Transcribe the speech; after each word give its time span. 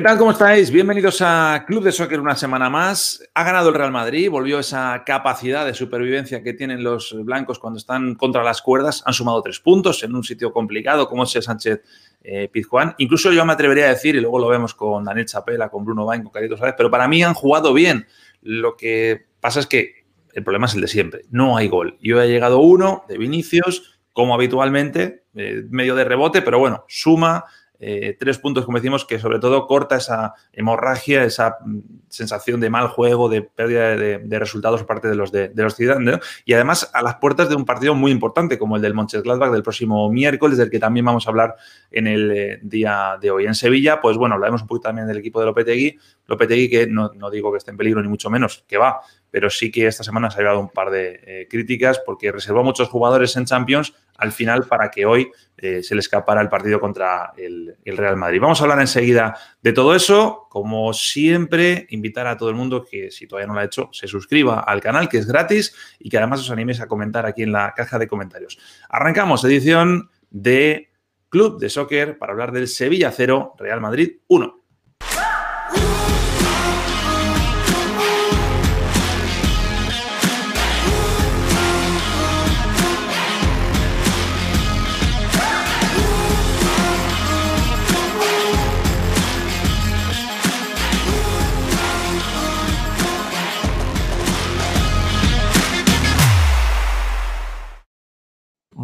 ¿Qué 0.00 0.04
tal? 0.04 0.16
¿Cómo 0.16 0.30
estáis? 0.30 0.70
Bienvenidos 0.70 1.20
a 1.20 1.62
Club 1.66 1.84
de 1.84 1.92
Soccer 1.92 2.20
una 2.20 2.34
semana 2.34 2.70
más. 2.70 3.22
Ha 3.34 3.44
ganado 3.44 3.68
el 3.68 3.74
Real 3.74 3.92
Madrid, 3.92 4.30
volvió 4.30 4.58
esa 4.58 5.02
capacidad 5.04 5.66
de 5.66 5.74
supervivencia 5.74 6.42
que 6.42 6.54
tienen 6.54 6.82
los 6.82 7.14
blancos 7.22 7.58
cuando 7.58 7.76
están 7.78 8.14
contra 8.14 8.42
las 8.42 8.62
cuerdas. 8.62 9.02
Han 9.04 9.12
sumado 9.12 9.42
tres 9.42 9.60
puntos 9.60 10.02
en 10.02 10.14
un 10.14 10.24
sitio 10.24 10.54
complicado 10.54 11.06
como 11.06 11.24
es 11.24 11.32
Sánchez 11.32 11.82
eh, 12.22 12.48
Pizjuán. 12.50 12.94
Incluso 12.96 13.30
yo 13.30 13.44
me 13.44 13.52
atrevería 13.52 13.84
a 13.84 13.88
decir, 13.88 14.16
y 14.16 14.22
luego 14.22 14.38
lo 14.38 14.48
vemos 14.48 14.72
con 14.72 15.04
Daniel 15.04 15.26
Chapela, 15.26 15.68
con 15.68 15.84
Bruno 15.84 16.06
Bain, 16.06 16.22
con 16.22 16.32
Carito 16.32 16.56
Suárez, 16.56 16.76
pero 16.78 16.90
para 16.90 17.06
mí 17.06 17.22
han 17.22 17.34
jugado 17.34 17.74
bien. 17.74 18.06
Lo 18.40 18.78
que 18.78 19.26
pasa 19.38 19.60
es 19.60 19.66
que 19.66 20.06
el 20.32 20.42
problema 20.42 20.64
es 20.64 20.74
el 20.76 20.80
de 20.80 20.88
siempre. 20.88 21.26
No 21.28 21.58
hay 21.58 21.68
gol. 21.68 21.98
Yo 22.00 22.22
he 22.22 22.26
llegado 22.26 22.60
uno 22.60 23.04
de 23.06 23.18
Vinicius, 23.18 24.00
como 24.14 24.32
habitualmente, 24.32 25.24
eh, 25.34 25.62
medio 25.68 25.94
de 25.94 26.04
rebote, 26.04 26.40
pero 26.40 26.58
bueno, 26.58 26.86
suma 26.88 27.44
eh, 27.80 28.16
tres 28.18 28.38
puntos, 28.38 28.64
como 28.66 28.78
decimos, 28.78 29.06
que 29.06 29.18
sobre 29.18 29.38
todo 29.38 29.66
corta 29.66 29.96
esa 29.96 30.34
hemorragia, 30.52 31.24
esa 31.24 31.56
mm, 31.64 31.78
sensación 32.10 32.60
de 32.60 32.68
mal 32.68 32.88
juego, 32.88 33.28
de 33.28 33.40
pérdida 33.42 33.96
de, 33.96 34.38
resultados 34.38 34.80
por 34.80 34.88
parte 34.88 35.08
de 35.08 35.14
los, 35.14 35.32
de, 35.32 35.50
los 35.54 35.74
ciudadanos. 35.74 36.20
Y 36.44 36.52
además 36.52 36.90
a 36.92 37.02
las 37.02 37.14
puertas 37.16 37.48
de 37.48 37.54
un 37.54 37.64
partido 37.64 37.94
muy 37.94 38.10
importante 38.10 38.58
como 38.58 38.76
el 38.76 38.82
del 38.82 38.94
Mönchengladbach 38.94 39.50
del 39.50 39.62
próximo 39.62 40.10
miércoles, 40.10 40.58
del 40.58 40.70
que 40.70 40.78
también 40.78 41.06
vamos 41.06 41.26
a 41.26 41.30
hablar 41.30 41.54
en 41.90 42.06
el 42.06 42.30
eh, 42.30 42.58
día 42.62 43.16
de 43.20 43.30
hoy. 43.30 43.46
En 43.46 43.54
Sevilla, 43.54 44.00
pues 44.00 44.16
bueno, 44.16 44.34
hablaremos 44.34 44.62
un 44.62 44.68
poquito 44.68 44.88
también 44.88 45.06
del 45.06 45.18
equipo 45.18 45.40
de 45.40 45.46
Lopetegui. 45.46 45.98
Lopetegui 46.26 46.68
que 46.68 46.86
no, 46.86 47.12
no 47.14 47.30
digo 47.30 47.50
que 47.52 47.58
esté 47.58 47.70
en 47.70 47.76
peligro 47.76 48.02
ni 48.02 48.08
mucho 48.08 48.28
menos, 48.28 48.64
que 48.66 48.76
va, 48.76 49.00
pero 49.30 49.48
sí 49.48 49.70
que 49.70 49.86
esta 49.86 50.04
semana 50.04 50.30
se 50.30 50.38
ha 50.38 50.42
llevado 50.42 50.60
un 50.60 50.68
par 50.68 50.90
de 50.90 51.20
eh, 51.24 51.48
críticas 51.48 52.00
porque 52.04 52.32
reservó 52.32 52.64
muchos 52.64 52.88
jugadores 52.88 53.36
en 53.36 53.44
Champions 53.44 53.94
al 54.20 54.32
final 54.32 54.66
para 54.66 54.90
que 54.90 55.06
hoy 55.06 55.30
eh, 55.56 55.82
se 55.82 55.94
le 55.94 56.00
escapara 56.00 56.40
el 56.42 56.48
partido 56.48 56.78
contra 56.78 57.32
el, 57.36 57.76
Real 57.84 58.16
Madrid. 58.16 58.40
Vamos 58.40 58.60
a 58.60 58.64
hablar 58.64 58.80
enseguida 58.80 59.36
de 59.62 59.72
todo 59.72 59.94
eso. 59.94 60.46
Como 60.50 60.92
siempre, 60.92 61.86
invitar 61.90 62.26
a 62.26 62.36
todo 62.36 62.48
el 62.48 62.56
mundo 62.56 62.84
que 62.84 63.12
si 63.12 63.28
todavía 63.28 63.46
no 63.46 63.54
lo 63.54 63.60
ha 63.60 63.64
hecho, 63.64 63.88
se 63.92 64.08
suscriba 64.08 64.58
al 64.58 64.80
canal, 64.80 65.08
que 65.08 65.18
es 65.18 65.26
gratis, 65.28 65.72
y 66.00 66.10
que 66.10 66.18
además 66.18 66.40
os 66.40 66.50
animéis 66.50 66.80
a 66.80 66.88
comentar 66.88 67.24
aquí 67.24 67.44
en 67.44 67.52
la 67.52 67.72
caja 67.76 68.00
de 68.00 68.08
comentarios. 68.08 68.58
Arrancamos 68.88 69.44
edición 69.44 70.10
de 70.28 70.90
Club 71.28 71.60
de 71.60 71.70
Soccer 71.70 72.18
para 72.18 72.32
hablar 72.32 72.50
del 72.50 72.66
Sevilla 72.66 73.12
0, 73.12 73.54
Real 73.58 73.80
Madrid 73.80 74.16
1. 74.26 74.59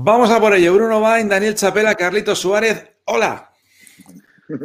Vamos 0.07 0.31
a 0.31 0.39
por 0.39 0.55
ello. 0.55 0.73
Bruno 0.73 1.01
Bain, 1.01 1.29
Daniel 1.29 1.57
Chapela, 1.57 1.97
Carlito 1.97 2.37
Suárez. 2.37 2.93
Hola. 3.07 3.51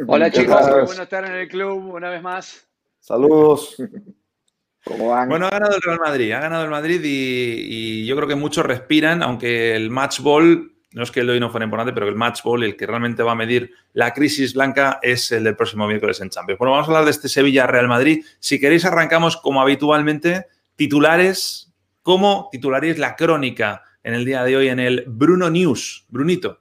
Hola 0.06 0.30
chicos, 0.30 0.56
bueno 0.86 1.02
estar 1.02 1.24
en 1.24 1.32
el 1.32 1.48
club 1.48 1.92
una 1.96 2.10
vez 2.10 2.22
más. 2.22 2.68
Saludos. 3.00 3.74
¿Cómo 4.84 5.08
van? 5.08 5.28
Bueno, 5.28 5.48
ha 5.48 5.50
ganado 5.50 5.74
el 5.74 5.82
Real 5.82 5.98
Madrid, 5.98 6.30
ha 6.30 6.38
ganado 6.38 6.62
el 6.62 6.70
Madrid 6.70 7.00
y, 7.02 8.06
yo 8.06 8.14
creo 8.14 8.28
que 8.28 8.36
muchos 8.36 8.64
respiran, 8.64 9.20
aunque 9.24 9.74
el 9.74 9.90
match 9.90 10.20
ball, 10.20 10.76
no 10.92 11.02
es 11.02 11.10
que 11.10 11.18
el 11.18 11.26
de 11.26 11.32
hoy 11.32 11.40
no 11.40 11.50
fuera 11.50 11.64
importante, 11.64 11.92
pero 11.92 12.06
el 12.06 12.14
match 12.14 12.44
ball, 12.44 12.62
el 12.62 12.76
que 12.76 12.86
realmente 12.86 13.24
va 13.24 13.32
a 13.32 13.34
medir 13.34 13.72
la 13.94 14.14
crisis 14.14 14.54
blanca, 14.54 15.00
es 15.02 15.32
el 15.32 15.42
del 15.42 15.56
próximo 15.56 15.88
miércoles 15.88 16.20
en 16.20 16.30
Champions. 16.30 16.60
Bueno, 16.60 16.70
vamos 16.70 16.86
a 16.86 16.90
hablar 16.92 17.04
de 17.04 17.10
este 17.10 17.28
Sevilla-Real 17.28 17.88
Madrid. 17.88 18.24
Si 18.38 18.60
queréis, 18.60 18.84
arrancamos 18.84 19.38
como 19.38 19.60
habitualmente, 19.60 20.46
titulares, 20.76 21.74
¿cómo 22.02 22.48
titularéis 22.52 22.96
la 22.96 23.16
crónica 23.16 23.82
en 24.02 24.14
el 24.14 24.24
día 24.24 24.44
de 24.44 24.56
hoy 24.56 24.68
en 24.68 24.80
el 24.80 25.04
Bruno 25.06 25.50
News. 25.50 26.06
Brunito. 26.08 26.58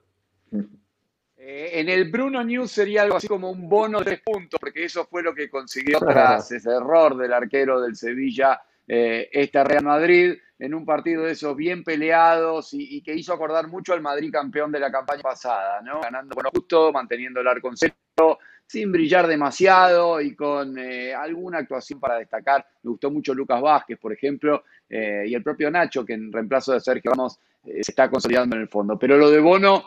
Eh, 1.38 1.80
en 1.80 1.90
el 1.90 2.10
Bruno 2.12 2.44
News 2.44 2.72
sería 2.72 3.04
algo 3.04 3.18
así 3.18 3.28
como 3.28 3.50
un 3.50 3.68
bono 3.68 4.00
de 4.00 4.06
tres 4.06 4.22
puntos, 4.22 4.60
porque 4.60 4.86
eso 4.86 5.06
fue 5.06 5.24
lo 5.24 5.34
que 5.34 5.50
consiguió 5.50 6.00
tras 6.00 6.52
ese 6.52 6.70
error 6.70 7.18
del 7.18 7.34
arquero 7.34 7.82
del 7.82 7.96
Sevilla, 7.96 8.62
eh, 8.88 9.30
este 9.32 9.64
Real 9.64 9.84
Madrid, 9.84 10.36
en 10.60 10.74
un 10.76 10.86
partido 10.86 11.24
de 11.24 11.32
esos 11.32 11.56
bien 11.56 11.84
peleados 11.84 12.70
y, 12.74 13.02
que 13.02 13.16
hizo 13.16 13.34
acordar 13.34 13.68
mucho 13.68 13.94
al 13.94 14.02
Madrid 14.02 14.32
campeón 14.32 14.72
de 14.72 14.80
la 14.80 14.92
campaña 14.92 15.24
pasada, 15.24 15.82
¿no? 15.82 16.02
Ganando 16.02 16.36
con 16.36 16.46
justo, 16.52 16.92
manteniendo 16.92 17.42
el 17.42 17.48
arco 17.48 17.70
en 17.70 17.78
cero, 17.78 18.38
sin 18.72 18.90
brillar 18.90 19.28
demasiado 19.28 20.22
y 20.22 20.34
con 20.34 20.78
eh, 20.78 21.14
alguna 21.14 21.58
actuación 21.58 22.00
para 22.00 22.16
destacar. 22.16 22.66
Me 22.84 22.92
gustó 22.92 23.12
mucho 23.12 23.34
Lucas 23.34 23.62
Vázquez, 23.62 24.00
por 24.00 24.14
ejemplo, 24.14 24.64
eh, 24.90 25.26
y 25.28 25.36
el 25.36 25.44
propio 25.44 25.70
Nacho, 25.70 26.06
que 26.06 26.14
en 26.14 26.32
reemplazo 26.32 26.72
de 26.72 26.80
Sergio 26.80 27.12
Ramos 27.12 27.38
eh, 27.66 27.84
se 27.84 27.92
está 27.92 28.10
consolidando 28.10 28.56
en 28.56 28.62
el 28.62 28.70
fondo. 28.70 28.98
Pero 28.98 29.18
lo 29.18 29.30
de 29.30 29.42
Bono 29.42 29.86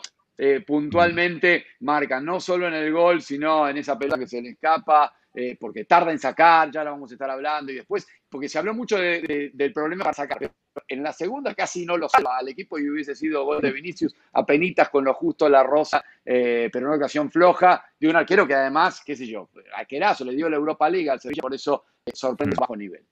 puntualmente 0.67 1.65
marca, 1.79 2.19
no 2.19 2.39
solo 2.41 2.67
en 2.67 2.73
el 2.73 2.91
gol, 2.91 3.21
sino 3.21 3.67
en 3.67 3.77
esa 3.77 3.97
pelota 3.97 4.19
que 4.19 4.27
se 4.27 4.41
le 4.41 4.49
escapa, 4.49 5.11
porque 5.59 5.85
tarda 5.85 6.11
en 6.11 6.19
sacar, 6.19 6.71
ya 6.71 6.83
lo 6.83 6.91
vamos 6.91 7.11
a 7.11 7.15
estar 7.15 7.29
hablando, 7.29 7.71
y 7.71 7.75
después, 7.75 8.07
porque 8.29 8.47
se 8.47 8.57
habló 8.57 8.73
mucho 8.73 8.97
del 8.97 9.71
problema 9.73 10.03
para 10.03 10.13
sacar, 10.13 10.37
pero 10.39 10.53
en 10.87 11.03
la 11.03 11.13
segunda 11.13 11.53
casi 11.53 11.85
no 11.85 11.97
lo 11.97 12.09
salva 12.09 12.37
al 12.37 12.49
equipo 12.49 12.77
y 12.79 12.89
hubiese 12.89 13.15
sido 13.15 13.45
gol 13.45 13.61
de 13.61 13.71
Vinicius, 13.71 14.15
penitas 14.45 14.89
con 14.89 15.03
lo 15.03 15.13
justo 15.13 15.49
la 15.49 15.63
rosa, 15.63 16.03
pero 16.23 16.79
en 16.79 16.85
una 16.85 16.95
ocasión 16.95 17.31
floja, 17.31 17.83
de 17.99 18.09
un 18.09 18.15
arquero 18.15 18.47
que 18.47 18.53
además, 18.53 19.01
qué 19.05 19.15
sé 19.15 19.27
yo, 19.27 19.49
arquerazo, 19.75 20.25
le 20.25 20.35
dio 20.35 20.49
la 20.49 20.57
Europa 20.57 20.89
League 20.89 21.09
al 21.09 21.19
Sevilla, 21.19 21.41
por 21.41 21.53
eso 21.53 21.85
sorprende 22.13 22.55
bajo 22.59 22.75
nivel. 22.75 23.05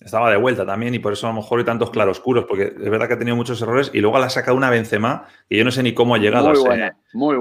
Estaba 0.00 0.30
de 0.30 0.36
vuelta 0.36 0.66
también 0.66 0.94
y 0.94 0.98
por 0.98 1.14
eso 1.14 1.26
a 1.26 1.30
lo 1.30 1.36
mejor 1.36 1.58
hay 1.58 1.64
tantos 1.64 1.90
claroscuros, 1.90 2.44
porque 2.44 2.64
es 2.64 2.90
verdad 2.90 3.08
que 3.08 3.14
ha 3.14 3.18
tenido 3.18 3.34
muchos 3.34 3.60
errores 3.62 3.90
y 3.94 4.00
luego 4.00 4.18
la 4.18 4.26
ha 4.26 4.30
sacado 4.30 4.56
una 4.56 4.68
Benzema 4.68 5.26
y 5.48 5.56
yo 5.56 5.64
no 5.64 5.70
sé 5.70 5.82
ni 5.82 5.94
cómo 5.94 6.14
ha 6.14 6.18
llegado 6.18 6.48
a, 6.48 6.52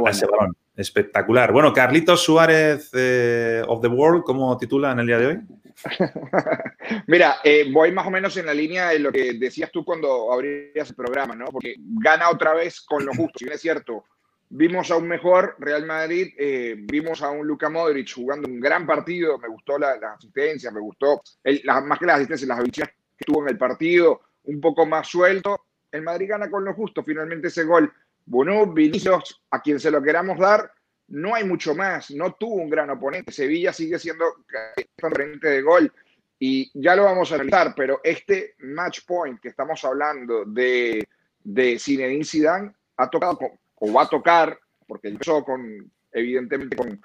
ese, 0.09 0.25
balón. 0.25 0.55
Espectacular. 0.75 1.51
Bueno, 1.51 1.73
Carlitos 1.73 2.23
Suárez 2.23 2.91
eh, 2.93 3.61
of 3.67 3.81
the 3.81 3.89
World, 3.89 4.23
¿cómo 4.23 4.57
titula 4.57 4.93
en 4.93 4.99
el 4.99 5.07
día 5.07 5.17
de 5.17 5.27
hoy? 5.27 5.41
Mira, 7.07 7.37
eh, 7.43 7.69
voy 7.73 7.91
más 7.91 8.07
o 8.07 8.11
menos 8.11 8.37
en 8.37 8.45
la 8.45 8.53
línea 8.53 8.89
de 8.89 8.99
lo 8.99 9.11
que 9.11 9.33
decías 9.33 9.69
tú 9.69 9.83
cuando 9.83 10.31
abrías 10.31 10.89
el 10.89 10.95
programa, 10.95 11.35
¿no? 11.35 11.45
Porque 11.47 11.75
gana 11.77 12.29
otra 12.29 12.53
vez 12.53 12.79
con 12.81 13.05
lo 13.05 13.13
justo, 13.13 13.37
si 13.37 13.45
bien 13.45 13.55
es 13.55 13.61
cierto, 13.61 14.05
Vimos 14.57 14.89
a 14.89 14.95
un 14.95 15.09
mejor 15.09 15.57
Real 15.59 15.85
Madrid, 15.85 16.33
eh, 16.37 16.75
vimos 16.77 17.21
a 17.21 17.29
un 17.29 17.45
Luka 17.45 17.69
Modric 17.69 18.13
jugando 18.13 18.47
un 18.47 18.61
gran 18.61 18.87
partido, 18.87 19.37
me 19.37 19.49
gustó 19.49 19.77
la, 19.77 19.97
asistencia, 20.17 20.71
me 20.71 20.79
gustó, 20.79 21.21
más 21.83 21.99
que 21.99 22.05
las 22.05 22.15
asistencias, 22.15 22.47
las 22.47 22.59
habilidades 22.59 22.95
que 23.17 23.25
tuvo 23.25 23.43
en 23.43 23.49
el 23.49 23.57
partido, 23.57 24.21
un 24.43 24.61
poco 24.61 24.85
más 24.85 25.09
suelto. 25.09 25.65
El 25.91 26.03
Madrid 26.03 26.29
gana 26.29 26.49
con 26.49 26.63
lo 26.63 26.73
justo, 26.73 27.03
finalmente 27.03 27.49
ese 27.49 27.65
gol. 27.65 27.91
Bueno, 28.25 28.65
Vinicius, 28.67 29.41
a 29.51 29.61
quien 29.61 29.77
se 29.77 29.91
lo 29.91 30.01
queramos 30.01 30.39
dar, 30.39 30.71
no 31.09 31.35
hay 31.35 31.43
mucho 31.43 31.75
más, 31.75 32.11
no 32.11 32.35
tuvo 32.35 32.55
un 32.55 32.69
gran 32.69 32.89
oponente. 32.89 33.33
Sevilla 33.33 33.73
sigue 33.73 33.99
siendo 33.99 34.23
oponente 35.03 35.49
de 35.49 35.61
gol 35.63 35.91
y 36.39 36.71
ya 36.79 36.95
lo 36.95 37.03
vamos 37.03 37.29
a 37.29 37.35
analizar, 37.35 37.73
pero 37.75 37.99
este 38.01 38.55
match 38.59 39.01
point 39.05 39.37
que 39.41 39.49
estamos 39.49 39.83
hablando 39.83 40.45
de, 40.45 41.05
de 41.43 41.77
Zinedine 41.77 42.23
Zidane 42.23 42.73
ha 42.95 43.09
tocado 43.09 43.37
o 43.79 43.93
va 43.93 44.03
a 44.03 44.09
tocar, 44.09 44.57
porque 44.87 45.09
empezó 45.09 45.43
con, 45.43 45.91
evidentemente, 46.11 46.75
con 46.75 47.01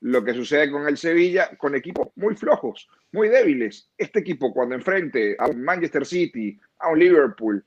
lo 0.00 0.22
que 0.22 0.34
sucede 0.34 0.70
con 0.70 0.86
el 0.86 0.98
Sevilla, 0.98 1.50
con 1.56 1.74
equipos 1.74 2.08
muy 2.16 2.36
flojos, 2.36 2.88
muy 3.12 3.28
débiles. 3.28 3.88
Este 3.96 4.20
equipo, 4.20 4.52
cuando 4.52 4.74
enfrente 4.74 5.34
a 5.38 5.46
un 5.46 5.62
Manchester 5.62 6.04
City, 6.04 6.60
a 6.78 6.90
un 6.90 6.98
Liverpool, 6.98 7.64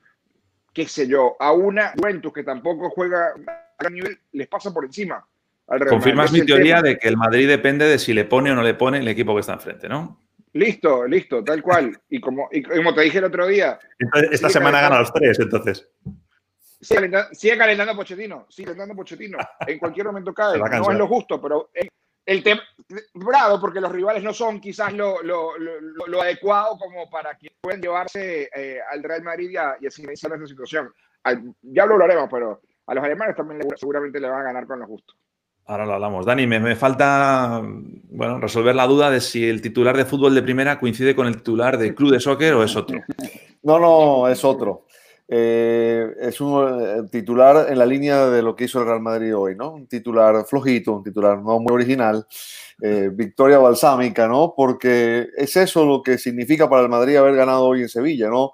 qué 0.72 0.88
sé 0.88 1.08
yo, 1.08 1.36
a 1.40 1.52
una 1.54 1.94
Juventus 1.98 2.32
que 2.32 2.44
tampoco 2.44 2.92
juega 2.92 3.30
a 3.30 3.74
gran 3.80 3.94
nivel, 3.94 4.20
les 4.34 4.48
pasa 4.48 4.72
por 4.72 4.86
encima. 4.86 5.26
Confirmas 5.90 6.32
mi 6.32 6.46
teoría 6.46 6.82
de 6.82 6.98
que 6.98 7.08
el 7.08 7.18
Madrid 7.18 7.48
depende 7.48 7.86
de 7.86 8.00
si 8.00 8.14
le 8.14 8.26
pone 8.26 8.52
o 8.52 8.56
no 8.56 8.64
le 8.64 8.76
pone 8.76 9.00
el 9.00 9.08
equipo 9.08 9.34
que 9.34 9.42
está 9.42 9.54
enfrente, 9.54 9.90
¿no? 9.90 10.22
Listo, 10.54 11.06
listo, 11.08 11.44
tal 11.44 11.62
cual. 11.62 12.00
Y 12.10 12.22
como, 12.22 12.48
y 12.52 12.62
como 12.62 12.94
te 12.94 13.02
dije 13.02 13.18
el 13.18 13.26
otro 13.26 13.48
día. 13.48 13.78
esta 14.32 14.50
semana 14.50 14.80
gana 14.80 15.00
los 15.00 15.12
tres, 15.12 15.40
entonces. 15.40 15.90
Sigue 16.80 17.58
calentando, 17.58 17.96
Pochettino, 17.96 18.46
sigue 18.50 18.68
calentando 18.68 18.96
Pochettino. 18.96 19.38
En 19.68 19.80
cualquier 19.80 20.08
momento 20.08 20.34
cae. 20.34 20.58
No 20.58 20.92
es 20.92 20.98
lo 20.98 21.08
justo, 21.08 21.42
pero 21.42 21.70
el 22.26 22.44
tema, 22.44 22.62
bravo, 23.14 23.60
porque 23.60 23.80
los 23.80 23.92
rivales 23.92 24.22
no 24.22 24.34
son 24.34 24.60
quizás 24.60 24.92
lo, 24.94 25.24
lo, 25.24 25.58
lo, 25.58 26.22
adecuado 26.22 26.78
como 26.78 27.10
para 27.10 27.38
que 27.38 27.52
puedan 27.62 27.82
llevarse 27.82 28.50
eh, 28.54 28.80
al 28.92 29.02
Real 29.02 29.24
Madrid 29.24 29.50
y, 29.50 29.56
a, 29.56 29.78
y 29.80 29.88
así 29.88 30.06
esa 30.12 30.30
situación. 30.46 30.94
ya 31.62 31.86
lo 31.86 31.94
hablaremos, 31.94 32.28
pero 32.30 32.62
a 32.86 32.94
los 32.94 33.04
alemanes 33.04 33.36
también 33.36 33.62
seguramente 33.78 34.20
le 34.20 34.30
van 34.30 34.42
a 34.42 34.44
ganar 34.44 34.68
con 34.68 34.80
lo 34.80 34.86
justo. 34.86 35.14
Ahora 35.68 35.86
lo 35.86 35.94
hablamos. 35.94 36.26
Dani, 36.26 36.48
me, 36.48 36.60
me, 36.60 36.76
falta 36.76 37.62
bueno, 37.64 38.40
resolver 38.40 38.76
la 38.76 38.88
duda 38.88 39.10
de 39.10 39.22
si 39.22 39.48
el 39.48 39.62
titular 39.62 39.96
de 39.96 40.06
fútbol 40.06 40.36
de 40.36 40.42
primera 40.42 40.80
coincide 40.80 41.16
con 41.16 41.28
el 41.28 41.38
titular 41.38 41.78
de 41.78 41.96
club 41.96 42.12
de 42.12 42.20
soccer 42.20 42.54
o 42.54 42.64
es 42.64 42.76
otro. 42.76 43.02
No, 43.64 43.80
no, 43.80 44.28
es 44.30 44.44
otro. 44.46 44.86
Eh, 45.30 46.16
es 46.22 46.40
un 46.40 46.80
eh, 46.80 47.10
titular 47.12 47.70
en 47.70 47.78
la 47.78 47.86
línea 47.86 48.28
de 48.28 48.42
lo 48.42 48.56
que 48.56 48.64
hizo 48.64 48.80
el 48.80 48.86
Real 48.86 49.02
Madrid 49.02 49.36
hoy, 49.36 49.56
¿no? 49.56 49.74
Un 49.74 49.88
titular 49.88 50.46
flojito, 50.46 50.94
un 50.94 51.04
titular 51.04 51.38
no 51.42 51.60
muy 51.60 51.74
original, 51.74 52.26
eh, 52.82 53.10
victoria 53.14 53.58
balsámica, 53.58 54.28
¿no? 54.28 54.54
Porque 54.56 55.28
es 55.36 55.58
eso 55.58 55.86
lo 55.86 56.02
que 56.02 56.18
significa 56.18 56.70
para 56.70 56.84
el 56.84 56.90
Madrid 56.90 57.18
haber 57.18 57.36
ganado 57.36 57.66
hoy 57.66 57.82
en 57.82 57.90
Sevilla, 57.90 58.30
¿no? 58.30 58.54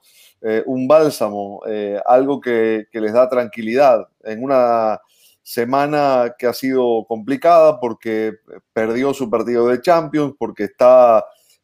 un 0.66 0.90
bálsamo, 0.90 1.62
algo 2.06 2.42
que, 2.42 2.88
que, 2.92 3.00
les 3.00 3.14
da 3.14 3.30
tranquilidad 3.30 4.10
en 4.26 4.44
una 4.44 5.00
semana 5.42 6.36
que 6.38 6.48
ha 6.48 6.52
sido 6.52 7.06
complicada 7.08 7.80
porque 7.80 8.34
perdió 8.74 9.14
su 9.14 9.30
partido 9.30 9.69
de 9.69 9.80
Champions, 9.80 10.34
porque 10.38 10.66
está 10.66 11.24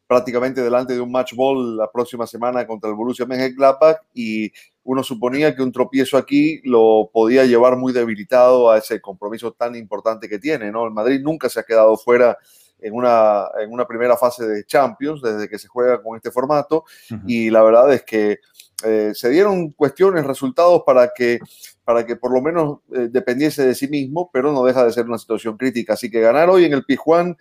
prácticamente 0.09 0.63
delante 0.63 0.93
de 0.95 1.01
un 1.01 1.11
match 1.11 1.35
ball 1.35 1.77
la 1.77 1.91
próxima 1.91 2.25
semana 2.25 2.65
contra 2.65 2.89
el 2.89 2.95
Borussia 2.95 3.27
Mönchengladbach 3.27 3.97
y 4.11 4.51
uno 4.81 5.03
suponía 5.03 5.55
que 5.55 5.61
un 5.61 5.71
tropiezo 5.71 6.17
aquí 6.17 6.61
lo 6.63 7.11
podía 7.13 7.45
llevar 7.45 7.77
muy 7.77 7.93
debilitado 7.93 8.71
a 8.71 8.79
ese 8.79 8.99
compromiso 8.99 9.51
tan 9.51 9.75
importante 9.75 10.27
que 10.27 10.39
tiene, 10.39 10.71
¿no? 10.71 10.87
El 10.87 10.93
Madrid 10.93 11.21
nunca 11.21 11.47
se 11.47 11.59
ha 11.59 11.63
quedado 11.63 11.95
fuera 11.95 12.39
en 12.79 12.95
una, 12.95 13.49
en 13.61 13.71
una 13.71 13.85
primera 13.85 14.17
fase 14.17 14.47
de 14.47 14.65
Champions 14.65 15.21
desde 15.21 15.47
que 15.47 15.59
se 15.59 15.67
juega 15.67 16.01
con 16.01 16.15
este 16.15 16.31
formato 16.31 16.85
y 17.27 17.51
la 17.51 17.61
verdad 17.61 17.93
es 17.93 18.01
que 18.01 18.39
eh, 18.83 19.11
se 19.13 19.29
dieron 19.29 19.73
cuestiones, 19.73 20.25
resultados 20.25 20.81
para 20.87 21.11
que, 21.15 21.37
para 21.83 22.03
que 22.03 22.15
por 22.15 22.33
lo 22.33 22.41
menos 22.41 22.79
eh, 22.95 23.09
dependiese 23.11 23.63
de 23.63 23.75
sí 23.75 23.87
mismo, 23.87 24.31
pero 24.33 24.51
no 24.51 24.63
deja 24.63 24.83
de 24.83 24.91
ser 24.91 25.05
una 25.05 25.19
situación 25.19 25.55
crítica. 25.55 25.93
Así 25.93 26.09
que 26.09 26.19
ganar 26.19 26.49
hoy 26.49 26.65
en 26.65 26.73
el 26.73 26.83
Pijuán 26.83 27.37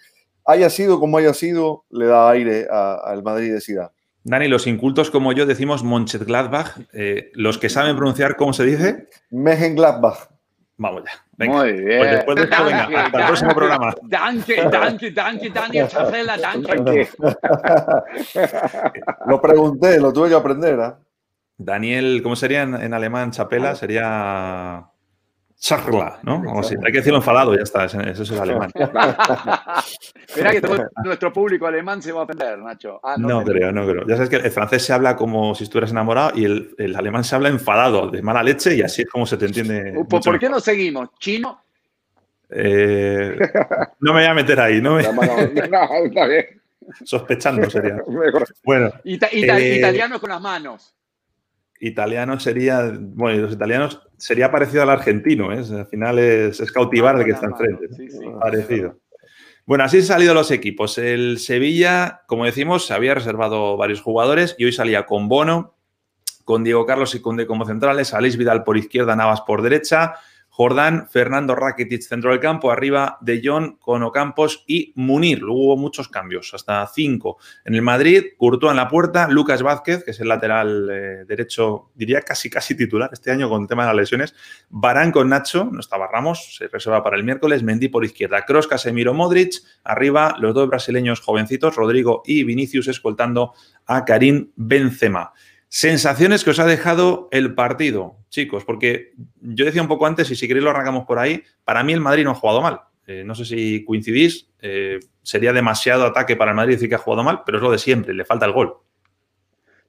haya 0.48 0.70
sido 0.70 0.98
como 0.98 1.18
haya 1.18 1.34
sido, 1.34 1.84
le 1.90 2.06
da 2.06 2.30
aire 2.30 2.66
al 2.70 3.22
Madrid 3.22 3.52
de 3.52 3.60
Ciudad. 3.60 3.92
Dani, 4.24 4.48
los 4.48 4.66
incultos 4.66 5.10
como 5.10 5.32
yo 5.32 5.44
decimos 5.44 5.84
Mönchengladbach. 5.84 6.78
Eh, 6.94 7.30
los 7.34 7.58
que 7.58 7.68
saben 7.68 7.96
pronunciar, 7.96 8.34
¿cómo 8.36 8.54
se 8.54 8.64
dice? 8.64 9.08
Mönchengladbach. 9.30 10.30
Vamos 10.78 11.02
ya. 11.04 11.10
Venga. 11.36 11.58
Muy 11.58 11.72
pues 11.72 11.84
bien. 11.84 11.98
Pues 11.98 12.10
después 12.12 12.36
de 12.36 12.42
esto, 12.44 12.64
venga, 12.64 12.82
hasta 12.84 13.18
el 13.18 13.26
próximo 13.26 13.54
programa. 13.54 13.94
Danke, 14.02 14.62
danke, 14.70 15.10
danke, 15.10 15.50
Daniel 15.50 15.88
Chafela, 15.88 16.38
danke. 16.38 17.08
lo 19.26 19.40
pregunté, 19.42 20.00
lo 20.00 20.12
tuve 20.12 20.30
que 20.30 20.34
aprender. 20.34 20.78
¿eh? 20.80 20.92
Daniel, 21.58 22.20
¿cómo 22.22 22.36
sería 22.36 22.62
en, 22.62 22.74
en 22.74 22.94
alemán 22.94 23.32
chapela? 23.32 23.74
Sería 23.74 24.88
charla, 25.58 26.20
¿no? 26.22 26.42
Hay 26.62 26.92
que 26.92 26.98
decirlo 26.98 27.18
enfadado, 27.18 27.54
ya 27.54 27.62
está, 27.62 27.84
eso 27.84 28.00
es 28.00 28.30
el 28.30 28.38
alemán. 28.38 28.70
Mira 30.36 30.52
que 30.52 30.62
nuestro 31.04 31.32
público 31.32 31.66
alemán 31.66 32.00
se 32.00 32.12
va 32.12 32.20
a 32.20 32.24
ofender, 32.24 32.58
Nacho. 32.58 33.00
Ah, 33.02 33.16
no, 33.18 33.42
creo, 33.42 33.72
no 33.72 33.86
creo. 33.86 34.06
Ya 34.06 34.14
sabes 34.14 34.30
que 34.30 34.36
el 34.36 34.50
francés 34.50 34.84
se 34.84 34.92
habla 34.92 35.16
como 35.16 35.54
si 35.54 35.64
estuvieras 35.64 35.90
enamorado 35.90 36.38
y 36.38 36.44
el, 36.44 36.96
alemán 36.96 37.24
se 37.24 37.34
habla 37.34 37.48
enfadado, 37.48 38.08
de 38.08 38.22
mala 38.22 38.42
leche, 38.42 38.76
y 38.76 38.82
así 38.82 39.02
es 39.02 39.08
como 39.08 39.26
se 39.26 39.36
te 39.36 39.46
entiende. 39.46 40.04
¿Por, 40.08 40.38
qué 40.38 40.48
no 40.48 40.60
seguimos? 40.60 41.10
¿Chino? 41.18 41.60
Eh, 42.50 43.36
no 44.00 44.14
me 44.14 44.20
voy 44.20 44.28
a 44.28 44.34
meter 44.34 44.60
ahí, 44.60 44.80
no 44.80 44.94
me... 44.94 45.04
Sospechando 47.04 47.68
sería. 47.68 47.98
Bueno, 48.64 48.92
eh, 49.04 49.18
italiano 49.74 50.18
con 50.20 50.30
las 50.30 50.40
manos 50.40 50.94
italiano 51.80 52.38
sería, 52.40 52.92
bueno, 52.98 53.42
los 53.42 53.52
italianos 53.52 54.02
sería 54.16 54.50
parecido 54.50 54.82
al 54.82 54.90
argentino, 54.90 55.52
¿eh? 55.52 55.62
al 55.70 55.86
final 55.86 56.18
es, 56.18 56.60
cautivar 56.72 57.18
el 57.18 57.24
que 57.24 57.32
está 57.32 57.46
enfrente. 57.46 57.88
Parecido. 58.40 58.98
Bueno, 59.66 59.84
así 59.84 59.98
han 59.98 60.04
salido 60.04 60.32
los 60.32 60.50
equipos. 60.50 60.96
El 60.96 61.38
Sevilla, 61.38 62.22
como 62.26 62.46
decimos, 62.46 62.86
se 62.86 62.94
había 62.94 63.14
reservado 63.14 63.76
varios 63.76 64.00
jugadores 64.00 64.56
y 64.58 64.64
hoy 64.64 64.72
salía 64.72 65.04
con 65.04 65.28
Bono, 65.28 65.76
con 66.44 66.64
Diego 66.64 66.86
Carlos 66.86 67.14
y 67.14 67.20
Conde 67.20 67.46
como 67.46 67.66
centrales, 67.66 68.14
Aleix 68.14 68.38
Vidal 68.38 68.64
por 68.64 68.78
izquierda, 68.78 69.14
Navas 69.14 69.42
por 69.42 69.60
derecha, 69.60 70.14
Jordán, 70.58 71.06
Fernando 71.08 71.54
Rakitic 71.54 72.02
centro 72.02 72.32
del 72.32 72.40
campo, 72.40 72.72
arriba 72.72 73.16
de 73.20 73.40
John 73.44 73.76
con 73.76 74.02
Ocampos 74.02 74.64
y 74.66 74.92
Munir. 74.96 75.38
Luego 75.38 75.66
hubo 75.66 75.76
muchos 75.76 76.08
cambios, 76.08 76.52
hasta 76.52 76.84
cinco. 76.88 77.38
En 77.64 77.76
el 77.76 77.82
Madrid, 77.82 78.24
Courtois 78.36 78.72
en 78.72 78.78
la 78.78 78.88
puerta, 78.88 79.28
Lucas 79.28 79.62
Vázquez, 79.62 80.02
que 80.02 80.10
es 80.10 80.18
el 80.18 80.26
lateral 80.26 80.88
eh, 80.90 81.24
derecho, 81.28 81.92
diría 81.94 82.22
casi 82.22 82.50
casi 82.50 82.76
titular 82.76 83.08
este 83.12 83.30
año 83.30 83.48
con 83.48 83.62
el 83.62 83.68
tema 83.68 83.84
de 83.84 83.90
las 83.90 83.96
lesiones. 83.98 84.34
Barán 84.68 85.12
con 85.12 85.28
Nacho, 85.28 85.68
no 85.70 85.78
estaba 85.78 86.08
Ramos, 86.08 86.56
se 86.56 86.66
reserva 86.66 87.04
para 87.04 87.16
el 87.16 87.22
miércoles. 87.22 87.62
Mendy 87.62 87.86
por 87.86 88.04
izquierda, 88.04 88.44
Kroos, 88.44 88.66
Casemiro, 88.66 89.14
Modric. 89.14 89.62
Arriba, 89.84 90.34
los 90.40 90.54
dos 90.54 90.68
brasileños 90.68 91.20
jovencitos, 91.20 91.76
Rodrigo 91.76 92.22
y 92.26 92.42
Vinicius, 92.42 92.88
escoltando 92.88 93.54
a 93.86 94.04
Karim 94.04 94.50
Benzema. 94.56 95.32
Sensaciones 95.68 96.44
que 96.44 96.50
os 96.50 96.58
ha 96.60 96.64
dejado 96.64 97.28
el 97.30 97.54
partido, 97.54 98.16
chicos, 98.30 98.64
porque 98.64 99.12
yo 99.40 99.66
decía 99.66 99.82
un 99.82 99.88
poco 99.88 100.06
antes, 100.06 100.30
y 100.30 100.36
si 100.36 100.48
queréis 100.48 100.64
lo 100.64 100.70
arrancamos 100.70 101.04
por 101.04 101.18
ahí, 101.18 101.42
para 101.64 101.82
mí 101.82 101.92
el 101.92 102.00
Madrid 102.00 102.24
no 102.24 102.30
ha 102.30 102.34
jugado 102.34 102.62
mal. 102.62 102.80
Eh, 103.06 103.22
no 103.24 103.34
sé 103.34 103.44
si 103.44 103.84
coincidís, 103.84 104.48
eh, 104.60 104.98
sería 105.22 105.52
demasiado 105.52 106.04
ataque 106.06 106.36
para 106.36 106.52
el 106.52 106.56
Madrid 106.56 106.74
decir 106.74 106.88
que 106.88 106.94
ha 106.94 106.98
jugado 106.98 107.22
mal, 107.22 107.42
pero 107.44 107.58
es 107.58 107.62
lo 107.62 107.70
de 107.70 107.78
siempre, 107.78 108.14
le 108.14 108.24
falta 108.24 108.46
el 108.46 108.52
gol. 108.52 108.76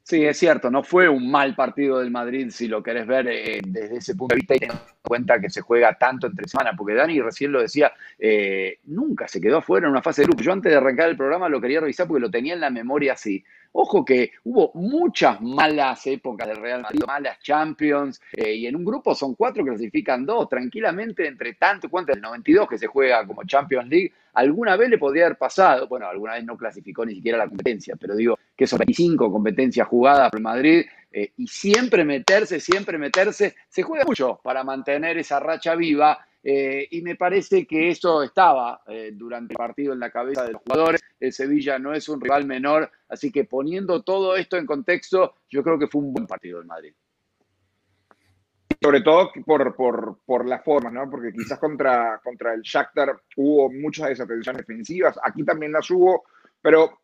Sí, 0.03 0.25
es 0.25 0.37
cierto, 0.37 0.71
no 0.71 0.83
fue 0.83 1.07
un 1.07 1.29
mal 1.29 1.55
partido 1.55 1.99
del 1.99 2.11
Madrid 2.11 2.49
si 2.49 2.67
lo 2.67 2.81
querés 2.81 3.05
ver 3.05 3.27
eh, 3.27 3.61
desde 3.63 3.97
ese 3.97 4.15
punto 4.15 4.33
de 4.33 4.39
vista 4.39 4.55
y 4.55 4.59
teniendo 4.59 4.83
en 4.83 4.95
cuenta 5.03 5.39
que 5.39 5.49
se 5.49 5.61
juega 5.61 5.93
tanto 5.97 6.27
entre 6.27 6.47
semana, 6.47 6.71
porque 6.75 6.95
Dani 6.95 7.21
recién 7.21 7.51
lo 7.51 7.61
decía, 7.61 7.91
nunca 8.85 9.27
se 9.27 9.39
quedó 9.39 9.57
afuera 9.57 9.87
en 9.87 9.91
una 9.91 10.01
fase 10.01 10.21
de 10.21 10.27
grupo. 10.27 10.41
Yo 10.41 10.51
antes 10.51 10.71
de 10.71 10.77
arrancar 10.77 11.09
el 11.09 11.17
programa 11.17 11.47
lo 11.47 11.61
quería 11.61 11.81
revisar 11.81 12.07
porque 12.07 12.21
lo 12.21 12.31
tenía 12.31 12.53
en 12.53 12.61
la 12.61 12.69
memoria 12.69 13.13
así. 13.13 13.43
Ojo 13.71 14.03
que 14.03 14.31
hubo 14.45 14.71
muchas 14.73 15.39
malas 15.41 16.05
épocas 16.07 16.47
del 16.47 16.57
Real 16.57 16.81
Madrid, 16.81 17.03
malas 17.05 17.39
Champions, 17.39 18.19
eh, 18.33 18.55
y 18.55 18.67
en 18.67 18.75
un 18.75 18.83
grupo 18.83 19.13
son 19.13 19.35
cuatro 19.35 19.63
clasifican 19.63 20.25
dos, 20.25 20.49
tranquilamente, 20.49 21.27
entre 21.27 21.53
tanto, 21.53 21.89
¿cuánto? 21.89 22.13
El 22.13 22.21
92 22.21 22.67
que 22.67 22.77
se 22.79 22.87
juega 22.87 23.25
como 23.27 23.43
Champions 23.43 23.87
League, 23.87 24.11
alguna 24.33 24.75
vez 24.75 24.89
le 24.89 24.97
podría 24.97 25.25
haber 25.25 25.37
pasado, 25.37 25.87
bueno, 25.87 26.07
alguna 26.07 26.33
vez 26.33 26.45
no 26.45 26.57
clasificó 26.57 27.05
ni 27.05 27.15
siquiera 27.15 27.37
la 27.37 27.47
competencia, 27.47 27.95
pero 27.95 28.15
digo 28.15 28.39
que 28.55 28.65
son 28.65 28.79
25 28.79 29.31
competencias 29.31 29.87
jugadas 29.87 30.31
por 30.31 30.41
Madrid, 30.41 30.85
eh, 31.11 31.33
y 31.37 31.47
siempre 31.47 32.03
meterse, 32.05 32.59
siempre 32.59 32.97
meterse, 32.97 33.55
se 33.67 33.83
juega 33.83 34.05
mucho 34.05 34.39
para 34.43 34.63
mantener 34.63 35.17
esa 35.17 35.39
racha 35.39 35.75
viva 35.75 36.19
eh, 36.43 36.87
y 36.91 37.01
me 37.01 37.15
parece 37.15 37.65
que 37.67 37.89
eso 37.89 38.23
estaba 38.23 38.81
eh, 38.87 39.11
durante 39.13 39.53
el 39.53 39.57
partido 39.57 39.93
en 39.93 39.99
la 39.99 40.09
cabeza 40.09 40.45
de 40.45 40.53
los 40.53 40.61
jugadores. 40.61 41.01
El 41.19 41.33
Sevilla 41.33 41.77
no 41.79 41.93
es 41.93 42.07
un 42.07 42.21
rival 42.21 42.45
menor, 42.45 42.89
así 43.09 43.31
que 43.31 43.43
poniendo 43.43 44.03
todo 44.03 44.35
esto 44.35 44.57
en 44.57 44.65
contexto, 44.65 45.35
yo 45.49 45.63
creo 45.63 45.77
que 45.77 45.87
fue 45.87 46.01
un 46.01 46.13
buen 46.13 46.27
partido 46.27 46.59
del 46.59 46.67
Madrid. 46.67 46.93
Sobre 48.81 49.01
todo 49.01 49.29
por, 49.45 49.75
por, 49.75 50.19
por 50.25 50.47
la 50.47 50.59
forma, 50.59 50.89
¿no? 50.89 51.09
Porque 51.09 51.33
quizás 51.33 51.59
contra, 51.59 52.21
contra 52.23 52.53
el 52.53 52.61
Shakhtar 52.61 53.21
hubo 53.35 53.69
muchas 53.69 54.07
desatenciones 54.07 54.65
defensivas, 54.65 55.19
aquí 55.21 55.43
también 55.43 55.73
las 55.73 55.89
hubo, 55.91 56.23
pero 56.61 57.01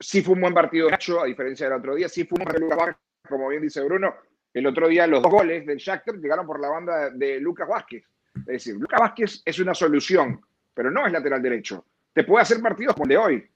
sí 0.00 0.22
fue 0.22 0.34
un 0.34 0.40
buen 0.40 0.54
partido 0.54 0.86
de 0.86 0.92
Nacho, 0.92 1.20
a 1.20 1.26
diferencia 1.26 1.68
del 1.68 1.78
otro 1.78 1.94
día, 1.94 2.08
sí 2.08 2.24
fue 2.24 2.38
un 2.40 2.44
buen 2.44 2.66
partido 2.66 2.96
como 3.28 3.48
bien 3.48 3.62
dice 3.62 3.80
Bruno, 3.82 4.12
el 4.52 4.66
otro 4.66 4.88
día 4.88 5.06
los 5.06 5.22
dos 5.22 5.30
goles 5.30 5.64
del 5.64 5.78
Shakhtar 5.78 6.16
llegaron 6.16 6.44
por 6.44 6.60
la 6.60 6.68
banda 6.68 7.10
de 7.10 7.38
Lucas 7.38 7.68
Vázquez. 7.68 8.04
Es 8.34 8.44
decir, 8.46 8.74
Lucas 8.74 9.00
Vázquez 9.00 9.42
es 9.44 9.58
una 9.58 9.74
solución, 9.74 10.40
pero 10.74 10.90
no 10.90 11.06
es 11.06 11.12
lateral 11.12 11.42
derecho. 11.42 11.84
Te 12.12 12.24
puede 12.24 12.42
hacer 12.42 12.60
partidos 12.60 12.94
como 12.94 13.04
el 13.04 13.10
de 13.10 13.16
hoy, 13.16 13.50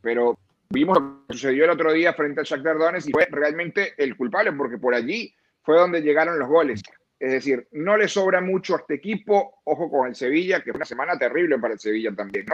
pero 0.00 0.38
vimos 0.70 0.98
lo 0.98 1.26
que 1.26 1.34
sucedió 1.34 1.64
el 1.64 1.70
otro 1.70 1.92
día 1.92 2.12
frente 2.14 2.40
al 2.40 2.46
Shakhtar 2.46 2.78
Donetsk 2.78 3.08
y 3.08 3.12
fue 3.12 3.26
realmente 3.30 3.94
el 3.96 4.16
culpable 4.16 4.52
porque 4.52 4.78
por 4.78 4.94
allí 4.94 5.34
fue 5.62 5.76
donde 5.76 6.02
llegaron 6.02 6.38
los 6.38 6.48
goles. 6.48 6.82
Es 7.18 7.30
decir, 7.30 7.68
no 7.72 7.96
le 7.96 8.08
sobra 8.08 8.40
mucho 8.40 8.74
a 8.74 8.78
este 8.78 8.94
equipo. 8.94 9.60
Ojo 9.64 9.88
con 9.88 10.08
el 10.08 10.16
Sevilla, 10.16 10.58
que 10.60 10.72
fue 10.72 10.78
una 10.78 10.84
semana 10.84 11.16
terrible 11.16 11.58
para 11.58 11.74
el 11.74 11.80
Sevilla 11.80 12.12
también. 12.14 12.46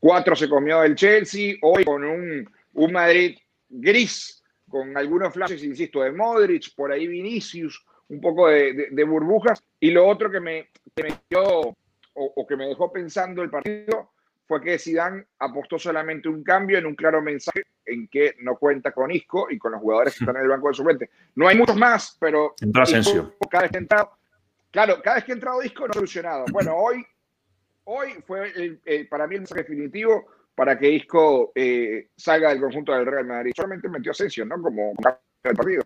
Cuatro 0.00 0.34
se 0.34 0.48
comió 0.48 0.80
del 0.80 0.96
Chelsea, 0.96 1.54
hoy 1.62 1.84
con 1.84 2.04
un, 2.04 2.50
un 2.72 2.92
Madrid 2.92 3.38
gris, 3.68 4.42
con 4.68 4.96
algunos 4.96 5.32
flashes, 5.32 5.62
insisto, 5.62 6.02
de 6.02 6.12
Modric, 6.12 6.74
por 6.74 6.90
ahí 6.90 7.06
Vinicius, 7.06 7.84
un 8.08 8.20
poco 8.20 8.48
de, 8.48 9.04
burbujas. 9.04 9.62
Y 9.84 9.90
lo 9.90 10.06
otro 10.06 10.30
que 10.30 10.40
me, 10.40 10.70
dio 11.28 11.76
o, 12.14 12.46
que 12.46 12.56
me 12.56 12.68
dejó 12.68 12.90
pensando 12.90 13.42
el 13.42 13.50
partido 13.50 14.12
fue 14.46 14.62
que 14.62 14.78
Zidane 14.78 15.26
apostó 15.40 15.78
solamente 15.78 16.26
un 16.26 16.42
cambio 16.42 16.78
en 16.78 16.86
un 16.86 16.94
claro 16.94 17.20
mensaje 17.20 17.64
en 17.84 18.08
que 18.08 18.34
no 18.40 18.56
cuenta 18.56 18.92
con 18.92 19.10
Isco 19.10 19.48
y 19.50 19.58
con 19.58 19.72
los 19.72 19.82
jugadores 19.82 20.14
que 20.14 20.24
están 20.24 20.36
en 20.36 20.44
el 20.44 20.48
banco 20.48 20.68
de 20.68 20.74
suplente. 20.74 21.10
No 21.34 21.46
hay 21.46 21.58
muchos 21.58 21.76
más, 21.76 22.16
pero 22.18 22.54
cada 23.50 23.64
vez 23.64 23.72
que 23.72 23.76
entrado, 23.76 24.12
claro, 24.70 25.02
cada 25.02 25.16
vez 25.16 25.24
que 25.24 25.32
ha 25.32 25.34
entrado 25.34 25.62
Isco 25.62 25.86
no 25.86 25.90
ha 25.90 25.94
solucionado. 25.94 26.46
Bueno, 26.50 26.74
hoy 26.76 27.04
hoy 27.84 28.12
fue 28.26 28.78
para 29.10 29.26
mí 29.26 29.34
el 29.34 29.42
mensaje 29.42 29.64
definitivo 29.64 30.24
para 30.54 30.78
que 30.78 30.88
Isco 30.88 31.52
eh, 31.54 32.08
salga 32.16 32.48
del 32.48 32.60
conjunto 32.62 32.94
del 32.94 33.04
Real 33.04 33.26
Madrid. 33.26 33.52
Solamente 33.54 33.90
metió 33.90 34.12
Asensio, 34.12 34.46
¿no? 34.46 34.62
Como 34.62 34.94
el 35.42 35.54
partido. 35.54 35.83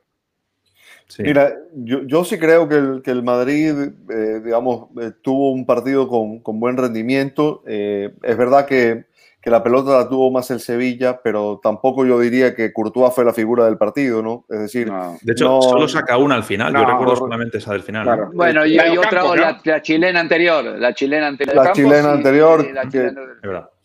Mira, 1.19 1.55
yo, 1.75 2.25
sí 2.25 2.39
creo 2.39 2.69
que 2.69 2.75
el, 2.77 3.03
que 3.03 3.11
el 3.11 3.23
Madrid, 3.23 3.75
eh, 4.11 4.41
digamos, 4.45 4.89
eh, 5.01 5.13
tuvo 5.23 5.53
un 5.53 5.65
partido 5.65 6.09
con, 6.09 6.41
con 6.41 6.61
buen 6.61 6.77
rendimiento. 6.77 7.63
es 7.67 8.37
verdad 8.37 8.67
que 8.67 9.09
que 9.41 9.51
la 9.51 9.63
pelota 9.63 9.93
la 9.93 10.09
tuvo 10.09 10.31
más 10.31 10.51
el 10.51 10.61
Sevilla, 10.61 11.21
pero 11.23 11.61
tampoco 11.63 12.05
yo 12.05 12.19
diría 12.19 12.55
que 12.55 12.73
Courtois 12.73 13.15
fue 13.15 13.25
la 13.25 13.33
figura 13.33 13.67
del 13.67 13.79
partido, 13.79 14.21
¿no? 14.21 14.45
Es 14.49 14.59
decir, 14.59 14.91
de 14.91 15.33
hecho, 15.33 15.63
solo 15.63 15.87
saca 15.87 16.17
una 16.19 16.35
al 16.35 16.43
final. 16.43 16.73
yo 16.73 16.85
recuerdo 16.85 17.17
solamente 17.17 17.59
esa 17.59 17.73
del 17.73 17.83
final. 17.83 18.31
Bueno, 18.33 18.67
y, 18.67 18.79
hay 18.79 18.97
otra, 18.97 19.23
la, 19.65 19.83
chilena 19.83 20.21
anterior, 20.21 20.65
la 20.65 20.93
chilena 20.93 21.29
anterior. 21.29 21.57
La 21.57 21.73
chilena 21.73 22.13
anterior. 22.13 22.63
sí, 22.91 22.99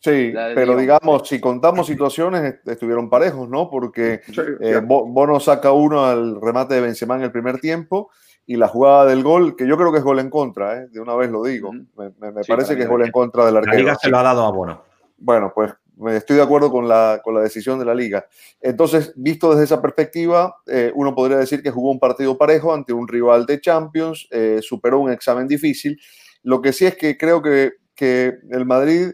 pero 0.04 0.76
digamos, 0.76 1.28
si 1.28 1.40
contamos 1.40 1.88
situaciones, 1.88 2.56
estuvieron 2.66 3.10
parejos, 3.10 3.50
¿no? 3.50 3.70
Porque 3.70 4.22
eh, 4.60 4.82
Bono 4.84 5.40
saca 5.40 5.72
uno 5.72 6.06
al 6.06 6.42
remate 6.42 6.76
de 6.76 6.82
Benzema 6.82 7.16
en 7.16 7.24
el 7.24 7.32
primer 7.32 7.60
tiempo 7.60 8.10
y 8.46 8.58
la 8.58 8.68
jugada 8.68 9.06
del 9.06 9.24
gol, 9.24 9.56
que 9.56 9.68
yo 9.68 9.78
creo 9.78 9.92
que 9.92 10.00
es 10.00 10.04
gol 10.04 10.20
en 10.20 10.30
contra, 10.30 10.78
¿eh? 10.78 10.88
de 10.92 11.00
una 11.00 11.16
vez 11.16 11.32
lo 11.32 11.44
digo. 11.44 11.72
Me, 11.72 12.12
parece 12.48 12.76
que 12.76 12.84
es 12.84 12.90
gol 12.90 13.06
en 13.06 13.12
contra 13.12 13.46
del 13.46 13.58
arquero. 13.58 13.74
La 13.74 13.80
liga 13.80 13.96
se 13.96 14.10
lo 14.10 14.18
ha 14.18 14.24
dado 14.24 14.46
a 14.46 14.52
Bono. 14.52 14.84
Bueno, 15.18 15.54
pues 15.56 15.74
estoy 16.10 16.38
de 16.38 16.42
acuerdo 16.42 16.70
con 16.70 16.88
la, 16.88 17.22
con 17.24 17.34
la 17.34 17.42
decisión 17.42 17.80
de 17.80 17.86
la 17.86 17.96
liga. 17.96 18.26
Entonces, 18.60 19.14
visto 19.16 19.52
desde 19.52 19.64
esa 19.64 19.82
perspectiva, 19.82 20.58
eh, 20.68 20.92
uno 20.96 21.16
podría 21.16 21.38
decir 21.38 21.64
que 21.64 21.72
jugó 21.72 21.92
un 21.92 22.00
partido 22.00 22.38
parejo 22.38 22.74
ante 22.74 22.92
un 22.92 23.08
rival 23.08 23.46
de 23.46 23.62
Champions, 23.62 24.28
eh, 24.32 24.60
superó 24.62 25.00
un 25.00 25.12
examen 25.12 25.48
difícil. 25.48 26.00
Lo 26.42 26.62
que 26.62 26.74
sí 26.74 26.86
es 26.86 26.98
que 26.98 27.18
creo 27.18 27.42
que, 27.42 27.74
que 27.96 28.34
el 28.50 28.66
Madrid 28.66 29.12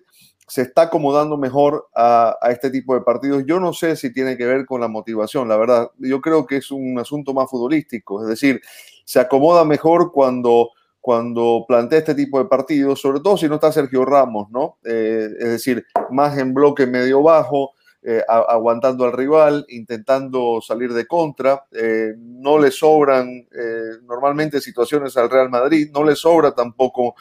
se 0.49 0.63
está 0.63 0.83
acomodando 0.83 1.37
mejor 1.37 1.87
a, 1.95 2.37
este 2.49 2.69
tipo 2.71 2.95
de 2.95 3.01
partidos. 3.01 3.43
Yo 3.45 3.59
no 3.59 3.71
sé 3.71 3.95
si 3.95 4.11
tiene 4.11 4.35
que 4.35 4.45
ver 4.45 4.65
con 4.65 4.81
la 4.81 4.87
motivación, 4.87 5.47
la 5.47 5.57
verdad. 5.57 5.91
Yo 5.99 6.19
creo 6.21 6.45
que 6.45 6.57
es 6.57 6.71
un 6.71 6.97
asunto 6.99 7.33
más 7.33 7.49
futbolístico, 7.49 8.21
es 8.23 8.27
decir, 8.27 8.61
se 9.05 9.19
acomoda 9.19 9.63
mejor 9.63 10.11
cuando 10.11 10.71
cuando 11.01 11.63
plantea 11.65 11.99
este 11.99 12.13
tipo 12.13 12.39
de 12.39 12.49
partidos, 12.49 12.99
sobre 12.99 13.21
todo 13.21 13.37
si 13.37 13.47
no 13.47 13.55
está 13.55 13.71
Sergio 13.71 14.03
Ramos, 14.03 14.49
¿no? 14.51 14.79
Eh, 14.83 15.29
es 15.39 15.49
decir, 15.49 15.85
más 16.11 16.37
en 16.37 16.53
bloque 16.53 16.85
medio 16.85 17.23
bajo, 17.23 17.71
eh, 18.01 18.23
aguantando 18.27 19.05
al 19.05 19.11
rival, 19.11 19.65
intentando 19.69 20.61
salir 20.61 20.93
de 20.93 21.05
contra. 21.05 21.65
Eh, 21.71 22.13
no 22.17 22.57
le 22.57 22.71
sobran 22.71 23.47
normalmente 24.03 24.61
situaciones 24.61 25.17
al 25.17 25.29
Real 25.29 25.49
Madrid, 25.49 25.89
no 25.93 26.03
le 26.03 26.15
sobra 26.15 26.53
tampoco 26.53 27.15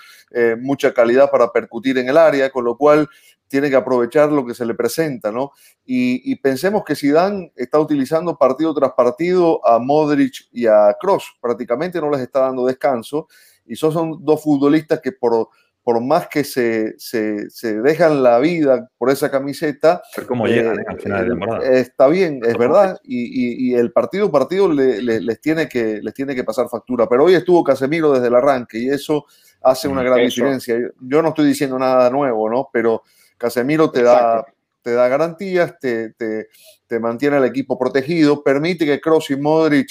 mucha 0.60 0.92
calidad 0.92 1.30
para 1.30 1.50
percutir 1.50 1.98
en 1.98 2.08
el 2.08 2.16
área, 2.16 2.50
con 2.50 2.64
lo 2.64 2.76
cual 2.76 3.08
tiene 3.48 3.70
que 3.70 3.76
aprovechar 3.76 4.30
lo 4.30 4.46
que 4.46 4.54
se 4.54 4.66
le 4.66 4.74
presenta, 4.74 5.32
¿no? 5.32 5.52
Y, 5.84 6.36
pensemos 6.36 6.84
que 6.84 6.94
Zidane 6.94 7.52
está 7.56 7.80
utilizando 7.80 8.36
partido 8.36 8.74
tras 8.74 8.92
partido 8.92 9.66
a 9.66 9.78
Modric 9.78 10.48
y 10.52 10.66
a 10.66 10.94
Cross, 11.00 11.38
prácticamente 11.40 12.00
no 12.00 12.10
les 12.10 12.20
está 12.20 12.40
dando 12.40 12.66
descanso 12.66 13.26
y 13.66 13.74
son 13.76 14.24
dos 14.24 14.42
futbolistas 14.42 15.00
que 15.00 15.12
por, 15.12 15.48
por 15.88 16.02
más 16.02 16.28
que 16.28 16.44
se, 16.44 16.98
se, 16.98 17.48
se 17.48 17.80
dejan 17.80 18.22
la 18.22 18.38
vida 18.40 18.90
por 18.98 19.08
esa 19.08 19.30
camiseta, 19.30 20.02
como 20.26 20.46
llegan 20.46 20.78
eh, 20.78 20.84
al 20.86 21.00
final 21.00 21.24
de 21.24 21.30
temporada. 21.30 21.66
Está 21.66 22.08
bien, 22.08 22.42
es 22.44 22.58
verdad, 22.58 23.00
y, 23.02 23.70
y, 23.70 23.74
el 23.74 23.90
partido 23.90 24.30
partido 24.30 24.70
le, 24.70 25.00
les, 25.00 25.40
tiene 25.40 25.66
que, 25.66 26.00
les 26.02 26.12
tiene 26.12 26.34
que 26.34 26.44
pasar 26.44 26.68
factura. 26.68 27.08
Pero 27.08 27.24
hoy 27.24 27.36
estuvo 27.36 27.64
Casemiro 27.64 28.12
desde 28.12 28.26
el 28.26 28.34
arranque 28.34 28.78
y 28.78 28.90
eso 28.90 29.24
hace 29.62 29.88
una 29.88 30.02
gran 30.02 30.18
diferencia. 30.18 30.76
Yo 31.00 31.22
no 31.22 31.30
estoy 31.30 31.46
diciendo 31.46 31.78
nada 31.78 32.10
nuevo, 32.10 32.50
¿no? 32.50 32.68
Pero 32.70 33.02
Casemiro 33.38 33.90
te 33.90 34.02
da, 34.02 34.44
te 34.82 34.92
da 34.92 35.08
garantías, 35.08 35.78
te, 35.80 36.10
te, 36.10 36.48
te 36.86 37.00
mantiene 37.00 37.38
el 37.38 37.44
equipo 37.44 37.78
protegido, 37.78 38.42
permite 38.42 38.84
que 38.84 39.00
Kroos 39.00 39.30
y 39.30 39.36
Modric 39.36 39.88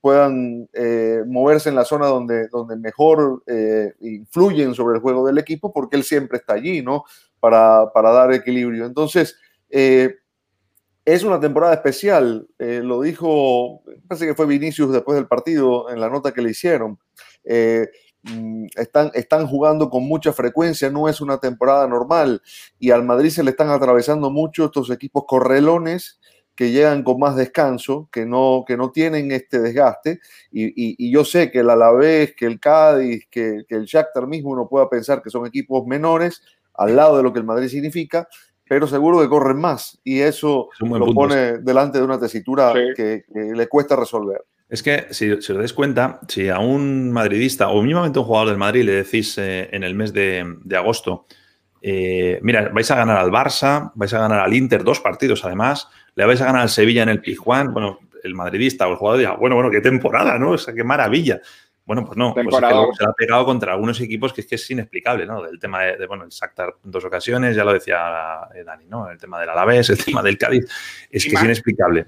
puedan, 0.00 0.68
eh, 0.72 1.22
moverse 1.26 1.68
en 1.68 1.74
la 1.74 1.84
zona 1.84 2.06
donde, 2.06 2.48
mejor 2.78 3.42
eh, 3.46 3.92
influyen 4.00 4.74
sobre 4.74 4.96
el 4.96 5.00
juego 5.00 5.26
del 5.26 5.38
equipo, 5.38 5.72
porque 5.72 5.96
él 5.96 6.04
siempre 6.04 6.38
está 6.38 6.54
allí, 6.54 6.82
¿no? 6.82 7.04
Para, 7.38 7.90
dar 7.94 8.32
equilibrio. 8.32 8.86
Entonces, 8.86 9.36
eh, 9.70 10.16
es 11.04 11.24
una 11.24 11.40
temporada 11.40 11.74
especial, 11.74 12.46
lo 12.58 13.00
dijo, 13.00 13.82
parece 14.06 14.26
que 14.26 14.34
fue 14.34 14.46
Vinicius 14.46 14.92
después 14.92 15.16
del 15.16 15.26
partido 15.26 15.90
en 15.90 15.98
la 15.98 16.10
nota 16.10 16.32
que 16.32 16.42
le 16.42 16.50
hicieron. 16.50 16.98
Mm, 18.22 18.66
están 18.76 19.46
jugando 19.46 19.88
con 19.88 20.04
mucha 20.04 20.32
frecuencia, 20.34 20.90
no 20.90 21.08
es 21.08 21.22
una 21.22 21.38
temporada 21.38 21.86
normal 21.88 22.42
y 22.78 22.90
al 22.90 23.02
Madrid 23.02 23.30
se 23.30 23.42
le 23.42 23.50
están 23.50 23.70
atravesando 23.70 24.30
mucho 24.30 24.66
estos 24.66 24.90
equipos 24.90 25.24
correlones 25.26 26.20
que 26.60 26.70
llegan 26.70 27.02
con 27.04 27.18
más 27.18 27.36
descanso, 27.36 28.10
que 28.12 28.26
no, 28.26 28.64
que 28.68 28.76
no 28.76 28.90
tienen 28.90 29.32
este 29.32 29.60
desgaste. 29.60 30.20
Y, 30.52 31.10
yo 31.10 31.24
sé 31.24 31.50
que 31.50 31.60
el 31.60 31.70
Alavés, 31.70 32.34
que 32.36 32.44
el 32.44 32.60
Cádiz, 32.60 33.26
que, 33.30 33.64
el 33.66 33.86
Shakhtar 33.86 34.26
mismo 34.26 34.50
uno 34.50 34.68
pueda 34.68 34.86
pensar 34.86 35.22
que 35.22 35.30
son 35.30 35.46
equipos 35.46 35.86
menores 35.86 36.42
al 36.74 36.94
lado 36.96 37.16
de 37.16 37.22
lo 37.22 37.32
que 37.32 37.38
el 37.38 37.46
Madrid 37.46 37.68
significa, 37.68 38.28
pero 38.68 38.86
seguro 38.86 39.22
que 39.22 39.28
corren 39.30 39.56
más. 39.56 39.98
Y 40.04 40.20
eso 40.20 40.68
lo 40.80 41.14
pone 41.14 41.56
delante 41.60 41.96
de 41.96 42.04
una 42.04 42.20
tesitura 42.20 42.74
que, 42.94 43.24
le 43.32 43.66
cuesta 43.66 43.96
resolver. 43.96 44.42
Es 44.68 44.82
que 44.82 45.06
si, 45.12 45.30
os 45.30 45.48
dais 45.48 45.72
cuenta, 45.72 46.20
si 46.28 46.50
a 46.50 46.58
un 46.58 47.10
madridista 47.10 47.70
o 47.70 47.80
mínimamente 47.80 48.18
a 48.18 48.20
un 48.20 48.28
jugador 48.28 48.48
del 48.50 48.58
Madrid 48.58 48.84
le 48.84 48.96
decís 48.96 49.38
eh, 49.38 49.70
en 49.72 49.82
el 49.82 49.94
mes 49.94 50.12
de, 50.12 50.44
agosto, 50.76 51.24
eh, 51.80 52.38
mira, 52.42 52.68
vais 52.68 52.90
a 52.90 52.96
ganar 52.96 53.16
al 53.16 53.30
Barça, 53.30 53.92
vais 53.94 54.12
a 54.12 54.18
ganar 54.18 54.40
al 54.40 54.52
Inter, 54.52 54.84
dos 54.84 55.00
partidos 55.00 55.42
además, 55.46 55.88
le 56.14 56.24
vais 56.24 56.40
a 56.40 56.46
ganar 56.46 56.62
al 56.62 56.68
Sevilla 56.68 57.02
en 57.02 57.08
el 57.08 57.20
Pizjuán, 57.20 57.72
bueno, 57.72 58.00
el 58.22 58.34
madridista 58.34 58.86
o 58.86 58.92
el 58.92 58.96
jugador 58.96 59.18
dirá, 59.18 59.32
bueno, 59.34 59.56
bueno, 59.56 59.70
qué 59.70 59.80
temporada, 59.80 60.38
¿no? 60.38 60.50
O 60.52 60.58
sea, 60.58 60.74
qué 60.74 60.84
maravilla. 60.84 61.40
Bueno, 61.84 62.04
pues 62.04 62.16
no, 62.16 62.34
pues 62.34 62.46
es 62.46 62.60
que 62.60 62.96
se 62.98 63.04
ha 63.04 63.12
pegado 63.14 63.44
contra 63.44 63.72
algunos 63.72 64.00
equipos 64.00 64.32
que 64.32 64.42
es 64.42 64.46
que 64.46 64.54
es 64.54 64.70
inexplicable, 64.70 65.26
¿no? 65.26 65.42
Del 65.42 65.58
tema 65.58 65.82
de, 65.82 66.06
bueno, 66.06 66.24
el 66.24 66.30
Shakhtar 66.30 66.74
en 66.84 66.90
dos 66.90 67.04
ocasiones, 67.04 67.56
ya 67.56 67.64
lo 67.64 67.72
decía 67.72 68.42
eh, 68.54 68.62
Dani, 68.62 68.86
¿no? 68.86 69.10
El 69.10 69.18
tema 69.18 69.40
del 69.40 69.48
Alavés, 69.48 69.90
el 69.90 70.04
tema 70.04 70.22
del 70.22 70.38
Cádiz, 70.38 70.66
es 71.10 71.24
que 71.24 71.34
es 71.34 71.42
inexplicable. 71.42 72.06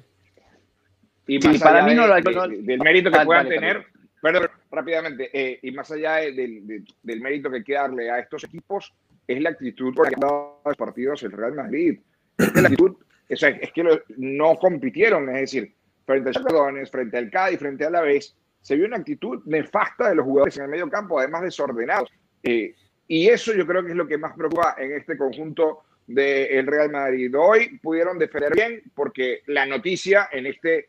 Y 1.26 1.58
para 1.58 1.84
mí 1.84 1.94
no 1.94 2.06
lo 2.06 2.14
hay, 2.14 2.22
del 2.22 2.78
mérito 2.78 3.10
que 3.10 3.24
puedan 3.24 3.48
tener, 3.48 3.86
perdón, 4.20 4.48
rápidamente, 4.70 5.30
eh, 5.32 5.58
y 5.62 5.72
más 5.72 5.90
allá 5.90 6.16
del, 6.16 6.84
del, 7.02 7.20
mérito 7.20 7.50
que 7.50 7.56
hay 7.56 7.64
que 7.64 7.74
darle 7.74 8.10
a 8.10 8.18
estos 8.18 8.44
equipos, 8.44 8.92
es 9.26 9.40
la 9.40 9.50
actitud 9.50 9.94
por 9.94 10.08
que 10.08 10.14
han 10.14 10.20
dado 10.20 10.60
los 10.64 10.76
partidos 10.76 11.22
el 11.22 11.32
Real 11.32 11.54
Madrid. 11.54 11.98
Es 12.38 12.54
la 12.54 12.68
actitud 12.68 12.96
es 13.28 13.72
que 13.72 14.02
no 14.16 14.56
compitieron, 14.56 15.28
es 15.30 15.40
decir, 15.42 15.74
frente 16.04 16.28
al 16.28 16.34
Chacardones, 16.34 16.90
frente 16.90 17.16
al 17.16 17.30
Cádiz, 17.30 17.58
frente 17.58 17.84
a 17.84 17.90
la 17.90 18.02
vez, 18.02 18.36
se 18.60 18.76
vio 18.76 18.86
una 18.86 18.98
actitud 18.98 19.42
nefasta 19.46 20.08
de 20.08 20.14
los 20.14 20.24
jugadores 20.24 20.56
en 20.56 20.64
el 20.64 20.70
medio 20.70 20.88
campo, 20.88 21.18
además 21.18 21.42
desordenados. 21.42 22.10
Eh, 22.42 22.74
y 23.08 23.28
eso 23.28 23.52
yo 23.52 23.66
creo 23.66 23.84
que 23.84 23.90
es 23.90 23.96
lo 23.96 24.06
que 24.06 24.18
más 24.18 24.34
preocupa 24.36 24.76
en 24.78 24.92
este 24.92 25.16
conjunto 25.16 25.82
del 26.06 26.66
Real 26.66 26.90
Madrid. 26.90 27.34
Hoy 27.36 27.78
pudieron 27.78 28.18
defender 28.18 28.54
bien 28.54 28.82
porque 28.94 29.42
la 29.46 29.66
noticia 29.66 30.28
en 30.32 30.46
este 30.46 30.88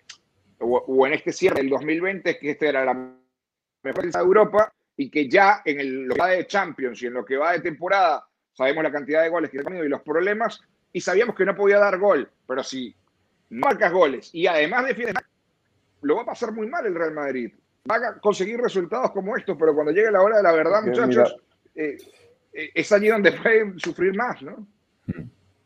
o, 0.59 1.05
en 1.05 1.13
este 1.13 1.33
cierre 1.33 1.57
del 1.57 1.69
2020 1.69 2.29
es 2.29 2.37
que 2.37 2.51
esta 2.51 2.67
era 2.67 2.85
la 2.85 2.93
mejor 3.83 4.11
de 4.11 4.19
Europa 4.19 4.73
y 4.95 5.09
que 5.09 5.27
ya 5.27 5.61
en 5.65 5.79
el, 5.79 6.03
lo 6.05 6.15
que 6.15 6.21
va 6.21 6.29
de 6.29 6.47
Champions 6.47 7.01
y 7.01 7.07
en 7.07 7.13
lo 7.13 7.25
que 7.25 7.37
va 7.37 7.53
de 7.53 7.59
temporada 7.59 8.25
sabemos 8.53 8.83
la 8.83 8.91
cantidad 8.91 9.23
de 9.23 9.29
goles 9.29 9.49
que 9.49 9.59
ha 9.59 9.63
tenido 9.63 9.83
y 9.83 9.89
los 9.89 10.01
problemas 10.01 10.61
y 10.93 11.01
sabíamos 11.01 11.35
que 11.35 11.45
no 11.45 11.55
podía 11.55 11.79
dar 11.79 11.97
gol, 11.97 12.29
pero 12.47 12.63
si 12.63 12.95
no 13.49 13.67
marcas 13.67 13.91
goles 13.91 14.29
y 14.31 14.47
además 14.47 14.85
defiendes, 14.85 15.15
lo 16.01 16.15
va 16.15 16.21
a 16.21 16.27
pasar 16.27 16.53
muy 16.53 16.67
mal 16.67 16.85
el 16.85 16.95
Real 16.95 17.13
Madrid. 17.13 17.51
Va 17.89 17.95
a 17.95 18.19
conseguir 18.19 18.59
resultados 18.59 19.11
como 19.11 19.35
estos, 19.35 19.57
pero 19.59 19.73
cuando 19.73 19.91
llegue 19.91 20.11
la 20.11 20.21
hora 20.21 20.37
de 20.37 20.43
la 20.43 20.51
verdad, 20.53 20.83
muchachos, 20.83 21.35
eh, 21.75 21.97
eh, 22.53 22.71
es 22.73 22.91
allí 22.91 23.07
donde 23.07 23.31
pueden 23.31 23.79
sufrir 23.79 24.15
más, 24.15 24.41
¿no? 24.41 24.65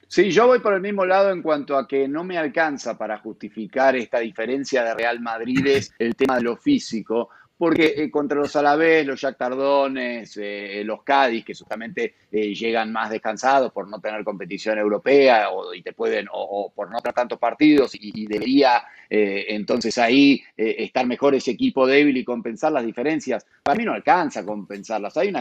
Sí, 0.07 0.31
yo 0.31 0.48
voy 0.48 0.60
por 0.60 0.74
el 0.74 0.81
mismo 0.81 1.05
lado 1.05 1.31
en 1.31 1.41
cuanto 1.41 1.77
a 1.77 1.86
que 1.86 2.07
no 2.07 2.24
me 2.24 2.38
alcanza 2.38 2.98
para 2.98 3.17
justificar 3.17 3.96
esta 3.96 4.19
diferencia 4.19 4.84
de 4.84 4.93
Real 4.96 5.19
Madrid 5.19 5.67
es 5.67 5.93
el 6.00 6.15
tema 6.15 6.38
de 6.38 6.43
lo 6.43 6.55
físico, 6.55 7.29
porque 7.58 7.96
eh, 7.98 8.12
contra 8.12 8.38
los 8.38 8.56
Alavés, 8.56 9.06
los 9.06 9.20
Jack 9.20 9.38
Tardones, 9.38 10.38
eh, 10.38 10.84
los 10.86 11.04
Cádiz, 11.04 11.44
que 11.44 11.56
justamente 11.56 12.14
eh, 12.32 12.54
llegan 12.54 12.92
más 12.92 13.10
descansados 13.10 13.72
por 13.72 13.88
no 13.88 14.00
tener 14.00 14.24
competición 14.24 14.78
europea 14.78 15.50
o, 15.50 15.74
y 15.74 15.82
te 15.82 15.94
pueden, 15.94 16.28
o, 16.32 16.72
por 16.74 16.92
no 16.92 17.00
tener 17.00 17.16
tantos 17.16 17.40
partidos, 17.40 17.96
y, 17.96 18.28
debería 18.28 18.84
entonces 19.10 19.98
ahí 19.98 20.44
estar 20.58 21.06
mejor 21.08 21.34
ese 21.34 21.52
equipo 21.52 21.88
débil 21.88 22.18
y 22.18 22.26
compensar 22.26 22.74
las 22.74 22.86
diferencias. 22.86 23.46
Para 23.64 23.78
mí 23.78 23.86
no 23.86 23.94
alcanza 23.94 24.42
a 24.42 24.46
compensarlas. 24.46 25.16
Hay 25.16 25.32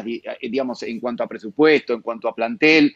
digamos, 0.41 0.85
en 0.85 1.01
cuanto 1.01 1.25
a 1.25 1.27
presupuesto, 1.27 1.93
en 1.93 2.01
cuanto 2.01 2.29
a 2.29 2.35
plantel, 2.35 2.95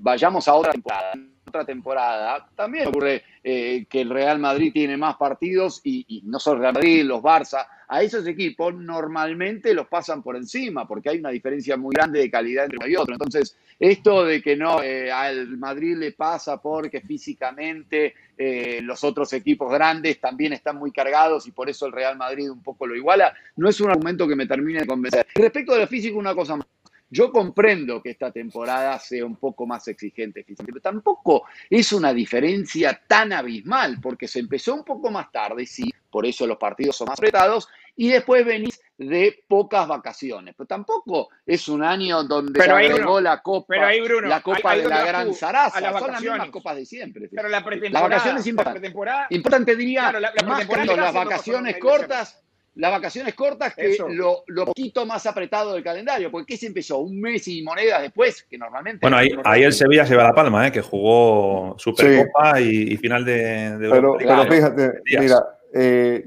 vayamos 0.00 0.46
a 0.46 0.54
otra 0.54 0.72
temporada 0.72 1.14
otra 1.46 1.64
temporada, 1.64 2.46
también 2.54 2.88
ocurre 2.88 3.22
eh, 3.42 3.86
que 3.88 4.00
el 4.00 4.10
Real 4.10 4.38
Madrid 4.38 4.72
tiene 4.72 4.96
más 4.96 5.16
partidos 5.16 5.80
y, 5.84 6.22
no 6.24 6.38
solo 6.38 6.60
Real 6.60 6.74
Madrid, 6.74 7.04
los 7.04 7.20
Barça, 7.20 7.66
a 7.86 8.02
esos 8.02 8.26
equipos 8.26 8.74
normalmente 8.74 9.74
los 9.74 9.86
pasan 9.86 10.22
por 10.22 10.36
encima 10.36 10.88
porque 10.88 11.10
hay 11.10 11.18
una 11.18 11.30
diferencia 11.30 11.76
muy 11.76 11.94
grande 11.94 12.20
de 12.20 12.30
calidad 12.30 12.64
entre 12.64 12.78
uno 12.78 12.88
y 12.88 12.96
otro. 12.96 13.14
Entonces, 13.14 13.56
esto 13.78 14.24
de 14.24 14.40
que 14.40 14.56
no, 14.56 14.82
eh, 14.82 15.12
al 15.12 15.56
Madrid 15.58 15.96
le 15.96 16.12
pasa 16.12 16.60
porque 16.60 17.00
físicamente 17.02 18.14
eh, 18.36 18.80
los 18.82 19.04
otros 19.04 19.32
equipos 19.32 19.70
grandes 19.70 20.20
también 20.20 20.52
están 20.52 20.76
muy 20.76 20.90
cargados 20.92 21.46
y 21.46 21.52
por 21.52 21.68
eso 21.68 21.86
el 21.86 21.92
Real 21.92 22.16
Madrid 22.16 22.50
un 22.50 22.62
poco 22.62 22.86
lo 22.86 22.96
iguala, 22.96 23.34
no 23.56 23.68
es 23.68 23.80
un 23.80 23.90
argumento 23.90 24.26
que 24.26 24.36
me 24.36 24.46
termine 24.46 24.80
de 24.80 24.86
convencer. 24.86 25.26
Respecto 25.34 25.74
de 25.74 25.80
lo 25.80 25.86
físico, 25.86 26.18
una 26.18 26.34
cosa 26.34 26.56
más. 26.56 26.66
Yo 27.10 27.30
comprendo 27.30 28.02
que 28.02 28.10
esta 28.10 28.32
temporada 28.32 28.98
sea 28.98 29.24
un 29.24 29.36
poco 29.36 29.66
más 29.66 29.86
exigente 29.88 30.44
pero 30.66 30.80
tampoco 30.80 31.44
es 31.70 31.92
una 31.92 32.12
diferencia 32.12 33.00
tan 33.06 33.32
abismal, 33.32 34.00
porque 34.00 34.26
se 34.26 34.40
empezó 34.40 34.74
un 34.74 34.84
poco 34.84 35.10
más 35.10 35.30
tarde, 35.30 35.66
sí, 35.66 35.92
por 36.10 36.26
eso 36.26 36.46
los 36.46 36.58
partidos 36.58 36.96
son 36.96 37.06
más 37.06 37.18
apretados, 37.18 37.68
y 37.96 38.08
después 38.08 38.44
venís 38.44 38.80
de 38.96 39.44
pocas 39.48 39.86
vacaciones. 39.86 40.54
Pero 40.56 40.66
tampoco 40.66 41.28
es 41.46 41.68
un 41.68 41.82
año 41.82 42.22
donde 42.24 42.58
pero 42.58 42.76
se 42.76 42.86
agregó 42.86 43.20
la 43.20 43.40
Copa, 43.42 43.92
la 44.22 44.40
Copa 44.40 44.76
de 44.76 44.88
la 44.88 45.04
Gran 45.04 45.34
Zaraza, 45.34 45.98
son 45.98 46.10
las 46.12 46.20
mismas 46.20 46.50
copas 46.50 46.76
de 46.76 46.86
siempre. 46.86 47.28
Pero 47.28 47.48
la 47.48 47.64
pretemporada, 47.64 48.08
las 48.08 48.18
vacaciones 48.18 48.46
importante. 48.46 48.92
Importante 49.30 49.76
diría, 49.76 50.12
más 50.46 50.66
que 50.66 50.96
las 50.96 51.14
vacaciones 51.14 51.76
cortas 51.78 52.43
las 52.76 52.90
vacaciones 52.90 53.34
cortas 53.34 53.74
que 53.74 53.96
lo, 54.10 54.42
lo, 54.46 54.66
poquito 54.66 55.06
más 55.06 55.26
apretado 55.26 55.74
del 55.74 55.84
calendario, 55.84 56.30
porque 56.30 56.54
¿qué 56.54 56.56
se 56.58 56.66
empezó? 56.66 56.98
Un 56.98 57.20
mes 57.20 57.46
y 57.46 57.62
monedas 57.62 58.02
después, 58.02 58.44
que 58.48 58.58
normalmente... 58.58 58.98
Bueno, 59.02 59.16
ahí, 59.16 59.30
ahí 59.44 59.62
el 59.62 59.72
Sevilla 59.72 60.06
se 60.06 60.16
va 60.16 60.24
a 60.24 60.28
la 60.28 60.34
palma, 60.34 60.66
¿eh? 60.66 60.72
que 60.72 60.82
jugó 60.82 61.76
Supercopa 61.78 62.60
y, 62.60 62.96
final 62.96 63.24
de, 63.24 63.78
de 63.78 63.90
pero, 63.90 64.16
pero, 64.18 64.44
fíjate, 64.44 64.92
mira, 65.04 65.38
eh, 65.72 66.24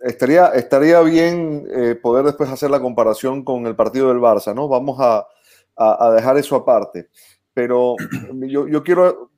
estaría, 0.00 0.48
estaría 0.48 1.00
bien 1.00 1.66
eh, 1.70 1.94
poder 1.94 2.24
después 2.24 2.48
hacer 2.48 2.70
la 2.70 2.80
comparación 2.80 3.44
con 3.44 3.66
el 3.66 3.76
partido 3.76 4.08
del 4.08 4.18
Barça, 4.18 4.54
¿no? 4.54 4.68
Vamos 4.68 4.98
a, 5.00 5.26
a, 5.76 6.06
a 6.06 6.12
dejar 6.12 6.38
eso 6.38 6.56
aparte. 6.56 7.08
Pero 7.52 7.96
yo, 8.48 8.66
yo 8.66 8.82
quiero 8.82 9.30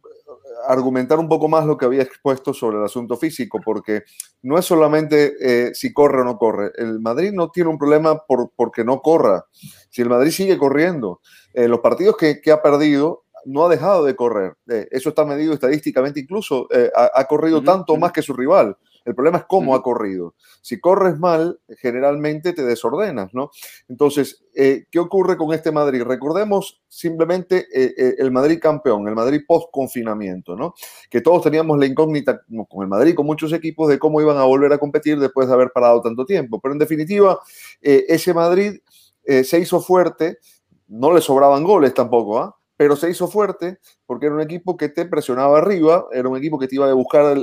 argumentar 0.66 1.18
un 1.18 1.28
poco 1.28 1.48
más 1.48 1.66
lo 1.66 1.76
que 1.76 1.84
había 1.84 2.02
expuesto 2.02 2.52
sobre 2.52 2.78
el 2.78 2.84
asunto 2.84 3.16
físico, 3.16 3.60
porque 3.64 4.04
no 4.46 4.58
es 4.58 4.64
solamente 4.64 5.34
eh, 5.40 5.74
si 5.74 5.92
corre 5.92 6.20
o 6.20 6.24
no 6.24 6.38
corre. 6.38 6.70
El 6.76 7.00
Madrid 7.00 7.32
no 7.32 7.50
tiene 7.50 7.68
un 7.68 7.78
problema 7.78 8.24
por, 8.26 8.52
porque 8.54 8.84
no 8.84 9.00
corra. 9.00 9.44
Si 9.90 10.02
el 10.02 10.08
Madrid 10.08 10.30
sigue 10.30 10.56
corriendo, 10.56 11.20
eh, 11.52 11.66
los 11.66 11.80
partidos 11.80 12.16
que, 12.16 12.40
que, 12.40 12.52
ha 12.52 12.62
perdido 12.62 13.24
no 13.44 13.66
ha 13.66 13.68
dejado 13.68 14.04
de 14.04 14.14
correr. 14.14 14.54
Eh, 14.70 14.86
eso 14.92 15.08
está 15.08 15.24
medido 15.24 15.52
estadísticamente, 15.52 16.20
incluso 16.20 16.68
ha, 16.94 17.10
ha, 17.12 17.24
corrido 17.24 17.60
tanto 17.64 17.96
más 17.96 18.12
que 18.12 18.22
su 18.22 18.34
rival. 18.34 18.76
El 19.06 19.14
problema 19.14 19.38
es 19.38 19.44
cómo 19.44 19.76
ha 19.76 19.82
corrido. 19.82 20.34
Si 20.60 20.80
corres 20.80 21.16
mal, 21.16 21.60
generalmente 21.78 22.52
te 22.52 22.64
desordenas, 22.64 23.32
¿no? 23.32 23.50
Entonces, 23.88 24.44
eh, 24.52 24.86
¿qué 24.90 24.98
ocurre 24.98 25.36
con 25.36 25.54
este 25.54 25.70
Madrid? 25.70 26.02
Recordemos 26.02 26.82
simplemente 26.88 27.68
eh, 27.72 27.94
eh, 27.96 28.14
el 28.18 28.32
Madrid 28.32 28.58
campeón, 28.60 29.06
el 29.06 29.14
Madrid 29.14 29.42
post-confinamiento, 29.46 30.56
¿no? 30.56 30.74
Que 31.08 31.20
todos 31.20 31.44
teníamos 31.44 31.78
la 31.78 31.86
incógnita 31.86 32.42
con 32.68 32.82
el 32.82 32.88
Madrid, 32.88 33.14
con 33.14 33.26
muchos 33.26 33.52
equipos, 33.52 33.88
de 33.88 34.00
cómo 34.00 34.20
iban 34.20 34.38
a 34.38 34.44
volver 34.44 34.72
a 34.72 34.78
competir 34.78 35.20
después 35.20 35.46
de 35.46 35.54
haber 35.54 35.70
parado 35.72 36.02
tanto 36.02 36.26
tiempo. 36.26 36.60
Pero 36.60 36.72
en 36.72 36.80
definitiva, 36.80 37.38
ese 37.80 38.34
Madrid 38.34 38.80
se 39.24 39.60
hizo 39.60 39.80
fuerte, 39.80 40.38
no 40.88 41.12
le 41.12 41.20
sobraban 41.20 41.62
goles 41.62 41.94
tampoco, 41.94 42.40
¿ah? 42.40 42.56
Pero 42.76 42.96
se 42.96 43.10
hizo 43.10 43.28
fuerte 43.28 43.78
porque 44.04 44.26
era 44.26 44.34
un 44.34 44.40
equipo 44.40 44.76
que 44.76 44.88
te 44.88 45.06
presionaba 45.06 45.58
arriba, 45.58 46.06
era 46.12 46.28
un 46.28 46.36
equipo 46.36 46.58
que 46.58 46.68
te 46.68 46.76
iba 46.76 46.88
a 46.88 46.92
buscar 46.92 47.36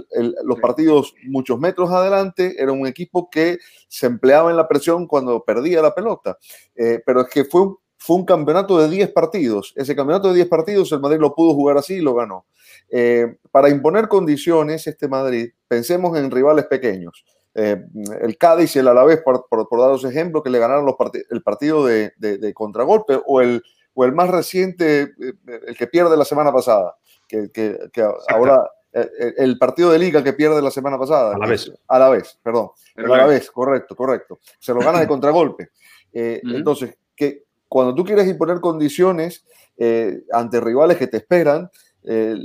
los 0.43 0.59
partidos 0.59 1.13
muchos 1.23 1.59
metros 1.59 1.91
adelante, 1.91 2.55
era 2.57 2.71
un 2.71 2.85
equipo 2.87 3.29
que 3.29 3.57
se 3.87 4.05
empleaba 4.05 4.51
en 4.51 4.57
la 4.57 4.67
presión 4.67 5.07
cuando 5.07 5.43
perdía 5.43 5.81
la 5.81 5.95
pelota. 5.95 6.37
Eh, 6.75 7.01
pero 7.05 7.21
es 7.21 7.29
que 7.29 7.45
fue 7.45 7.61
un, 7.61 7.77
fue 7.97 8.17
un 8.17 8.25
campeonato 8.25 8.77
de 8.77 8.89
10 8.89 9.11
partidos. 9.11 9.73
Ese 9.75 9.95
campeonato 9.95 10.29
de 10.29 10.35
10 10.35 10.47
partidos 10.47 10.91
el 10.91 10.99
Madrid 10.99 11.19
lo 11.19 11.33
pudo 11.33 11.53
jugar 11.53 11.77
así 11.77 11.95
y 11.95 12.01
lo 12.01 12.13
ganó. 12.13 12.45
Eh, 12.89 13.37
para 13.51 13.69
imponer 13.69 14.07
condiciones, 14.07 14.85
este 14.87 15.07
Madrid, 15.07 15.51
pensemos 15.67 16.17
en 16.17 16.29
rivales 16.29 16.65
pequeños. 16.65 17.25
Eh, 17.55 17.81
el 18.21 18.37
Cádiz 18.37 18.75
y 18.75 18.79
el 18.79 18.87
Alavés, 18.87 19.21
por, 19.21 19.47
por, 19.47 19.67
por 19.67 19.79
daros 19.79 20.03
ejemplo, 20.03 20.43
que 20.43 20.49
le 20.49 20.59
ganaron 20.59 20.85
los 20.85 20.95
el 21.29 21.43
partido 21.43 21.85
de, 21.85 22.13
de, 22.17 22.37
de 22.39 22.53
contragolpe, 22.53 23.19
o 23.25 23.41
el, 23.41 23.63
o 23.93 24.05
el 24.05 24.13
más 24.13 24.29
reciente, 24.29 25.01
eh, 25.01 25.33
el 25.67 25.77
que 25.77 25.87
pierde 25.87 26.17
la 26.17 26.25
semana 26.25 26.51
pasada, 26.51 26.95
que, 27.27 27.51
que, 27.51 27.77
que 27.91 28.07
ahora 28.29 28.69
eh, 28.91 29.09
eh, 29.19 29.33
el 29.37 29.57
partido 29.57 29.91
de 29.91 29.99
liga 29.99 30.23
que 30.23 30.33
pierde 30.33 30.61
la 30.61 30.71
semana 30.71 30.97
pasada. 30.99 31.35
A 31.35 31.37
la 31.39 31.47
vez. 31.47 31.71
A 31.87 31.99
la 31.99 32.09
vez, 32.09 32.39
perdón. 32.43 32.69
a 32.95 33.01
la 33.01 33.25
vez, 33.25 33.49
correcto, 33.49 33.95
correcto. 33.95 34.39
Se 34.59 34.73
lo 34.73 34.79
gana 34.81 34.99
de 34.99 35.07
contragolpe. 35.07 35.71
Eh, 36.13 36.41
Entonces, 36.43 36.95
que 37.15 37.43
cuando 37.67 37.95
tú 37.95 38.05
quieres 38.05 38.27
imponer 38.27 38.59
condiciones 38.59 39.43
eh, 39.77 40.23
ante 40.31 40.61
rivales 40.61 40.97
que 40.97 41.07
te 41.07 41.17
esperan, 41.17 41.69
eh, 42.03 42.35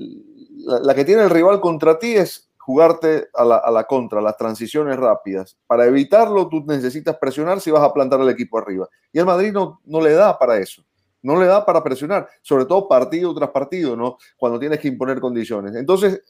la, 0.56 0.78
la, 0.80 0.94
que 0.94 1.04
tiene 1.04 1.22
el 1.22 1.30
rival 1.30 1.60
contra 1.60 1.98
ti 1.98 2.14
es 2.14 2.48
jugarte 2.56 3.28
a 3.34 3.44
la, 3.44 3.56
a 3.56 3.70
la, 3.70 3.84
contra, 3.84 4.22
las 4.22 4.36
transiciones 4.36 4.96
rápidas. 4.96 5.58
Para 5.66 5.84
evitarlo, 5.86 6.48
tú 6.48 6.64
necesitas 6.66 7.16
presionar 7.18 7.60
si 7.60 7.70
vas 7.70 7.82
a 7.82 7.92
plantar 7.92 8.20
al 8.20 8.28
equipo 8.30 8.58
arriba. 8.58 8.88
Y 9.12 9.18
el 9.18 9.26
Madrid 9.26 9.52
no, 9.52 9.80
no 9.84 10.00
le 10.00 10.12
da 10.12 10.38
para 10.38 10.56
eso. 10.56 10.82
No 11.22 11.40
le 11.40 11.46
da 11.46 11.64
para 11.66 11.82
presionar, 11.82 12.28
sobre 12.42 12.64
todo 12.64 12.88
partido 12.88 13.34
tras 13.34 13.50
partido, 13.50 13.96
¿no? 13.96 14.18
Cuando 14.36 14.58
tienes 14.58 14.78
que 14.80 14.88
imponer 14.88 15.20
condiciones. 15.20 15.74
Entonces, 15.74 16.22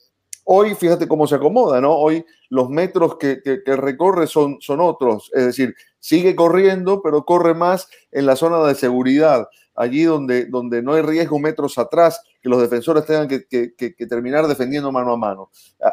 hoy 0.44 0.74
fíjate 0.74 1.06
cómo 1.06 1.26
se 1.26 1.34
acomoda, 1.34 1.80
¿no? 1.80 1.94
Hoy 1.94 2.24
los 2.48 2.70
metros 2.70 3.16
que, 3.16 3.42
que, 3.42 3.62
que, 3.62 3.76
recorre 3.76 4.26
son, 4.26 4.56
son 4.60 4.80
otros, 4.80 5.30
es 5.34 5.44
decir, 5.44 5.74
sigue 5.98 6.34
corriendo, 6.34 7.02
pero 7.02 7.24
corre 7.24 7.52
más 7.52 7.88
en 8.12 8.24
la 8.24 8.34
zona 8.34 8.64
de 8.66 8.74
seguridad, 8.74 9.46
allí 9.74 10.04
donde, 10.04 10.46
donde 10.46 10.82
no 10.82 10.94
hay 10.94 11.02
riesgo 11.02 11.38
metros 11.38 11.76
atrás, 11.76 12.22
que 12.40 12.48
los 12.48 12.62
defensores 12.62 13.04
tengan 13.04 13.28
que, 13.28 13.46
que 13.46 14.06
terminar 14.06 14.46
defendiendo 14.46 14.90
mano 14.90 15.12
a 15.12 15.16
mano. 15.18 15.50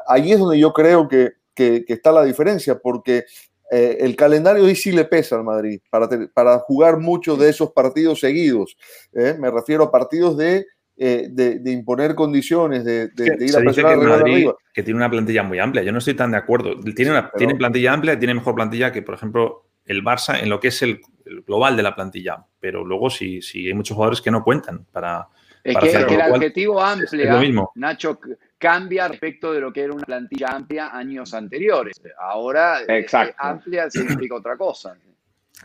Allí 0.08 0.32
es 0.32 0.40
donde 0.40 0.58
yo 0.58 0.72
creo 0.72 1.08
que, 1.08 1.34
está 1.56 2.12
la 2.12 2.24
diferencia, 2.24 2.80
porque 2.80 3.26
eh, 3.71 3.97
el 3.99 4.15
calendario 4.15 4.63
hoy 4.63 4.75
sí 4.75 4.91
le 4.91 5.06
pesa 5.06 5.36
al 5.36 5.43
Madrid 5.43 5.80
para, 5.89 6.08
para 6.34 6.60
jugar 6.60 6.97
muchos 6.97 7.39
de 7.39 7.49
esos 7.49 7.71
partidos 7.71 8.19
seguidos. 8.19 8.78
¿eh? 9.13 9.36
Me 9.39 9.49
refiero 9.49 9.86
a 9.86 9.91
partidos 9.91 10.38
de, 10.38 10.67
eh, 10.97 11.28
de, 11.30 11.60
de 11.60 11.71
imponer 11.71 12.15
condiciones, 12.15 12.86
de, 12.86 13.10
de, 13.10 13.36
de 13.38 13.45
ir 13.45 13.56
a 13.56 13.60
presionar 13.60 13.99
que 13.99 14.06
Madrid, 14.06 14.34
arriba. 14.34 14.56
Que 14.73 14.84
tiene 14.84 14.97
una 14.97 15.10
plantilla 15.10 15.43
muy 15.43 15.60
amplia. 15.60 15.84
Yo 15.84 15.91
no 15.91 15.97
estoy 15.97 16.13
tan 16.13 16.32
de 16.32 16.38
acuerdo. 16.38 16.80
Tiene, 16.95 17.12
una, 17.12 17.32
Pero, 17.32 17.38
tiene 17.38 17.56
plantilla 17.56 17.93
amplia, 17.93 18.17
tiene 18.17 18.34
mejor 18.36 18.56
plantilla 18.56 18.91
que, 18.91 19.01
por 19.01 19.15
ejemplo, 19.15 19.65
el 19.86 20.04
Barça 20.04 20.41
en 20.41 20.49
lo 20.49 20.60
que 20.60 20.69
es 20.69 20.82
el, 20.82 21.01
el 21.25 21.41
global 21.41 21.75
de 21.75 21.84
la 21.84 21.95
plantilla. 21.95 22.45
Pero 22.60 22.86
luego 22.86 23.10
sí, 23.10 23.41
sí 23.41 23.67
hay 23.67 23.73
muchos 23.73 23.95
jugadores 23.95 24.21
que 24.21 24.32
no 24.32 24.43
cuentan 24.43 24.86
para. 24.91 25.28
Es 25.63 25.73
para 25.73 25.88
que, 25.88 26.06
que 26.06 26.13
el 26.13 26.21
adjetivo 26.21 26.80
amplia, 26.80 27.41
Nacho, 27.73 28.19
cambia 28.65 29.08
respecto 29.08 29.54
de 29.54 29.62
lo 29.62 29.71
que 29.71 29.82
era 29.82 29.93
una 29.93 30.04
plantilla 30.04 30.47
amplia 30.47 30.89
años 30.91 31.36
anteriores. 31.36 32.01
Ahora, 32.19 32.80
eh, 32.88 33.06
amplia 33.38 33.91
significa 33.91 34.34
otra 34.34 34.58
cosa. 34.58 34.97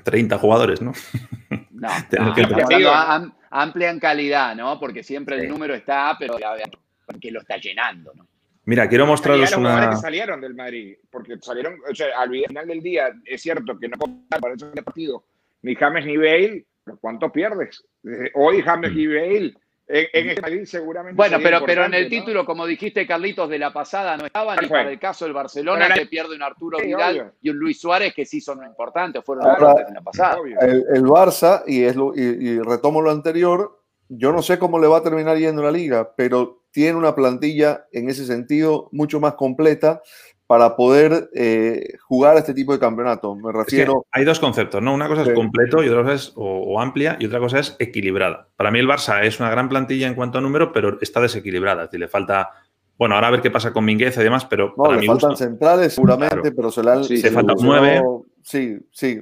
30 0.05 0.37
jugadores, 0.37 0.83
¿no? 0.83 0.93
No, 1.71 1.89
no 2.19 2.35
que 2.35 2.87
am, 2.87 3.33
amplia 3.49 3.91
en 3.91 3.99
calidad, 3.99 4.55
¿no? 4.55 4.79
Porque 4.79 5.03
siempre 5.03 5.39
sí. 5.39 5.47
el 5.47 5.51
número 5.51 5.75
está, 5.75 6.15
pero 6.19 6.37
porque 7.07 7.31
lo 7.31 7.41
está 7.41 7.57
llenando, 7.57 8.13
¿no? 8.15 8.29
Mira, 8.67 8.87
quiero 8.87 9.07
mostraros 9.07 9.51
una. 9.57 9.89
que 9.89 9.97
salieron 9.97 10.39
del 10.43 10.55
Madrid, 10.55 10.97
porque 11.11 11.39
salieron, 11.41 11.79
o 11.91 11.95
sea, 11.95 12.09
al 12.19 12.29
final 12.29 12.67
del 12.67 12.83
día, 12.83 13.09
es 13.25 13.41
cierto 13.41 13.79
que 13.79 13.89
no 13.89 13.97
para 14.29 14.55
ese 14.55 14.83
partido 14.83 15.25
ni 15.63 15.75
James 15.75 16.05
ni 16.05 16.19
Bale, 16.19 16.67
pero 16.85 16.99
¿cuánto 16.99 17.33
pierdes? 17.33 17.83
Hoy 18.35 18.61
James 18.61 18.93
mm. 18.93 18.99
y 18.99 19.07
Bale 19.07 19.55
en, 19.91 20.07
en 20.13 20.31
el 20.31 20.41
Madrid 20.41 20.65
seguramente. 20.65 21.17
Bueno, 21.17 21.39
pero, 21.43 21.65
pero 21.67 21.85
en 21.85 21.95
el 21.95 22.05
¿no? 22.05 22.09
título, 22.11 22.47
como 22.47 22.65
dijiste, 22.67 23.07
Carlitos, 23.07 23.51
de 23.51 23.59
la 23.59 23.73
pasada 23.73 24.17
no 24.17 24.27
estaban, 24.27 24.59
ni 24.63 24.69
para 24.69 24.91
el 24.91 24.99
caso 24.99 25.25
del 25.25 25.35
Barcelona, 25.35 25.93
que 25.93 26.07
pierde 26.07 26.37
un 26.37 26.43
Arturo 26.43 26.79
sí, 26.79 26.87
Vidal 26.87 27.15
obvio. 27.15 27.33
y 27.43 27.51
un 27.51 27.57
Luis 27.57 27.81
Suárez, 27.81 28.15
que 28.15 28.25
sí 28.25 28.41
son 28.41 28.65
importantes, 28.65 29.25
fueron 29.25 29.45
Ahora, 29.45 29.57
importantes 29.57 29.89
en 29.89 29.95
la 29.95 30.03
pasada. 30.03 30.39
El, 30.61 30.85
el 30.95 31.05
Barça, 31.05 31.63
y, 31.67 31.83
es 31.83 31.97
lo, 31.97 32.13
y, 32.15 32.21
y 32.21 32.61
retomo 32.61 33.03
lo 33.03 33.11
anterior, 33.11 33.81
yo 34.09 34.33
no 34.33 34.43
sé 34.43 34.59
cómo 34.59 34.79
le 34.79 34.87
va 34.87 34.99
a 34.99 35.03
terminar 35.03 35.37
yendo 35.37 35.63
la 35.63 35.73
liga, 35.73 36.15
pero 36.17 36.63
tiene 36.71 36.97
una 36.97 37.15
plantilla 37.15 37.87
en 37.93 38.09
ese 38.09 38.27
sentido 38.27 38.89
mucho 38.93 39.21
más 39.21 39.35
completa 39.35 40.03
para 40.51 40.75
poder 40.75 41.31
eh, 41.33 41.95
jugar 42.09 42.37
este 42.37 42.53
tipo 42.53 42.73
de 42.73 42.81
campeonato. 42.81 43.37
Me 43.37 43.53
refiero. 43.53 43.93
Es 43.93 44.11
que 44.13 44.19
hay 44.19 44.25
dos 44.25 44.41
conceptos, 44.41 44.83
¿no? 44.83 44.93
Una 44.93 45.07
cosa 45.07 45.23
es 45.23 45.29
sí. 45.29 45.35
completo 45.35 45.81
y 45.85 45.89
otra 45.89 46.03
cosa 46.03 46.15
es 46.15 46.33
o, 46.35 46.45
o, 46.45 46.81
amplia 46.81 47.17
y 47.21 47.27
otra 47.27 47.39
cosa 47.39 47.61
es 47.61 47.77
equilibrada. 47.79 48.49
Para 48.57 48.73
mí 48.73 48.81
el 48.81 48.89
Barça 48.89 49.23
es 49.23 49.39
una 49.39 49.49
gran 49.49 49.69
plantilla 49.69 50.09
en 50.09 50.17
cuanto 50.17 50.39
a 50.39 50.41
número, 50.41 50.73
pero 50.73 50.99
está 51.01 51.21
desequilibrada. 51.21 51.85
Es 51.85 51.91
decir, 51.91 52.01
le 52.01 52.09
falta. 52.09 52.51
Bueno, 52.99 53.15
ahora 53.15 53.29
a 53.29 53.31
ver 53.31 53.43
qué 53.43 53.53
pasa 53.53 53.73
con 53.73 53.85
Minguez 53.85 54.17
y 54.17 54.25
demás, 54.25 54.45
pero 54.45 54.75
no, 54.77 54.83
para 54.83 54.97
le 54.97 55.03
mi 55.03 55.07
faltan 55.07 55.31
gusto, 55.31 55.45
centrales 55.45 55.95
seguramente, 55.95 56.41
claro. 56.41 56.57
pero 56.57 56.71
se 56.73 56.83
le, 56.83 56.91
han, 56.91 57.05
sí, 57.05 57.19
se 57.19 57.29
le 57.29 57.33
falta 57.33 57.55
nueve. 57.57 58.03
Sí, 58.43 58.79
sí. 58.91 59.21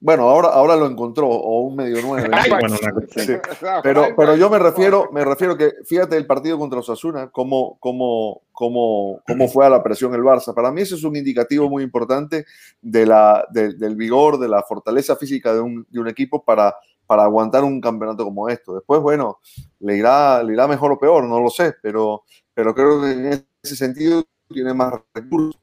Bueno, 0.00 0.28
ahora, 0.28 0.48
ahora 0.48 0.76
lo 0.76 0.86
encontró, 0.86 1.28
o 1.28 1.62
un 1.62 1.76
medio 1.76 1.98
nueve. 2.02 2.30
Pero, 3.82 4.06
pero 4.16 4.36
yo 4.36 4.50
me 4.50 4.58
refiero, 4.58 5.10
me 5.12 5.24
refiero 5.24 5.56
que, 5.56 5.72
fíjate 5.84 6.16
el 6.16 6.26
partido 6.26 6.58
contra 6.58 6.80
Osasuna, 6.80 7.30
cómo, 7.30 7.76
cómo, 7.80 8.42
cómo, 8.52 9.20
cómo 9.26 9.48
fue 9.48 9.66
a 9.66 9.70
la 9.70 9.82
presión 9.82 10.14
el 10.14 10.22
Barça. 10.22 10.54
Para 10.54 10.70
mí 10.70 10.82
ese 10.82 10.94
es 10.94 11.04
un 11.04 11.16
indicativo 11.16 11.68
muy 11.68 11.82
importante 11.82 12.46
de 12.80 13.06
la, 13.06 13.46
del 13.50 13.96
vigor, 13.96 14.38
de 14.38 14.48
la 14.48 14.62
fortaleza 14.62 15.16
física 15.16 15.54
de 15.54 15.60
un, 15.60 15.86
de 15.90 16.00
un 16.00 16.08
equipo 16.08 16.44
para, 16.44 16.74
para 17.06 17.24
aguantar 17.24 17.64
un 17.64 17.80
campeonato 17.80 18.24
como 18.24 18.48
esto. 18.48 18.74
Después, 18.74 19.00
bueno, 19.00 19.38
le 19.80 19.96
irá, 19.96 20.42
le 20.42 20.52
irá 20.54 20.66
mejor 20.66 20.92
o 20.92 20.98
peor, 20.98 21.24
no 21.24 21.40
lo 21.40 21.50
sé, 21.50 21.74
pero, 21.82 22.24
pero 22.54 22.74
creo 22.74 23.00
que 23.00 23.10
en 23.10 23.46
ese 23.62 23.76
sentido 23.76 24.24
tiene 24.48 24.74
más 24.74 24.94
recursos 25.14 25.61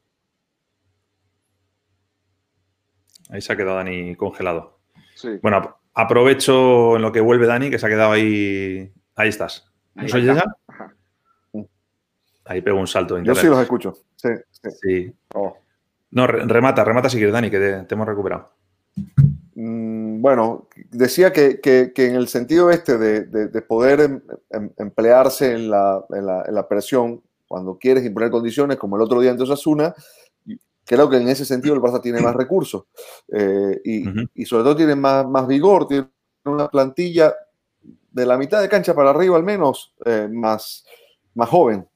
Ahí 3.30 3.40
se 3.40 3.52
ha 3.52 3.56
quedado 3.56 3.76
Dani 3.76 4.16
congelado. 4.16 4.78
Bueno, 5.42 5.78
aprovecho 5.94 6.96
en 6.96 7.02
lo 7.02 7.12
que 7.12 7.20
vuelve 7.20 7.46
Dani, 7.46 7.70
que 7.70 7.78
se 7.78 7.86
ha 7.86 7.88
quedado 7.88 8.12
ahí. 8.12 8.92
Ahí 9.16 9.28
estás. 9.28 9.70
¿Nos 9.94 10.12
oyes 10.14 10.36
ya? 10.36 10.44
Ahí 12.44 12.62
pego 12.62 12.78
un 12.78 12.86
salto. 12.86 13.18
Yo 13.18 13.34
sí 13.34 13.46
los 13.46 13.60
escucho. 13.60 13.94
Sí. 14.16 14.30
sí. 14.80 15.12
Oh. 15.34 15.56
No, 16.10 16.26
remata, 16.26 16.82
remata 16.82 17.08
si 17.08 17.16
quieres, 17.16 17.32
Dani, 17.32 17.50
que 17.50 17.84
te, 17.86 17.94
hemos 17.94 18.06
recuperado. 18.06 18.50
Mm, 19.54 20.20
bueno, 20.20 20.68
decía 20.90 21.32
que, 21.32 21.60
en 21.94 22.14
el 22.16 22.26
sentido 22.26 22.70
este 22.70 22.98
de, 22.98 23.62
poder 23.62 24.00
em, 24.00 24.20
em, 24.50 24.70
emplearse 24.78 25.52
en 25.52 25.70
la, 25.70 26.04
en 26.10 26.54
la, 26.54 26.68
presión 26.68 27.22
cuando 27.46 27.78
quieres 27.78 28.04
imponer 28.04 28.30
condiciones, 28.30 28.76
como 28.76 28.96
el 28.96 29.02
otro 29.02 29.20
día 29.20 29.30
en 29.30 29.40
Osasuna, 29.40 29.94
creo 30.90 31.08
que 31.08 31.18
en 31.18 31.28
ese 31.28 31.44
sentido 31.44 31.72
el 31.72 31.80
Barça 31.80 32.02
tiene 32.02 32.20
más 32.20 32.34
recursos 32.34 32.86
eh, 33.32 33.80
y, 33.84 34.44
sobre 34.44 34.64
todo 34.64 34.74
tiene 34.74 34.96
más, 34.96 35.24
más 35.24 35.46
vigor, 35.46 35.86
tiene 35.86 36.08
una 36.44 36.68
plantilla 36.68 37.32
de 38.10 38.26
la 38.26 38.36
mitad 38.36 38.60
de 38.60 38.68
cancha 38.68 38.92
para 38.92 39.10
arriba 39.10 39.36
al 39.36 39.44
menos 39.44 39.94
eh, 40.04 40.28
más, 40.28 40.84
más 41.34 41.48
joven. 41.48 41.86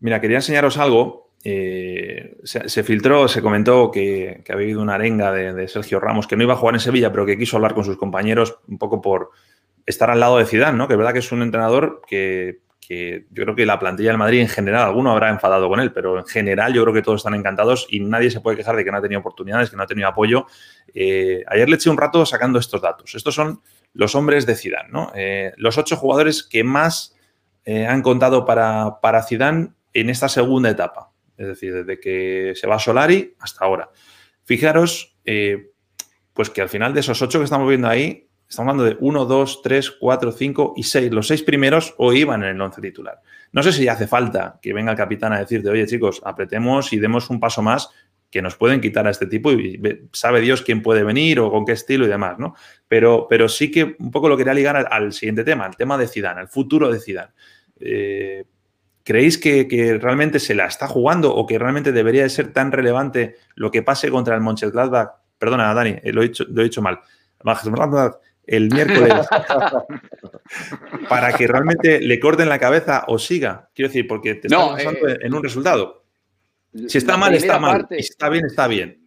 Mira, 0.00 0.22
quería 0.22 0.38
enseñaros 0.38 0.78
algo. 0.78 1.32
Eh, 1.44 2.38
se, 2.44 2.82
filtró, 2.82 3.28
se 3.28 3.42
comentó 3.42 3.90
que, 3.90 4.40
que 4.42 4.52
había 4.54 4.64
habido 4.64 4.80
una 4.80 4.94
arenga 4.94 5.30
de, 5.30 5.52
de, 5.52 5.68
Sergio 5.68 6.00
Ramos 6.00 6.26
que 6.26 6.36
no 6.36 6.44
iba 6.44 6.54
a 6.54 6.56
jugar 6.56 6.76
en 6.76 6.80
Sevilla, 6.80 7.12
pero 7.12 7.26
que 7.26 7.36
quiso 7.36 7.58
hablar 7.58 7.74
con 7.74 7.84
sus 7.84 7.98
compañeros 7.98 8.56
un 8.68 8.78
poco 8.78 9.02
por 9.02 9.32
estar 9.84 10.08
al 10.08 10.20
lado 10.20 10.38
de 10.38 10.46
Zidane, 10.46 10.78
¿no? 10.78 10.88
Que 10.88 10.94
es 10.94 10.98
verdad 10.98 11.12
que 11.12 11.18
es 11.18 11.30
un 11.30 11.42
entrenador 11.42 12.00
que 12.06 12.63
que 12.86 13.26
yo 13.30 13.44
creo 13.44 13.54
que 13.54 13.64
la 13.64 13.78
plantilla 13.78 14.10
del 14.10 14.18
Madrid 14.18 14.40
en 14.40 14.48
general, 14.48 14.82
alguno 14.82 15.10
habrá 15.10 15.30
enfadado 15.30 15.68
con 15.68 15.80
él, 15.80 15.92
pero 15.92 16.18
en 16.18 16.26
general 16.26 16.74
yo 16.74 16.82
creo 16.82 16.92
que 16.92 17.02
todos 17.02 17.20
están 17.20 17.34
encantados 17.34 17.86
y 17.88 18.00
nadie 18.00 18.30
se 18.30 18.40
puede 18.40 18.58
quejar 18.58 18.76
de 18.76 18.84
que 18.84 18.90
no 18.90 18.98
ha 18.98 19.02
tenido 19.02 19.20
oportunidades, 19.20 19.70
que 19.70 19.76
no 19.76 19.82
ha 19.82 19.86
tenido 19.86 20.06
apoyo. 20.06 20.46
Eh, 20.92 21.42
ayer 21.48 21.68
le 21.68 21.76
eché 21.76 21.88
un 21.88 21.96
rato 21.96 22.26
sacando 22.26 22.58
estos 22.58 22.82
datos. 22.82 23.14
Estos 23.14 23.34
son 23.34 23.62
los 23.94 24.14
hombres 24.14 24.44
de 24.44 24.54
Zidane. 24.54 24.90
Eh, 25.14 25.52
los 25.56 25.78
ocho 25.78 25.96
jugadores 25.96 26.42
que 26.42 26.62
más 26.62 27.16
eh, 27.64 27.86
han 27.86 28.02
contado 28.02 28.44
para, 28.44 29.00
para 29.00 29.22
Zidane 29.22 29.70
en 29.94 30.10
esta 30.10 30.28
segunda 30.28 30.68
etapa, 30.68 31.10
es 31.38 31.46
decir, 31.46 31.72
desde 31.72 31.98
que 31.98 32.52
se 32.54 32.66
va 32.66 32.78
Solari 32.78 33.34
hasta 33.40 33.64
ahora. 33.64 33.88
Fijaros, 34.44 35.16
pues 36.34 36.50
que 36.50 36.60
al 36.60 36.68
final 36.68 36.92
de 36.92 37.00
esos 37.00 37.22
ocho 37.22 37.38
que 37.38 37.44
estamos 37.44 37.66
viendo 37.66 37.88
ahí, 37.88 38.28
Estamos 38.54 38.70
hablando 38.70 38.84
de 38.84 38.96
1, 39.00 39.24
2, 39.24 39.62
3, 39.62 39.90
4, 39.98 40.30
5 40.30 40.74
y 40.76 40.84
6. 40.84 41.12
Los 41.12 41.26
seis 41.26 41.42
primeros 41.42 41.92
hoy 41.98 42.20
iban 42.20 42.44
en 42.44 42.50
el 42.50 42.60
once 42.60 42.80
titular. 42.80 43.20
No 43.50 43.64
sé 43.64 43.72
si 43.72 43.88
hace 43.88 44.06
falta 44.06 44.60
que 44.62 44.72
venga 44.72 44.92
el 44.92 44.96
capitán 44.96 45.32
a 45.32 45.40
decirte, 45.40 45.68
oye 45.70 45.84
chicos, 45.88 46.22
apretemos 46.24 46.92
y 46.92 47.00
demos 47.00 47.30
un 47.30 47.40
paso 47.40 47.62
más 47.62 47.90
que 48.30 48.40
nos 48.42 48.54
pueden 48.54 48.80
quitar 48.80 49.08
a 49.08 49.10
este 49.10 49.26
tipo 49.26 49.50
y 49.50 50.06
sabe 50.12 50.40
Dios 50.40 50.62
quién 50.62 50.82
puede 50.82 51.02
venir 51.02 51.40
o 51.40 51.50
con 51.50 51.64
qué 51.64 51.72
estilo 51.72 52.06
y 52.06 52.08
demás, 52.08 52.38
¿no? 52.38 52.54
Pero, 52.86 53.26
pero 53.28 53.48
sí 53.48 53.72
que 53.72 53.96
un 53.98 54.12
poco 54.12 54.28
lo 54.28 54.36
quería 54.36 54.54
ligar 54.54 54.76
al, 54.88 55.12
siguiente 55.12 55.42
tema, 55.42 55.64
al 55.64 55.74
tema 55.74 55.98
de 55.98 56.06
Zidane, 56.06 56.42
al 56.42 56.48
futuro 56.48 56.92
de 56.92 57.00
Zidane. 57.00 57.32
Eh, 57.80 58.44
¿Creéis 59.02 59.36
que, 59.36 59.98
realmente 60.00 60.38
se 60.38 60.54
la 60.54 60.66
está 60.66 60.86
jugando 60.86 61.34
o 61.34 61.44
que 61.44 61.58
realmente 61.58 61.90
debería 61.90 62.22
de 62.22 62.30
ser 62.30 62.52
tan 62.52 62.70
relevante 62.70 63.34
lo 63.56 63.72
que 63.72 63.82
pase 63.82 64.10
contra 64.10 64.36
el 64.36 64.42
Mönchengladbach? 64.42 65.08
Perdona, 65.38 65.74
Dani, 65.74 65.96
eh, 66.04 66.12
lo, 66.12 66.22
he 66.22 66.28
dicho, 66.28 66.44
lo 66.48 66.60
he 66.60 66.64
dicho 66.64 66.82
mal 66.82 67.00
el 68.46 68.70
miércoles 68.70 69.26
para 71.08 71.32
que 71.32 71.46
realmente 71.46 72.00
le 72.00 72.20
corten 72.20 72.48
la 72.48 72.58
cabeza 72.58 73.04
o 73.08 73.18
siga. 73.18 73.70
Quiero 73.74 73.88
decir, 73.88 74.06
porque 74.06 74.34
te 74.34 74.48
está 74.48 74.74
pensando 74.74 75.08
eh, 75.08 75.18
en 75.22 75.34
un 75.34 75.42
resultado. 75.42 76.04
Si 76.88 76.98
está 76.98 77.16
mal, 77.16 77.34
está 77.34 77.58
mal. 77.58 77.86
y 77.90 78.02
si 78.02 78.10
está 78.10 78.28
bien, 78.28 78.46
está 78.46 78.66
bien. 78.66 79.00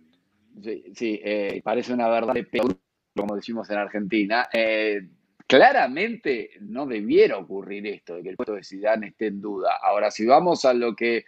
Sí, 0.61 1.21
eh, 1.23 1.61
parece 1.63 1.93
una 1.93 2.07
verdad 2.07 2.33
peor, 2.49 2.77
como 3.15 3.35
decimos 3.35 3.69
en 3.69 3.77
Argentina. 3.77 4.47
Eh, 4.51 5.01
claramente 5.45 6.51
no 6.61 6.85
debiera 6.85 7.37
ocurrir 7.37 7.85
esto, 7.87 8.15
de 8.15 8.23
que 8.23 8.29
el 8.29 8.35
puesto 8.35 8.53
de 8.53 8.63
Zidane 8.63 9.07
esté 9.07 9.27
en 9.27 9.41
duda. 9.41 9.77
Ahora, 9.81 10.09
si 10.09 10.25
vamos 10.25 10.65
a 10.65 10.73
lo 10.73 10.95
que 10.95 11.25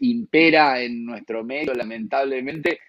impera 0.00 0.80
en 0.80 1.04
nuestro 1.04 1.44
medio, 1.44 1.74
lamentablemente, 1.74 2.80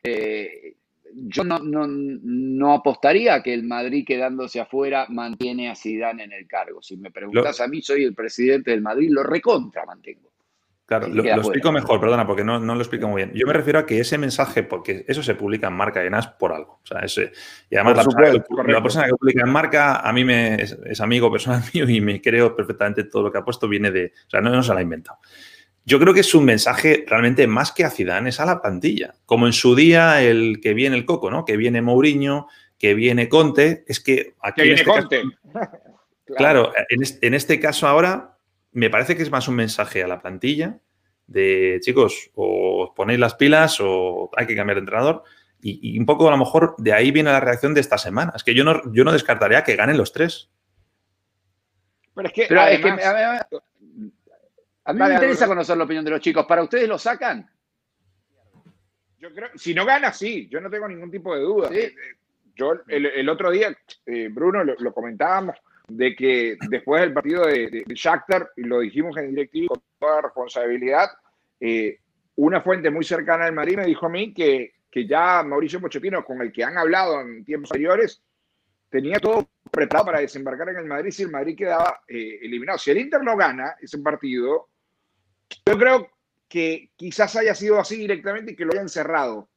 yo 1.14 1.44
no, 1.44 1.60
no, 1.60 1.86
no, 1.88 2.74
apostaría 2.74 3.42
que 3.42 3.54
el 3.54 3.64
Madrid 3.64 4.06
quedándose 4.06 4.60
afuera 4.60 5.06
mantiene 5.10 5.70
a 5.70 5.76
Zidane 5.76 6.24
en 6.24 6.34
el 6.34 6.48
cargo. 6.48 6.82
Si 6.82 6.98
me 6.98 7.12
preguntas 7.12 7.62
a 7.62 7.68
mí, 7.68 7.82
soy 7.82 8.04
el 8.04 8.16
presidente 8.16 8.72
del 8.72 8.82
Madrid, 8.82 9.10
lo 9.12 9.24
recontra 9.24 9.86
mantengo. 9.86 10.32
Claro, 10.86 11.08
lo, 11.08 11.24
explico 11.24 11.72
mejor, 11.72 12.00
perdona, 12.00 12.28
porque 12.28 12.44
no, 12.44 12.60
no, 12.60 12.76
lo 12.76 12.82
explico 12.82 13.08
muy 13.08 13.24
bien. 13.24 13.32
Yo 13.34 13.48
me 13.48 13.54
refiero 13.54 13.80
a 13.80 13.88
que 13.88 14.00
ese 14.00 14.20
mensaje, 14.20 14.62
porque 14.62 15.04
eso 15.08 15.24
se 15.24 15.34
publica 15.34 15.68
en 15.68 15.74
marca 15.74 16.02
de 16.02 16.12
NAS 16.12 16.28
por 16.28 16.54
algo. 16.54 16.80
O 16.84 16.86
sea, 16.86 17.00
ese, 17.00 17.32
y 17.72 17.76
además 17.76 17.98
la 17.98 18.04
persona, 18.84 19.06
que, 19.08 19.14
publica 19.16 19.42
en 19.42 19.50
marca 19.50 19.96
a 20.08 20.14
mí 20.14 20.24
me, 20.24 20.62
es, 20.62 21.02
amigo 21.02 21.32
personal 21.32 21.64
mío 21.74 21.90
y 21.90 22.02
me 22.02 22.22
creo 22.22 22.56
perfectamente 22.56 23.06
todo 23.06 23.24
lo 23.24 23.32
que 23.32 23.40
ha 23.40 23.44
puesto 23.44 23.68
viene 23.68 23.90
de. 23.90 24.14
O 24.28 24.30
sea, 24.30 24.42
no, 24.42 24.52
no 24.52 24.62
se 24.62 24.74
lo 24.74 24.78
ha 24.78 24.84
inventado. 24.84 25.18
Yo 25.88 26.00
creo 26.00 26.16
que 26.16 26.22
es 26.22 26.34
un 26.34 26.46
mensaje 26.46 27.06
realmente 27.08 27.46
más 27.46 27.72
que 27.72 27.86
a 27.86 27.92
Zidane, 27.92 28.30
es 28.30 28.40
a 28.40 28.46
la 28.46 28.60
plantilla. 28.60 29.14
Como 29.26 29.46
en 29.46 29.54
su 29.54 29.76
día 29.76 30.22
el 30.22 30.60
que 30.60 30.74
viene 30.74 30.96
el 30.96 31.06
Coco, 31.06 31.30
¿no? 31.30 31.46
Que 31.46 31.58
viene 31.58 31.84
Mourinho, 31.84 32.48
que 32.80 32.96
viene 32.96 33.30
Conte. 33.30 33.84
Es 33.88 34.00
que 34.00 34.34
aquí. 34.42 34.64
viene 34.64 34.82
este 34.82 34.90
Conte. 34.90 35.24
claro, 36.26 36.74
en, 36.90 37.34
este, 37.36 37.60
caso 37.60 37.88
ahora 37.88 38.40
me 38.72 38.90
parece 38.90 39.16
que 39.16 39.22
es 39.22 39.30
más 39.30 39.48
un 39.48 39.56
mensaje 39.56 40.04
a 40.04 40.08
la 40.08 40.22
plantilla 40.22 40.80
de 41.28 41.80
chicos, 41.82 42.32
o 42.34 42.86
os 42.86 42.90
ponéis 42.96 43.20
las 43.20 43.36
pilas 43.36 43.78
o 43.80 44.32
hay 44.36 44.48
que 44.48 44.56
cambiar 44.56 44.78
de 44.78 44.82
entrenador. 44.82 45.24
Y, 45.62 45.98
un 45.98 46.06
poco 46.06 46.28
a 46.28 46.32
lo 46.32 46.38
mejor 46.38 46.76
de 46.78 46.94
ahí 46.94 47.12
viene 47.12 47.32
la 47.32 47.40
reacción 47.40 47.76
de 47.76 47.82
esta 47.82 48.00
semana. 48.00 48.34
Es 48.36 48.44
que 48.44 48.56
yo 48.56 48.64
no, 48.64 48.82
yo 48.92 49.04
no 49.04 49.12
descartaría 49.12 49.64
que 49.64 49.76
ganen 49.76 49.98
los 49.98 50.14
tres. 50.14 50.50
Pero 52.16 52.28
es 52.28 52.34
que, 52.34 52.48
además, 52.56 53.48
a 54.86 54.94
mí 54.94 55.00
me 55.00 55.14
interesa 55.14 55.48
conocer 55.48 55.76
la 55.78 55.84
opinión 55.84 56.06
de 56.06 56.12
los 56.12 56.22
chicos. 56.22 56.46
¿Para 56.46 56.64
ustedes 56.64 56.88
lo 56.88 57.00
sacan? 57.00 57.50
Yo 59.18 59.34
creo, 59.34 59.50
si 59.56 59.74
no 59.74 59.84
gana, 59.84 60.14
sí, 60.14 60.48
yo 60.50 60.62
no 60.62 60.70
tengo 60.70 60.88
ningún 60.88 61.10
tipo 61.10 61.36
de 61.36 61.42
duda. 61.42 61.70
Eh, 61.72 61.86
eh, 61.86 61.96
yo 62.56 62.74
el, 62.88 63.28
otro 63.28 63.50
día, 63.50 63.76
eh, 64.06 64.30
Bruno, 64.32 64.64
lo, 64.64 64.94
comentábamos, 64.94 65.56
de 65.88 66.16
que 66.16 66.58
después 66.70 67.02
del 67.02 67.14
partido 67.14 67.48
de, 67.48 67.84
de, 67.86 67.96
Shakhtar, 67.96 68.52
y 68.56 68.62
lo 68.62 68.80
dijimos 68.80 69.18
en 69.18 69.32
directivo 69.32 69.76
con 69.76 69.84
toda 70.00 70.22
responsabilidad, 70.22 71.10
una 72.36 72.62
fuente 72.62 72.92
muy 72.92 73.04
cercana 73.04 73.46
al 73.46 73.54
Madrid 73.54 73.78
me 73.78 73.86
dijo 73.86 74.06
a 74.06 74.10
mí 74.10 74.34
que, 74.34 74.76
que 74.90 75.08
ya 75.08 75.44
Mauricio 75.44 75.82
Pochettino, 75.82 76.24
con 76.24 76.42
el 76.42 76.52
que 76.52 76.64
han 76.64 76.78
hablado 76.78 77.20
en 77.22 77.44
tiempos 77.44 77.72
anteriores, 77.72 78.22
tenía 78.90 79.20
todo 79.20 79.50
preparado 79.72 80.06
para 80.06 80.20
desembarcar 80.20 80.70
en 80.70 80.78
el 80.78 80.86
Madrid 80.86 81.12
si 81.12 81.24
el 81.24 81.32
Madrid 81.32 81.58
quedaba 81.58 82.02
eliminado. 82.08 82.78
Si 82.78 82.92
el 82.92 83.00
Inter 83.00 83.24
no 83.24 83.36
gana 83.36 83.76
ese 83.82 83.98
partido, 83.98 84.70
yo 85.66 85.78
creo 85.78 86.10
que 86.48 86.92
quizás 86.96 87.36
haya 87.36 87.56
sido 87.56 87.80
así 87.80 87.98
directamente 87.98 88.52
y 88.52 88.56
que 88.56 88.66
lo 88.66 88.74
hayan 88.74 88.90
cerrado, 88.90 89.50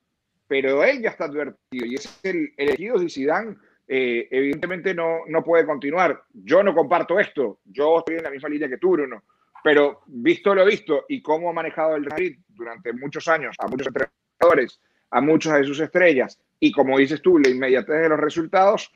pero 0.47 0.83
él 0.85 1.03
ya 1.03 1.11
está 1.11 1.25
advertido 1.25 1.87
y 1.87 1.95
es 1.95 2.19
el 2.23 2.53
elegido 2.57 2.99
de 2.99 3.09
Zidane. 3.09 3.57
Eh, 3.87 4.29
evidentemente 4.31 4.95
no, 4.95 5.21
no 5.29 5.43
puede 5.43 5.65
continuar. 5.65 6.23
Yo 6.33 6.63
no 6.63 6.75
comparto 6.75 7.19
esto, 7.19 7.61
yo 7.65 7.99
estoy 7.99 8.17
en 8.17 8.25
la 8.25 8.31
misma 8.31 8.49
línea 8.51 8.69
que 8.69 8.77
tú, 8.77 8.91
Bruno, 8.91 9.23
pero 9.65 10.03
visto 10.07 10.55
lo 10.55 10.65
visto 10.65 11.07
y 11.09 11.23
cómo 11.23 11.49
ha 11.49 11.55
manejado 11.55 11.97
el 11.97 12.07
Madrid 12.07 12.39
durante 12.49 12.93
muchos 12.93 13.29
años 13.29 13.57
a 13.59 13.67
muchos 13.67 13.87
entrenadores, 13.87 14.81
a 15.11 15.21
muchas 15.23 15.55
de 15.59 15.65
sus 15.65 15.81
estrellas, 15.81 16.39
y 16.61 16.71
como 16.71 16.99
dices 16.99 17.23
tú, 17.23 17.39
la 17.39 17.49
inmediatez 17.49 18.03
de 18.03 18.09
los 18.11 18.21
resultados, 18.21 18.91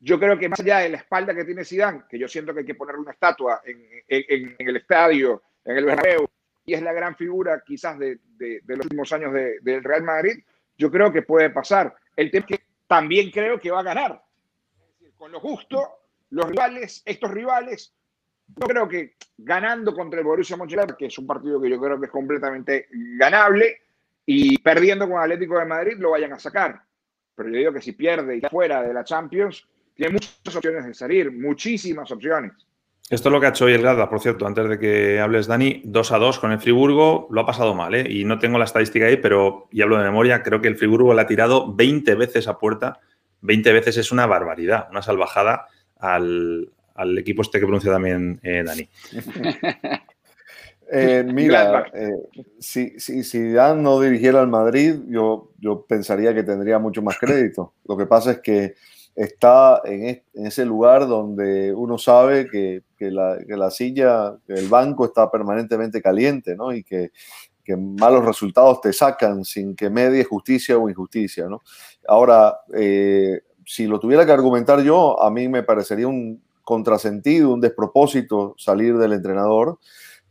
yo 0.00 0.18
creo 0.18 0.38
que 0.38 0.48
más 0.48 0.60
allá 0.60 0.78
de 0.78 0.90
la 0.90 0.98
espalda 0.98 1.34
que 1.34 1.44
tiene 1.44 1.64
Zidane, 1.64 2.04
que 2.08 2.18
yo 2.18 2.28
siento 2.28 2.54
que 2.54 2.60
hay 2.60 2.66
que 2.66 2.74
ponerle 2.74 3.02
una 3.02 3.12
estatua 3.12 3.60
en, 3.64 3.86
en, 4.08 4.56
en 4.58 4.68
el 4.68 4.76
estadio 4.76 5.42
en 5.64 5.76
el 5.76 5.84
Bernabéu 5.84 6.28
y 6.66 6.74
es 6.74 6.82
la 6.82 6.92
gran 6.92 7.16
figura 7.16 7.62
quizás 7.64 7.98
de, 7.98 8.18
los 8.66 8.84
últimos 8.84 9.12
años 9.12 9.32
del 9.32 9.84
Real 9.84 10.02
Madrid, 10.02 10.42
yo 10.78 10.90
creo 10.90 11.12
que 11.12 11.22
puede 11.22 11.50
pasar. 11.50 11.94
El 12.16 12.30
tema 12.30 12.46
es 12.48 12.58
que 12.58 12.64
también 12.86 13.30
creo 13.30 13.60
que 13.60 13.70
va 13.70 13.80
a 13.80 13.84
ganar. 13.84 14.22
con 15.16 15.30
lo 15.30 15.40
justo, 15.40 15.88
los 16.30 16.48
rivales, 16.48 17.02
estos 17.04 17.30
rivales, 17.30 17.94
yo 18.46 18.66
creo 18.66 18.88
que 18.88 19.16
ganando 19.38 19.94
contra 19.94 20.20
el 20.20 20.26
Borussia 20.26 20.56
Mönchengladbach, 20.56 20.96
que 20.96 21.06
es 21.06 21.18
un 21.18 21.26
partido 21.26 21.60
que 21.60 21.70
yo 21.70 21.80
creo 21.80 21.98
que 21.98 22.06
es 22.06 22.12
completamente 22.12 22.88
ganable, 22.90 23.78
y 24.26 24.58
perdiendo 24.58 25.08
con 25.08 25.20
Atlético 25.20 25.58
de 25.58 25.66
Madrid 25.66 25.96
lo 25.98 26.10
vayan 26.10 26.32
a 26.32 26.38
sacar. 26.38 26.82
Pero 27.34 27.48
yo 27.48 27.58
digo 27.58 27.72
que 27.72 27.82
si 27.82 27.92
pierde 27.92 28.34
y 28.34 28.38
está 28.38 28.48
fuera 28.48 28.82
de 28.82 28.94
la 28.94 29.04
Champions, 29.04 29.66
tiene 29.94 30.12
muchas 30.12 30.56
opciones 30.56 30.86
de 30.86 30.94
salir, 30.94 31.30
muchísimas 31.30 32.10
opciones. 32.10 32.52
Esto 33.10 33.28
es 33.28 33.32
lo 33.32 33.40
que 33.40 33.46
ha 33.46 33.50
hecho 33.50 33.66
hoy 33.66 33.74
el 33.74 33.82
Gladbach, 33.82 34.08
por 34.08 34.20
cierto, 34.20 34.46
antes 34.46 34.66
de 34.66 34.78
que 34.78 35.20
hables, 35.20 35.46
Dani, 35.46 35.82
2 35.84 36.12
a 36.12 36.18
2 36.18 36.38
con 36.38 36.52
el 36.52 36.58
Friburgo, 36.58 37.28
lo 37.30 37.42
ha 37.42 37.46
pasado 37.46 37.74
mal, 37.74 37.94
¿eh? 37.94 38.06
Y 38.08 38.24
no 38.24 38.38
tengo 38.38 38.58
la 38.58 38.64
estadística 38.64 39.04
ahí, 39.04 39.18
pero, 39.18 39.68
y 39.70 39.82
hablo 39.82 39.98
de 39.98 40.04
memoria, 40.04 40.42
creo 40.42 40.62
que 40.62 40.68
el 40.68 40.76
Friburgo 40.76 41.12
le 41.12 41.20
ha 41.20 41.26
tirado 41.26 41.74
20 41.74 42.14
veces 42.14 42.48
a 42.48 42.58
puerta, 42.58 43.00
20 43.42 43.72
veces 43.74 43.98
es 43.98 44.10
una 44.10 44.24
barbaridad, 44.24 44.88
una 44.90 45.02
salvajada 45.02 45.66
al, 45.98 46.70
equipo 47.18 47.42
este 47.42 47.60
que 47.60 47.66
pronuncia 47.66 47.92
también 47.92 48.40
eh, 48.42 48.62
Dani. 48.64 48.88
Eh, 50.92 51.24
mira, 51.26 51.86
eh, 51.94 52.12
si, 52.58 53.00
si, 53.00 53.24
si, 53.24 53.52
Dan 53.52 53.82
no 53.82 53.98
dirigiera 54.00 54.40
al 54.40 54.48
Madrid, 54.48 54.96
yo, 55.08 55.50
yo 55.58 55.86
pensaría 55.86 56.34
que 56.34 56.42
tendría 56.42 56.78
mucho 56.78 57.00
más 57.00 57.18
crédito. 57.18 57.72
Lo 57.88 57.96
que 57.96 58.04
pasa 58.04 58.32
es 58.32 58.40
que 58.40 58.74
está 59.14 59.80
en, 59.84 60.22
ese 60.34 60.64
lugar 60.64 61.06
donde 61.06 61.72
uno 61.72 61.98
sabe 61.98 62.48
que, 62.48 62.82
la, 62.98 63.70
silla, 63.70 64.36
el 64.48 64.68
banco 64.68 65.04
está 65.04 65.30
permanentemente 65.30 66.00
caliente, 66.00 66.56
¿no? 66.56 66.72
Y 66.72 66.82
que, 66.82 67.10
malos 67.78 68.24
resultados 68.26 68.82
te 68.82 68.92
sacan 68.92 69.42
sin 69.42 69.74
que 69.74 69.88
medie 69.88 70.24
justicia 70.24 70.76
o 70.76 70.88
injusticia, 70.90 71.48
¿no? 71.48 71.62
Ahora, 72.06 72.58
eh, 72.74 73.40
si 73.64 73.86
lo 73.86 73.98
tuviera 73.98 74.26
que 74.26 74.32
argumentar 74.32 74.82
yo, 74.82 75.20
a 75.22 75.30
mí 75.30 75.48
me 75.48 75.62
parecería 75.62 76.06
un 76.06 76.42
contrasentido, 76.62 77.52
un 77.52 77.60
despropósito 77.60 78.54
salir 78.58 78.96
del 78.96 79.12
entrenador. 79.12 79.78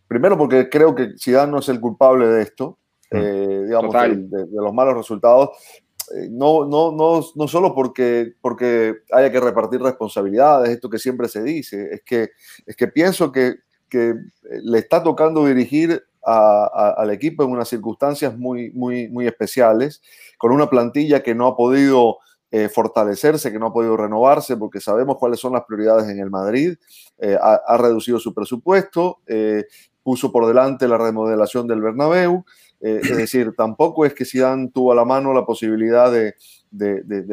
Primero 0.07 0.37
porque 0.37 0.69
creo 0.69 0.93
que 0.93 1.13
Zidane 1.17 1.51
no 1.51 1.59
es 1.59 1.69
el 1.69 1.79
culpable 1.79 2.27
de 2.27 2.41
esto, 2.41 2.77
mm. 3.11 3.17
eh, 3.17 3.63
digamos, 3.65 3.93
de, 3.93 4.47
los 4.51 4.73
malos 4.73 4.95
resultados, 4.95 5.49
no, 6.29 6.65
no, 6.65 6.91
no, 6.91 7.21
no 7.35 7.47
solo 7.47 7.73
porque, 7.73 8.33
porque 8.41 8.97
haya 9.11 9.31
que 9.31 9.39
repartir 9.39 9.81
responsabilidades, 9.81 10.69
esto 10.69 10.89
que 10.89 10.99
siempre 10.99 11.27
se 11.27 11.43
dice, 11.43 11.89
es 11.91 12.01
que, 12.03 12.29
es 12.65 12.75
que 12.75 12.87
pienso 12.87 13.31
que, 13.31 13.55
que 13.89 14.15
le 14.63 14.79
está 14.79 15.03
tocando 15.03 15.45
dirigir 15.45 16.03
al 16.23 17.11
equipo 17.11 17.43
en 17.43 17.51
unas 17.51 17.67
circunstancias 17.67 18.37
muy, 18.37 18.71
muy, 18.71 19.09
muy 19.09 19.27
especiales, 19.27 20.01
con 20.37 20.51
una 20.51 20.69
plantilla 20.69 21.21
que 21.21 21.35
no 21.35 21.47
ha 21.47 21.57
podido 21.57 22.19
eh, 22.49 22.69
fortalecerse, 22.69 23.51
que 23.51 23.59
no 23.59 23.67
ha 23.67 23.73
podido 23.73 23.97
renovarse, 23.97 24.55
porque 24.55 24.79
sabemos 24.79 25.17
cuáles 25.17 25.39
son 25.39 25.53
las 25.53 25.63
prioridades 25.65 26.07
en 26.09 26.19
el 26.19 26.29
Madrid, 26.29 26.75
eh, 27.17 27.37
ha, 27.41 27.77
reducido 27.77 28.19
su 28.19 28.33
presupuesto, 28.33 29.19
puso 30.03 30.31
por 30.31 30.45
delante 30.45 30.87
la 30.87 30.97
remodelación 30.97 31.67
del 31.67 31.81
Bernabéu, 31.81 32.45
eh, 32.81 32.99
es 33.01 33.17
decir, 33.17 33.53
tampoco 33.55 34.05
es 34.05 34.13
que 34.13 34.25
Zidane 34.25 34.69
tuvo 34.73 34.91
a 34.91 34.95
la 34.95 35.05
mano 35.05 35.33
la 35.33 35.45
posibilidad 35.45 36.11
de, 36.11 36.35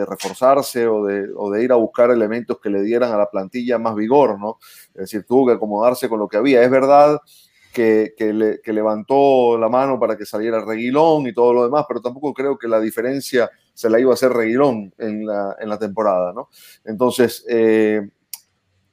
reforzarse 0.06 0.86
o 0.86 1.04
de, 1.04 1.62
ir 1.62 1.72
a 1.72 1.76
buscar 1.76 2.10
elementos 2.10 2.58
que 2.60 2.70
le 2.70 2.82
dieran 2.82 3.12
a 3.12 3.18
la 3.18 3.28
plantilla 3.28 3.78
más 3.78 3.94
vigor, 3.94 4.38
¿no? 4.38 4.58
Es 4.94 5.02
decir, 5.02 5.24
tuvo 5.24 5.46
que 5.46 5.54
acomodarse 5.54 6.08
con 6.08 6.20
lo 6.20 6.28
que 6.28 6.36
había. 6.36 6.62
Es 6.62 6.70
verdad 6.70 7.20
que, 7.72 8.62
levantó 8.66 9.58
la 9.58 9.68
mano 9.68 9.98
para 9.98 10.16
que 10.16 10.26
saliera 10.26 10.64
Reguilón 10.64 11.26
y 11.26 11.32
todo 11.32 11.52
lo 11.52 11.64
demás, 11.64 11.84
pero 11.88 12.00
tampoco 12.00 12.34
creo 12.34 12.58
que 12.58 12.68
la 12.68 12.80
diferencia 12.80 13.50
se 13.72 13.88
la 13.88 14.00
iba 14.00 14.10
a 14.10 14.14
hacer 14.14 14.32
Reguilón 14.32 14.92
en 14.98 15.26
la, 15.26 15.78
temporada, 15.78 16.32
¿no? 16.32 16.48
Entonces, 16.84 17.44
eh, 17.48 18.08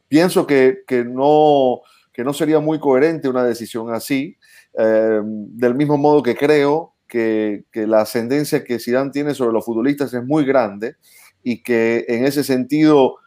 pienso 0.08 0.48
que, 0.48 0.84
no, 1.06 1.82
que 2.18 2.24
no 2.24 2.34
sería 2.34 2.60
muy 2.60 2.80
coherente 2.80 3.30
una 3.30 3.44
decisión 3.44 3.94
así. 3.94 4.38
Eh, 4.76 5.22
del 5.24 5.76
mismo 5.76 5.98
modo 5.98 6.24
que 6.24 6.36
creo 6.36 6.96
que, 7.08 7.66
la 7.74 8.02
ascendencia 8.02 8.64
que 8.64 8.80
Zidane 8.80 9.12
tiene 9.12 9.36
sobre 9.36 9.54
los 9.54 9.64
futbolistas 9.64 10.12
es 10.16 10.26
muy 10.26 10.44
grande 10.44 10.96
y 11.44 11.62
que 11.62 12.06
en 12.08 12.26
ese 12.26 12.44
sentido 12.44 13.18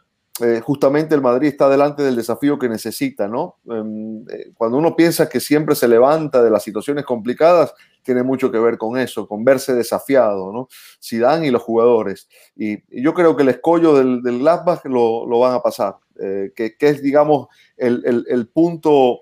eh, 0.41 0.59
justamente 0.59 1.15
el 1.15 1.21
Madrid 1.21 1.47
está 1.47 1.69
delante 1.69 2.03
del 2.03 2.17
desafío 2.17 2.59
que 2.59 2.67
necesita, 2.67 3.29
¿no? 3.29 3.59
Em, 3.69 4.25
eh, 4.29 4.51
cuando 4.55 4.77
uno 4.77 4.93
piensa 4.93 5.29
que 5.29 5.39
siempre 5.39 5.75
se 5.75 5.87
levanta 5.87 6.43
de 6.43 6.49
las 6.49 6.61
situaciones 6.61 7.05
complicadas, 7.05 7.73
tiene 8.03 8.23
mucho 8.23 8.51
que 8.51 8.59
ver 8.59 8.77
con 8.77 8.97
eso, 8.97 9.25
con 9.25 9.45
verse 9.45 9.73
desafiado, 9.73 10.51
¿no? 10.51 10.67
Zidane 11.01 11.47
y 11.47 11.51
los 11.51 11.61
jugadores. 11.61 12.27
Y, 12.57 12.79
yo 13.01 13.13
creo 13.13 13.37
que 13.37 13.43
el 13.43 13.49
escollo 13.49 13.95
del, 13.95 14.21
del 14.21 14.39
Gladbach 14.39 14.83
lo, 14.85 15.27
van 15.39 15.55
a 15.55 15.61
pasar, 15.61 15.95
que, 16.15 16.75
es, 16.79 17.01
digamos, 17.01 17.47
el, 17.77 18.25
el 18.27 18.47
punto 18.47 19.21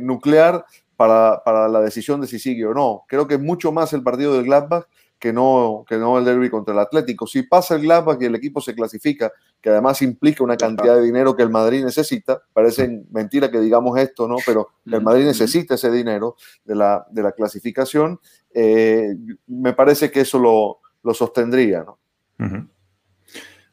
nuclear 0.00 0.64
para, 0.96 1.68
la 1.68 1.80
decisión 1.80 2.20
de 2.20 2.26
si 2.26 2.38
sigue 2.38 2.66
o 2.66 2.74
no. 2.74 3.04
Creo 3.06 3.26
que 3.26 3.34
es 3.34 3.40
mucho 3.40 3.72
más 3.72 3.92
el 3.92 4.02
partido 4.02 4.34
del 4.34 4.44
Gladbach 4.44 4.86
que 5.18 5.32
no, 5.32 5.84
que 5.88 5.96
no 5.96 6.18
el 6.18 6.24
derby 6.24 6.50
contra 6.50 6.74
el 6.74 6.80
Atlético. 6.80 7.26
Si 7.26 7.42
pasa 7.42 7.74
el 7.74 7.82
Gladbach 7.82 8.20
y 8.20 8.26
el 8.26 8.34
equipo 8.34 8.60
se 8.60 8.74
clasifica, 8.74 9.32
que 9.62 9.70
además 9.70 10.02
implica 10.02 10.44
una 10.44 10.56
cantidad 10.56 10.94
de 10.94 11.02
dinero 11.02 11.34
que 11.34 11.42
el 11.42 11.50
Madrid 11.50 11.84
necesita, 11.84 12.42
parece 12.52 13.02
mentira 13.10 13.50
que 13.50 13.60
digamos 13.60 13.98
esto, 13.98 14.28
¿no? 14.28 14.36
Pero 14.44 14.68
el 14.84 15.00
Madrid 15.00 15.24
necesita 15.24 15.74
ese 15.74 15.90
dinero 15.90 16.36
de 16.64 16.74
la, 16.74 17.06
de 17.10 17.22
la 17.22 17.32
clasificación. 17.32 18.20
Eh, 18.52 19.16
me 19.46 19.72
parece 19.72 20.10
que 20.10 20.20
eso 20.20 20.38
lo, 20.38 20.80
lo 21.02 21.14
sostendría, 21.14 21.84
¿no? 21.84 21.98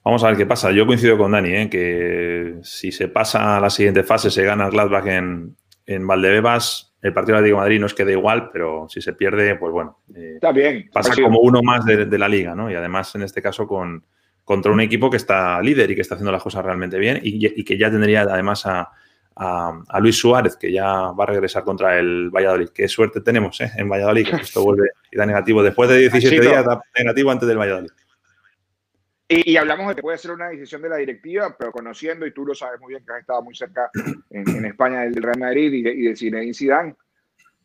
Vamos 0.03 0.23
a 0.23 0.27
ver 0.27 0.37
qué 0.37 0.45
pasa. 0.45 0.71
Yo 0.71 0.85
coincido 0.85 1.17
con 1.17 1.31
Dani, 1.31 1.49
¿eh? 1.53 1.69
que 1.69 2.55
si 2.61 2.91
se 2.91 3.07
pasa 3.07 3.57
a 3.57 3.59
la 3.59 3.69
siguiente 3.69 4.03
fase, 4.03 4.29
se 4.29 4.43
gana 4.43 4.65
el 4.65 4.71
Gladbach 4.71 5.07
en, 5.07 5.55
en 5.85 6.07
Valdebebas, 6.07 6.93
el 7.03 7.13
partido 7.13 7.35
de 7.35 7.39
Atlético 7.39 7.57
Madrid 7.57 7.79
nos 7.81 7.93
queda 7.93 8.11
igual, 8.11 8.49
pero 8.51 8.87
si 8.87 9.01
se 9.01 9.11
pierde, 9.11 9.55
pues 9.55 9.73
bueno. 9.73 9.99
Eh, 10.15 10.33
Está 10.35 10.53
bien. 10.53 10.89
Pasa 10.91 11.13
como 11.21 11.39
uno 11.41 11.61
más 11.61 11.85
de, 11.85 12.17
la 12.17 12.29
liga, 12.29 12.55
¿no? 12.55 12.71
Y 12.71 12.75
además, 12.75 13.13
en 13.15 13.23
este 13.23 13.41
caso, 13.41 13.67
con, 13.67 14.05
contra 14.45 14.71
un 14.71 14.79
equipo 14.79 15.09
que 15.09 15.17
está 15.17 15.61
líder 15.61 15.91
y 15.91 15.95
que 15.95 16.01
está 16.01 16.15
haciendo 16.15 16.31
las 16.31 16.41
cosas 16.41 16.63
realmente 16.63 16.97
bien 16.97 17.19
y, 17.21 17.63
que 17.65 17.77
ya 17.77 17.91
tendría 17.91 18.21
además 18.21 18.63
a, 18.65 18.89
Luis 19.99 20.17
Suárez, 20.17 20.55
que 20.55 20.71
ya 20.71 21.11
va 21.11 21.25
a 21.25 21.27
regresar 21.27 21.65
contra 21.65 21.99
el 21.99 22.29
Valladolid. 22.29 22.69
Qué 22.69 22.87
suerte 22.87 23.19
tenemos 23.19 23.59
¿eh? 23.59 23.71
en 23.75 23.89
Valladolid, 23.89 24.29
que 24.29 24.37
esto 24.37 24.63
vuelve 24.63 24.87
y 25.11 25.17
da 25.17 25.25
negativo. 25.25 25.61
Después 25.61 25.89
de 25.89 25.97
17 25.97 26.39
días, 26.39 26.65
da 26.65 26.81
negativo 26.97 27.31
antes 27.31 27.49
del 27.49 27.57
Valladolid. 27.57 27.91
Y, 29.45 29.57
hablamos 29.57 29.87
de 29.89 29.95
que 29.95 30.01
puede 30.01 30.17
ser 30.17 30.31
una 30.31 30.49
decisión 30.49 30.81
de 30.81 30.89
la 30.89 30.97
directiva, 30.97 31.55
pero 31.57 31.71
conociendo, 31.71 32.25
y 32.25 32.33
tú 32.33 32.45
lo 32.45 32.53
sabes 32.53 32.79
muy 32.79 32.93
bien 32.93 33.05
que 33.05 33.13
has 33.13 33.21
estado 33.21 33.41
muy 33.41 33.55
cerca 33.55 33.89
en, 34.29 34.65
España 34.65 35.01
del 35.01 35.21
Real 35.21 35.39
Madrid 35.39 35.71
y 35.73 35.81
de, 35.81 35.91
y 35.93 36.01
de 36.03 36.15
Zinedine 36.15 36.53
Zidane, 36.53 36.95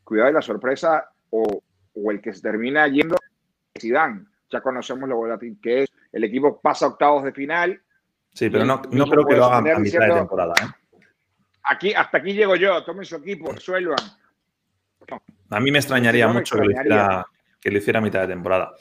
cuidado 0.05 0.29
de 0.29 0.35
la 0.35 0.43
sorpresa 0.43 1.11
o, 1.31 1.63
el 2.11 2.21
que 2.21 2.33
se 2.33 2.41
termina 2.41 2.87
yendo 2.87 3.17
es 3.75 3.83
Zidane. 3.83 4.25
Ya 4.51 4.61
conocemos 4.61 5.09
lo 5.09 5.17
volátil 5.17 5.59
que 5.61 5.83
es. 5.83 5.93
El 6.13 6.25
equipo 6.25 6.61
pasa 6.61 6.87
octavos 6.87 7.25
de 7.25 7.33
final. 7.33 7.83
Sí, 8.33 8.49
pero 8.49 8.65
no, 8.65 8.81
no 8.91 9.07
creo 9.07 9.27
que 9.27 9.37
lo 9.37 9.45
hagan 9.45 9.69
a 9.77 9.79
mitad 9.79 10.07
de 10.07 10.15
temporada. 10.15 10.55
¿eh? 10.63 10.67
Aquí, 11.65 11.93
hasta 11.93 12.19
aquí 12.19 12.33
llego 12.33 12.57
yo. 12.57 12.83
Tomen 12.85 13.05
su 13.05 13.17
equipo, 13.17 13.53
resuelvan. 13.53 13.99
A 15.51 15.61
mí 15.61 15.71
me 15.71 15.79
extrañaría 15.79 16.29
mucho 16.29 16.57
Que, 16.57 16.65
lo 16.65 16.71
hiciera, 16.71 17.27
que 17.61 17.71
lo 17.71 17.79
hiciera 17.79 17.99
a 17.99 18.03
mitad 18.03 18.21
de 18.23 18.29
temporada. 18.29 18.75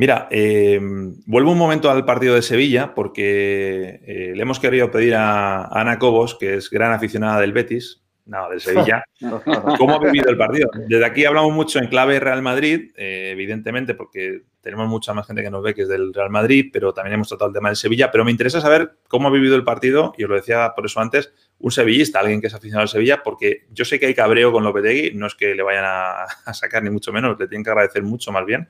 Mira, 0.00 0.28
eh, 0.30 0.80
vuelvo 1.26 1.52
un 1.52 1.58
momento 1.58 1.90
al 1.90 2.06
partido 2.06 2.34
de 2.34 2.40
Sevilla 2.40 2.94
porque 2.94 4.00
eh, 4.06 4.32
le 4.34 4.40
hemos 4.40 4.58
querido 4.58 4.90
pedir 4.90 5.14
a, 5.14 5.66
Ana 5.66 5.98
Cobos, 5.98 6.36
que 6.36 6.54
es 6.54 6.70
gran 6.70 6.92
aficionada 6.92 7.38
del 7.38 7.52
Betis, 7.52 8.02
no, 8.24 8.48
del 8.48 8.62
Sevilla, 8.62 9.04
cómo 9.78 9.96
ha 9.96 9.98
vivido 9.98 10.30
el 10.30 10.38
partido. 10.38 10.70
Desde 10.88 11.04
aquí 11.04 11.26
hablamos 11.26 11.52
mucho 11.52 11.80
en 11.80 11.88
clave 11.88 12.18
Real 12.18 12.40
Madrid, 12.40 12.92
eh, 12.96 13.28
evidentemente, 13.32 13.92
porque 13.92 14.44
tenemos 14.62 14.88
mucha 14.88 15.12
más 15.12 15.26
gente 15.26 15.42
que 15.42 15.50
nos 15.50 15.62
ve 15.62 15.74
que 15.74 15.82
es 15.82 15.88
del 15.88 16.14
Real 16.14 16.30
Madrid, 16.30 16.70
pero 16.72 16.94
también 16.94 17.14
hemos 17.14 17.28
tratado 17.28 17.48
el 17.48 17.54
tema 17.54 17.68
del 17.68 17.76
Sevilla. 17.76 18.10
Pero 18.10 18.24
me 18.24 18.30
interesa 18.30 18.62
saber 18.62 18.92
cómo 19.06 19.28
ha 19.28 19.30
vivido 19.30 19.54
el 19.54 19.64
partido, 19.64 20.14
y 20.16 20.24
os 20.24 20.30
lo 20.30 20.36
decía 20.36 20.72
por 20.74 20.86
eso 20.86 21.00
antes, 21.00 21.30
un 21.58 21.72
sevillista, 21.72 22.20
alguien 22.20 22.40
que 22.40 22.46
es 22.46 22.54
aficionado 22.54 22.82
al 22.82 22.88
Sevilla, 22.88 23.22
porque 23.22 23.66
yo 23.70 23.84
sé 23.84 24.00
que 24.00 24.06
hay 24.06 24.14
cabreo 24.14 24.50
con 24.50 24.64
Lopetegui, 24.64 25.14
no 25.14 25.26
es 25.26 25.34
que 25.34 25.54
le 25.54 25.62
vayan 25.62 25.84
a, 25.84 26.22
a 26.46 26.54
sacar 26.54 26.82
ni 26.82 26.88
mucho 26.88 27.12
menos, 27.12 27.38
le 27.38 27.48
tienen 27.48 27.64
que 27.64 27.70
agradecer 27.70 28.02
mucho 28.02 28.32
más 28.32 28.46
bien, 28.46 28.68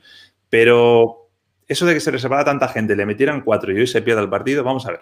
pero 0.50 1.30
eso 1.66 1.86
de 1.86 1.94
que 1.94 2.00
se 2.00 2.10
reservara 2.10 2.44
tanta 2.44 2.68
gente, 2.68 2.96
le 2.96 3.06
metieran 3.06 3.40
cuatro 3.42 3.72
y 3.72 3.78
hoy 3.78 3.86
se 3.86 4.02
pierda 4.02 4.20
el 4.20 4.28
partido, 4.28 4.64
vamos 4.64 4.84
a 4.86 4.90
ver. 4.90 5.00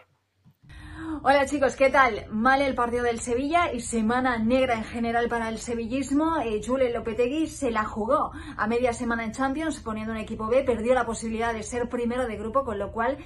Hola 1.20 1.46
chicos, 1.46 1.74
¿qué 1.74 1.90
tal? 1.90 2.26
Mal 2.30 2.62
el 2.62 2.76
partido 2.76 3.02
del 3.02 3.18
Sevilla 3.18 3.72
y 3.72 3.80
semana 3.80 4.38
negra 4.38 4.74
en 4.74 4.84
general 4.84 5.28
para 5.28 5.48
el 5.48 5.58
sevillismo. 5.58 6.36
Eh, 6.36 6.60
Lopetegui 6.92 7.48
se 7.48 7.72
la 7.72 7.84
jugó 7.84 8.30
a 8.56 8.66
media 8.68 8.92
semana 8.92 9.24
en 9.24 9.32
Champions 9.32 9.80
poniendo 9.80 10.12
un 10.12 10.18
equipo 10.18 10.46
B, 10.46 10.62
perdió 10.62 10.94
la 10.94 11.06
posibilidad 11.06 11.52
de 11.52 11.64
ser 11.64 11.88
primero 11.88 12.28
de 12.28 12.36
grupo, 12.36 12.62
con 12.62 12.78
lo 12.78 12.92
cual 12.92 13.18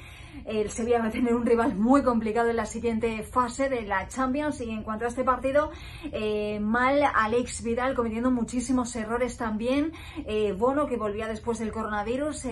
el 0.46 0.70
Sevilla 0.70 1.00
va 1.00 1.08
a 1.08 1.10
tener 1.10 1.34
un 1.34 1.44
rival 1.44 1.74
muy 1.74 2.02
complicado 2.02 2.48
en 2.48 2.56
la 2.56 2.64
siguiente 2.64 3.22
fase 3.24 3.68
de 3.68 3.82
la 3.82 4.08
Champions. 4.08 4.62
Y 4.62 4.70
en 4.70 4.82
cuanto 4.82 5.04
a 5.04 5.08
este 5.08 5.22
partido, 5.22 5.70
eh, 6.12 6.60
mal 6.60 7.02
Alex 7.14 7.62
Vidal 7.62 7.94
cometiendo 7.94 8.30
muchísimos 8.30 8.96
errores 8.96 9.36
también. 9.36 9.92
Eh, 10.26 10.52
Bono, 10.52 10.86
que 10.86 10.96
volvía 10.96 11.26
después 11.26 11.58
del 11.58 11.72
coronavirus, 11.72 12.46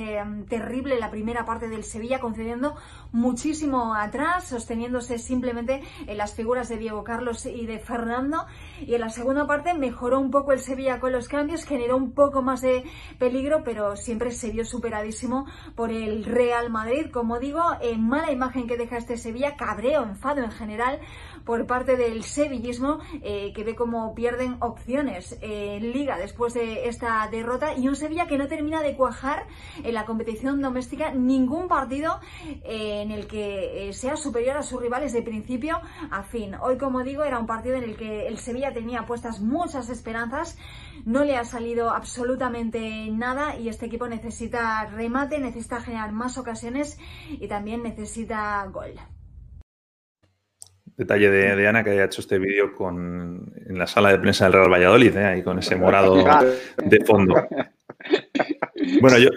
terrible 0.48 0.98
la 0.98 1.10
primera 1.10 1.46
parte 1.46 1.68
del 1.68 1.84
Sevilla, 1.84 2.20
concediendo 2.20 2.74
muchísimo 3.12 3.94
atrás, 3.94 4.48
sosteniéndose 4.48 5.18
simplemente 5.18 5.82
en 6.06 6.16
las 6.16 6.34
figuras 6.34 6.68
de 6.68 6.76
Diego 6.76 7.04
Carlos 7.04 7.46
y 7.46 7.66
de 7.66 7.78
Fernando. 7.78 8.46
Y 8.80 8.94
en 8.94 9.00
la 9.00 9.10
segunda 9.10 9.46
parte 9.46 9.74
mejoró 9.74 10.20
un 10.20 10.30
poco 10.30 10.52
el 10.52 10.60
Sevilla 10.60 11.00
con 11.00 11.12
los 11.12 11.28
cambios, 11.28 11.64
generó 11.64 11.96
un 11.96 12.12
poco 12.12 12.42
más 12.42 12.60
de 12.60 12.84
peligro, 13.18 13.62
pero 13.64 13.96
siempre 13.96 14.30
se 14.30 14.50
vio 14.50 14.64
superadísimo 14.64 15.46
por 15.74 15.90
el 15.90 16.24
Real 16.24 16.70
Madrid. 16.70 17.10
Como 17.12 17.38
digo, 17.38 17.62
en 17.80 18.06
mala 18.06 18.32
imagen 18.32 18.66
que 18.66 18.76
deja 18.76 18.96
este 18.96 19.16
Sevilla, 19.16 19.56
cabreo, 19.56 20.02
enfado 20.04 20.42
en 20.42 20.50
general 20.50 21.00
por 21.50 21.66
parte 21.66 21.96
del 21.96 22.22
sevillismo, 22.22 23.00
eh, 23.24 23.52
que 23.52 23.64
ve 23.64 23.74
cómo 23.74 24.14
pierden 24.14 24.58
opciones 24.60 25.36
en 25.40 25.90
liga 25.92 26.16
después 26.16 26.54
de 26.54 26.88
esta 26.88 27.26
derrota 27.28 27.74
y 27.76 27.88
un 27.88 27.96
Sevilla 27.96 28.28
que 28.28 28.38
no 28.38 28.46
termina 28.46 28.82
de 28.82 28.94
cuajar 28.94 29.48
en 29.82 29.92
la 29.92 30.04
competición 30.04 30.62
doméstica 30.62 31.10
ningún 31.10 31.66
partido 31.66 32.20
eh, 32.62 33.02
en 33.02 33.10
el 33.10 33.26
que 33.26 33.88
eh, 33.88 33.92
sea 33.94 34.14
superior 34.14 34.58
a 34.58 34.62
sus 34.62 34.80
rivales 34.80 35.12
de 35.12 35.22
principio 35.22 35.80
a 36.12 36.22
fin. 36.22 36.54
Hoy, 36.54 36.78
como 36.78 37.02
digo, 37.02 37.24
era 37.24 37.40
un 37.40 37.48
partido 37.48 37.74
en 37.74 37.82
el 37.82 37.96
que 37.96 38.28
el 38.28 38.38
Sevilla 38.38 38.72
tenía 38.72 39.04
puestas 39.04 39.40
muchas 39.40 39.88
esperanzas, 39.88 40.56
no 41.04 41.24
le 41.24 41.36
ha 41.36 41.44
salido 41.44 41.90
absolutamente 41.90 43.10
nada 43.10 43.56
y 43.56 43.68
este 43.68 43.86
equipo 43.86 44.06
necesita 44.06 44.86
remate, 44.86 45.40
necesita 45.40 45.80
generar 45.80 46.12
más 46.12 46.38
ocasiones 46.38 46.96
y 47.28 47.48
también 47.48 47.82
necesita 47.82 48.64
gol. 48.66 48.94
Detalle 51.00 51.30
de, 51.30 51.66
Ana 51.66 51.82
que 51.82 51.92
haya 51.92 52.04
hecho 52.04 52.20
este 52.20 52.38
vídeo 52.38 52.74
con, 52.74 53.54
en 53.66 53.78
la 53.78 53.86
sala 53.86 54.10
de 54.10 54.18
prensa 54.18 54.44
del 54.44 54.52
Real 54.52 54.70
Valladolid, 54.70 55.16
¿eh? 55.16 55.24
ahí 55.24 55.42
con 55.42 55.58
ese 55.58 55.74
morado 55.74 56.14
de 56.84 57.04
fondo. 57.06 57.36
Bueno, 59.00 59.16
yo 59.16 59.30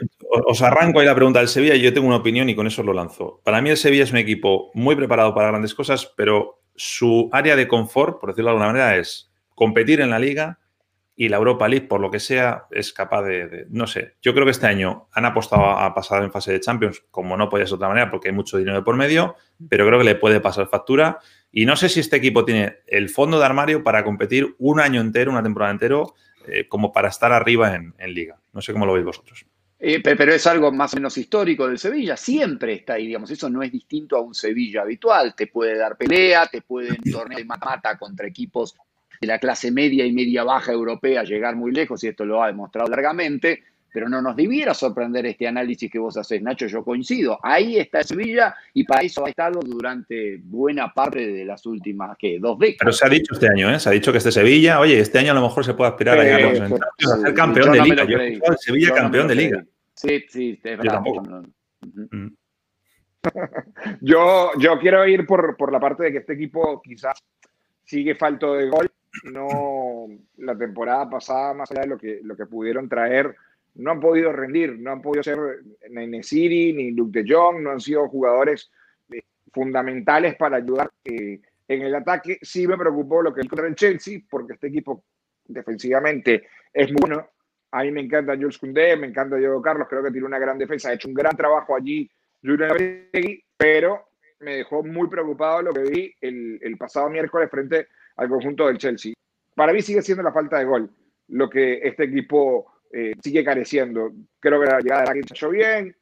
os 0.45 0.62
arranco 0.62 0.99
ahí 0.99 1.06
la 1.06 1.15
pregunta 1.15 1.39
del 1.39 1.47
Sevilla 1.47 1.76
y 1.76 1.82
yo 1.82 1.93
tengo 1.93 2.08
una 2.08 2.17
opinión 2.17 2.49
y 2.49 2.56
con 2.56 2.67
eso 2.67 2.84
lo 2.84 2.91
lanzo. 2.91 3.39
Para 3.45 3.62
mí 3.62 3.69
el 3.69 3.78
Sevilla 3.78 4.04
es 4.04 4.12
un 4.12 4.17
equipo 4.17 4.71
muy 4.73 4.97
preparado 4.97 5.34
para 5.34 5.52
grandes 5.52 5.73
cosas, 5.73 6.12
pero 6.17 6.60
su 6.76 7.30
área 7.32 7.56
de 7.56 7.65
confort, 7.65 8.19
por 8.19 8.32
decirlo 8.32 8.49
de 8.49 8.58
alguna 8.58 8.73
manera, 8.73 8.97
es 8.97 9.32
competir 9.56 10.02
en 10.02 10.10
la 10.10 10.19
liga 10.19 10.60
y 11.15 11.30
la 11.30 11.38
Europa 11.38 11.69
League, 11.69 11.88
por 11.88 12.02
lo 12.02 12.12
que 12.12 12.19
sea, 12.19 12.65
es 12.71 12.91
capaz 12.91 13.21
de, 13.21 13.67
no 13.69 13.88
sé, 13.88 14.15
yo 14.21 14.34
creo 14.34 14.43
que 14.43 14.52
este 14.52 14.67
año 14.67 15.08
han 15.13 15.23
apostado 15.23 15.63
a 15.63 15.93
pasar 15.93 16.23
en 16.23 16.32
fase 16.34 16.52
de 16.52 16.60
Champions, 16.60 17.06
como 17.10 17.38
no 17.38 17.49
podía 17.49 17.65
ser 17.65 17.73
de 17.73 17.76
otra 17.76 17.88
manera, 17.88 18.12
porque 18.12 18.28
hay 18.28 18.36
mucho 18.36 18.58
dinero 18.58 18.84
por 18.84 18.97
medio, 18.97 19.36
pero 19.69 19.86
creo 19.88 19.99
que 19.99 20.06
le 20.06 20.15
puede 20.15 20.41
pasar 20.41 20.67
factura 20.67 21.19
y 21.55 21.65
no 21.67 21.75
sé 21.75 21.87
si 21.87 21.99
este 21.99 22.17
equipo 22.17 22.43
tiene 22.43 22.79
el 22.87 23.09
fondo 23.09 23.37
de 23.37 23.45
armario 23.45 23.83
para 23.83 24.03
competir 24.03 24.55
un 24.57 24.79
año 24.79 24.99
entero, 24.99 25.29
una 25.29 25.43
temporada 25.43 25.71
entero, 25.71 26.15
eh, 26.47 26.67
como 26.67 26.91
para 26.91 27.09
estar 27.09 27.31
arriba 27.31 27.75
en, 27.75 28.13
liga. 28.13 28.39
No 28.53 28.61
sé 28.61 28.73
cómo 28.73 28.87
lo 28.87 28.93
veis 28.93 29.05
vosotros. 29.05 29.45
Eh, 29.79 30.01
pero 30.01 30.33
es 30.33 30.47
algo 30.47 30.71
más 30.71 30.93
o 30.93 30.97
menos 30.97 31.15
histórico 31.15 31.67
del 31.67 31.77
Sevilla, 31.77 32.17
siempre 32.17 32.73
está 32.73 32.93
ahí, 32.93 33.05
digamos, 33.05 33.29
eso 33.29 33.49
no 33.49 33.61
es 33.61 33.71
distinto 33.71 34.17
a 34.17 34.21
un 34.21 34.33
Sevilla 34.33 34.81
habitual, 34.81 35.35
te 35.35 35.47
puede 35.47 35.77
dar 35.77 35.95
pelea, 35.95 36.47
te 36.47 36.61
pueden 36.61 36.97
tornear 37.11 37.41
de 37.41 37.45
mata 37.45 37.97
contra 37.99 38.25
equipos 38.25 38.75
de 39.21 39.27
la 39.27 39.39
clase 39.39 39.71
media 39.71 40.05
y 40.05 40.13
media 40.13 40.43
baja 40.43 40.71
europea, 40.71 41.23
llegar 41.23 41.55
muy 41.55 41.71
lejos, 41.71 42.03
y 42.03 42.07
esto 42.07 42.25
lo 42.25 42.41
ha 42.41 42.47
demostrado 42.47 42.89
largamente, 42.89 43.63
pero 43.93 44.10
no 44.10 44.21
nos 44.23 44.36
debiera 44.36 44.73
sorprender 44.73 45.27
este 45.27 45.47
análisis 45.47 45.89
que 45.89 45.99
vos 45.99 46.17
haces, 46.17 46.41
Nacho, 46.41 46.65
yo 46.65 46.84
coincido. 46.84 47.39
Ahí 47.43 47.77
está 47.77 48.01
Sevilla 48.03 48.56
y 48.73 48.84
para 48.84 49.03
eso 49.03 49.23
ha 49.23 49.29
estado 49.29 49.60
durante 49.60 50.41
buena 50.43 50.91
parte 50.91 51.27
de 51.32 51.45
las 51.45 51.63
últimas, 51.67 52.17
¿qué? 52.17 52.39
Dos 52.39 52.58
décadas. 52.58 52.79
Pero 52.79 52.91
se 52.91 53.06
ha 53.06 53.10
dicho 53.10 53.34
este 53.36 53.47
año, 53.47 53.69
¿eh? 53.69 53.79
Se 53.79 53.89
ha 53.89 53.91
dicho 53.91 54.12
que 54.12 54.17
este 54.17 54.32
Sevilla, 54.32 54.79
oye, 54.79 54.99
este 54.99 55.19
año 55.19 55.32
a 55.32 55.36
lo 55.36 55.43
mejor 55.43 55.63
se 55.63 55.75
puede 55.75 55.91
aspirar 55.91 56.19
a, 56.19 56.25
ser 56.25 57.34
campeón 57.36 57.71
de 57.71 57.82
liga. 57.84 58.03
Yo 58.03 58.17
Sevilla 58.58 58.95
campeón 58.95 59.27
de 59.27 59.36
liga. 59.36 59.63
Sí, 59.93 60.25
sí, 60.27 60.60
es 60.63 60.77
verdad. 60.77 61.01
Mm. 61.82 62.27
Yo, 64.01 64.51
yo, 64.58 64.79
quiero 64.79 65.08
ir 65.08 65.25
por, 65.25 65.56
por 65.56 65.71
la 65.71 65.79
parte 65.79 66.03
de 66.03 66.12
que 66.12 66.17
este 66.17 66.34
equipo 66.34 66.82
quizás 66.82 67.23
sigue 67.86 68.15
falto 68.15 68.56
de 68.56 68.69
gol. 68.69 68.91
No, 69.32 70.08
la 70.38 70.58
temporada 70.58 71.08
pasada, 71.08 71.53
más 71.53 71.71
allá 71.71 71.82
de 71.82 71.88
lo 71.88 71.97
que, 71.97 72.19
lo 72.23 72.36
que 72.36 72.47
pudieron 72.47 72.89
traer, 72.89 73.36
no 73.75 73.91
han 73.91 73.99
podido 73.99 74.31
rendir, 74.31 74.77
no 74.79 74.91
han 74.91 75.01
podido 75.01 75.23
ser 75.23 75.38
ni 75.89 76.07
Nesiri 76.07 76.73
ni 76.73 76.91
Luke 76.91 77.21
de 77.21 77.33
Jong, 77.33 77.62
no 77.62 77.71
han 77.71 77.79
sido 77.79 78.07
jugadores 78.07 78.71
eh, 79.12 79.21
fundamentales 79.51 80.36
para 80.36 80.57
ayudar 80.57 80.91
eh, 81.03 81.39
en 81.67 81.81
el 81.81 81.95
ataque. 81.95 82.38
Sí 82.41 82.67
me 82.67 82.77
preocupó 82.77 83.21
lo 83.21 83.33
que 83.33 83.41
hizo 83.41 83.49
contra 83.49 83.67
el 83.67 83.75
Chelsea, 83.75 84.19
porque 84.29 84.53
este 84.53 84.67
equipo 84.67 85.03
defensivamente 85.45 86.47
es 86.71 86.88
muy 86.89 86.97
bueno. 87.01 87.27
A 87.71 87.83
mí 87.83 87.91
me 87.91 88.01
encanta 88.01 88.36
Jules 88.36 88.59
Koundé, 88.59 88.95
me 88.95 89.07
encanta 89.07 89.36
Diego 89.36 89.62
Carlos, 89.62 89.88
creo 89.89 90.03
que 90.03 90.12
tiene 90.12 90.27
una 90.27 90.38
gran 90.38 90.59
defensa, 90.59 90.89
ha 90.89 90.93
hecho 90.93 91.07
un 91.07 91.15
gran 91.15 91.36
trabajo 91.36 91.75
allí 91.75 92.09
pero 93.57 94.09
me 94.41 94.57
dejó 94.57 94.83
muy 94.83 95.07
preocupado 95.07 95.62
lo 95.62 95.73
que 95.73 95.83
vi 95.83 96.13
el 96.19 96.75
pasado 96.77 97.09
miércoles 97.09 97.49
frente 97.49 97.88
al 98.17 98.27
conjunto 98.27 98.67
del 98.67 98.77
Chelsea. 98.77 99.13
Para 99.55 99.71
mí 99.71 99.81
sigue 99.81 100.01
siendo 100.01 100.23
la 100.23 100.33
falta 100.33 100.59
de 100.59 100.65
gol 100.65 100.89
lo 101.29 101.49
que 101.49 101.79
este 101.83 102.03
equipo 102.03 102.72
eh, 102.95 103.15
sigue 103.23 103.43
careciendo. 103.43 104.12
Creo 104.39 104.60
que 104.62 104.67
la 104.67 104.79
llegada 104.79 105.12
de 105.12 105.23
se 105.23 105.34
hecho 105.34 105.49
bien. 105.49 105.95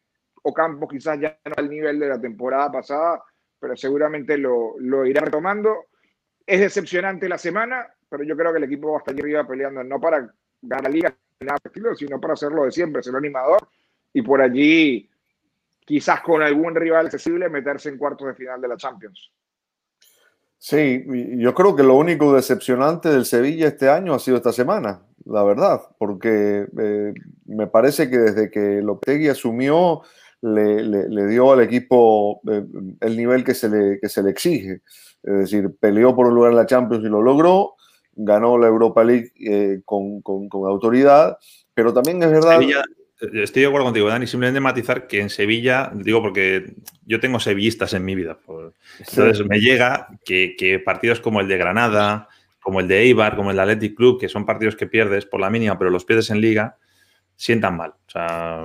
Ocampo 0.44 0.90
quizás 0.90 1.18
ya 1.20 1.40
no 1.46 1.54
al 1.56 1.70
nivel 1.70 2.00
de 2.00 2.10
la 2.10 2.20
temporada 2.20 2.70
pasada, 2.70 3.24
pero 3.58 3.78
seguramente 3.78 4.38
lo, 4.38 4.76
lo 4.78 5.06
irá 5.06 5.22
retomando. 5.22 5.86
Es 6.46 6.60
decepcionante 6.60 7.30
la 7.30 7.38
semana, 7.38 7.88
pero 8.10 8.26
yo 8.26 8.36
creo 8.36 8.52
que 8.52 8.58
el 8.58 8.66
equipo 8.66 8.92
va 8.92 8.98
a 8.98 9.00
estar 9.00 9.16
arriba 9.16 9.48
peleando, 9.48 9.84
no 9.86 10.02
para 10.02 10.34
ganar 10.62 10.84
la 10.84 10.90
liga, 10.90 11.18
sino 11.96 12.20
para 12.20 12.34
hacerlo 12.34 12.66
de 12.66 12.72
siempre, 12.72 13.02
ser 13.02 13.16
animador 13.16 13.68
y 14.12 14.22
por 14.22 14.42
allí, 14.42 15.10
quizás 15.86 16.22
con 16.22 16.42
algún 16.42 16.76
rival 16.76 17.06
accesible, 17.06 17.48
meterse 17.48 17.88
en 17.88 17.98
cuartos 17.98 18.28
de 18.28 18.36
final 18.36 18.60
de 18.60 18.68
la 18.68 18.76
Champions. 18.76 19.32
Sí, 20.58 21.06
yo 21.38 21.54
creo 21.54 21.76
que 21.76 21.84
lo 21.84 21.96
único 21.96 22.36
decepcionante 22.36 23.10
del 23.10 23.26
Sevilla 23.26 23.68
este 23.68 23.90
año 23.90 24.14
ha 24.14 24.20
sido 24.20 24.38
esta 24.38 24.52
semana 24.52 25.02
la 25.26 25.44
verdad, 25.44 25.82
porque 25.98 26.68
eh, 26.80 27.14
me 27.46 27.68
parece 27.68 28.10
que 28.10 28.18
desde 28.18 28.50
que 28.50 28.82
Lopetegui 28.82 29.30
asumió, 29.30 30.02
le, 30.42 31.28
dio 31.28 31.52
al 31.52 31.62
equipo 31.62 32.42
eh, 32.50 32.64
el 33.00 33.18
nivel 33.18 33.44
que 33.44 33.54
se, 33.54 33.70
le, 33.70 34.00
que 34.00 34.10
se 34.10 34.24
le 34.24 34.32
exige. 34.32 34.82
Es 35.24 35.34
decir, 35.34 35.70
peleó 35.80 36.16
por 36.16 36.28
un 36.28 36.36
lugar 36.36 36.52
en 36.52 36.58
la 36.58 36.66
Champions 36.66 37.04
y 37.06 37.10
lo 37.10 37.22
logró, 37.22 37.76
ganó 38.16 38.58
la 38.58 38.68
Europa 38.68 39.04
League 39.04 39.32
eh, 39.40 39.82
con, 39.86 40.22
autoridad, 40.68 41.38
pero 41.74 41.94
también 41.94 42.22
es 42.24 42.32
verdad... 42.32 42.60
estoy 43.34 43.62
de 43.62 43.68
acuerdo 43.68 43.86
contigo, 43.86 44.08
Dani, 44.08 44.26
simplemente 44.26 44.60
matizar 44.60 45.06
que 45.06 45.22
en 45.22 45.30
Sevilla, 45.30 45.92
digo 45.94 46.22
porque 46.22 46.74
yo 47.06 47.20
tengo 47.20 47.40
sevillistas 47.40 47.94
en 47.94 48.04
mi 48.04 48.16
vida, 48.16 48.40
entonces 48.98 49.46
me 49.46 49.60
llega 49.60 50.08
que, 50.26 50.56
que 50.58 50.80
partidos 50.80 51.20
como 51.20 51.40
el 51.40 51.48
de 51.48 51.58
Granada, 51.58 52.28
como 52.62 52.80
el 52.80 52.88
de 52.88 53.02
Eibar, 53.02 53.36
como 53.36 53.50
el 53.50 53.58
de 53.58 53.64
Athletic 53.64 53.96
Club, 53.96 54.20
que 54.20 54.30
son 54.30 54.46
partidos 54.46 54.76
que 54.76 54.88
pierdes 54.88 55.26
por 55.26 55.40
la 55.40 55.50
mínima, 55.50 55.78
pero 55.78 55.90
los 55.90 56.06
pierdes 56.06 56.30
en 56.30 56.40
liga, 56.40 56.78
sientan 57.36 57.76
mal. 57.76 57.96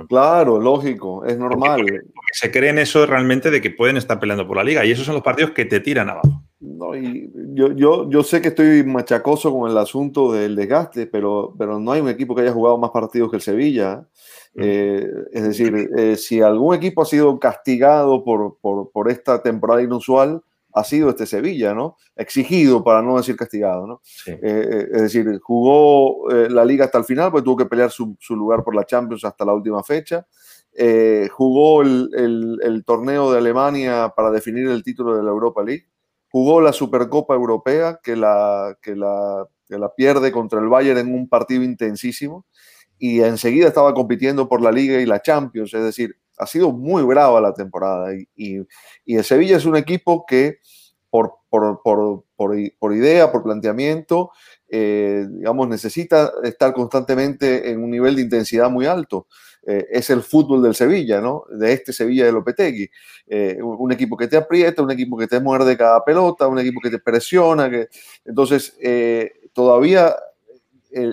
claro, 0.07 0.59
lógico, 0.59 1.25
es 1.25 1.37
normal. 1.37 1.81
Porque, 1.81 1.99
se 2.31 2.51
creen 2.51 2.77
eso 2.77 3.05
realmente 3.07 3.49
de 3.49 3.59
que 3.59 3.71
pueden 3.71 3.97
estar 3.97 4.19
peleando 4.19 4.47
por 4.47 4.57
la 4.57 4.63
liga 4.63 4.85
y 4.85 4.91
esos 4.91 5.05
son 5.05 5.15
los 5.15 5.23
partidos 5.23 5.51
que 5.51 5.65
te 5.65 5.79
tiran 5.79 6.09
abajo. 6.09 6.43
No, 6.59 6.95
y 6.95 7.31
yo, 7.53 7.71
yo, 7.71 8.07
yo 8.09 8.23
sé 8.23 8.39
que 8.39 8.49
estoy 8.49 8.83
machacoso 8.83 9.51
con 9.51 9.69
el 9.69 9.77
asunto 9.77 10.31
del 10.31 10.55
desgaste, 10.55 11.07
pero, 11.07 11.55
pero 11.57 11.79
no 11.79 11.91
hay 11.91 12.01
un 12.01 12.09
equipo 12.09 12.35
que 12.35 12.41
haya 12.41 12.51
jugado 12.51 12.77
más 12.77 12.91
partidos 12.91 13.31
que 13.31 13.37
el 13.37 13.41
Sevilla. 13.41 14.07
Eh, 14.55 15.07
es 15.31 15.43
decir, 15.43 15.89
eh, 15.97 16.15
si 16.15 16.41
algún 16.41 16.75
equipo 16.75 17.01
ha 17.01 17.05
sido 17.05 17.39
castigado 17.39 18.23
por, 18.23 18.57
por, 18.61 18.91
por 18.91 19.09
esta 19.09 19.41
temporada 19.41 19.81
inusual, 19.81 20.41
ha 20.77 20.83
sido 20.83 21.09
este 21.09 21.25
Sevilla, 21.25 21.73
¿no? 21.73 21.97
Exigido, 22.15 22.83
para 22.83 23.01
no 23.01 23.17
decir 23.17 23.35
castigado, 23.35 23.87
¿no? 23.87 24.01
Eh, 24.27 24.39
eh, 24.43 24.87
es 24.93 25.01
decir, 25.01 25.39
jugó 25.41 26.31
eh, 26.31 26.49
la 26.49 26.63
liga 26.63 26.85
hasta 26.85 26.99
el 26.99 27.03
final, 27.03 27.31
pues 27.31 27.43
tuvo 27.43 27.57
que 27.57 27.65
pelear 27.65 27.91
su, 27.91 28.15
lugar 28.29 28.63
por 28.63 28.75
la 28.75 28.85
Champions 28.85 29.25
hasta 29.25 29.45
la 29.45 29.53
última 29.53 29.83
fecha. 29.83 30.25
jugó 31.31 31.81
el, 31.81 32.83
torneo 32.85 33.31
de 33.31 33.39
Alemania 33.39 34.13
para 34.15 34.29
definir 34.31 34.67
el 34.67 34.83
título 34.83 35.15
de 35.15 35.23
la 35.23 35.29
Europa 35.29 35.63
League. 35.63 35.87
Jugó 36.29 36.61
la 36.61 36.73
Supercopa 36.73 37.33
Europea, 37.33 37.99
que 38.03 38.15
la, 38.15 38.77
que 38.81 38.95
la, 38.95 39.47
que 39.67 39.79
la 39.79 39.93
pierde 39.95 40.31
contra 40.31 40.59
el 40.59 40.67
Bayern 40.67 40.99
en 40.99 41.13
un 41.13 41.27
partido 41.27 41.63
intensísimo. 41.63 42.45
Y 42.99 43.21
enseguida 43.21 43.67
estaba 43.67 43.93
compitiendo 43.93 44.49
por 44.49 44.61
la 44.61 44.71
Liga 44.71 44.99
y 44.99 45.05
la 45.05 45.21
Champions, 45.21 45.73
es 45.73 45.83
decir, 45.83 46.17
ha 46.37 46.47
sido 46.47 46.71
muy 46.71 47.03
brava 47.03 47.41
la 47.41 47.53
temporada 47.53 48.13
y, 48.35 48.57
el 49.05 49.23
Sevilla 49.23 49.57
es 49.57 49.65
un 49.65 49.75
equipo 49.75 50.25
que 50.25 50.59
por, 51.09 51.39
por, 52.37 52.95
idea, 52.95 53.31
por 53.31 53.43
planteamiento, 53.43 54.31
eh, 54.69 55.25
digamos, 55.29 55.67
necesita 55.67 56.31
estar 56.43 56.73
constantemente 56.73 57.71
en 57.71 57.81
un 57.83 57.89
nivel 57.89 58.15
de 58.15 58.21
intensidad 58.23 58.69
muy 58.69 58.85
alto. 58.85 59.27
Eh, 59.65 59.85
es 59.91 60.09
el 60.09 60.21
fútbol 60.21 60.61
del 60.61 60.75
Sevilla, 60.75 61.19
¿no? 61.19 61.43
De 61.49 61.73
este 61.73 61.91
Sevilla 61.91 62.25
de 62.25 62.31
Lopetegui. 62.31 62.89
Eh, 63.27 63.57
un 63.61 63.91
equipo 63.91 64.15
que 64.15 64.27
te 64.27 64.37
aprieta, 64.37 64.81
un 64.81 64.91
equipo 64.91 65.17
que 65.17 65.27
te 65.27 65.39
muerde 65.39 65.75
cada 65.75 66.03
pelota, 66.05 66.47
un 66.47 66.59
equipo 66.59 66.79
que 66.81 66.89
te 66.89 66.99
presiona. 66.99 67.69
Que... 67.69 67.87
Entonces, 68.25 68.77
todavía 69.53 70.15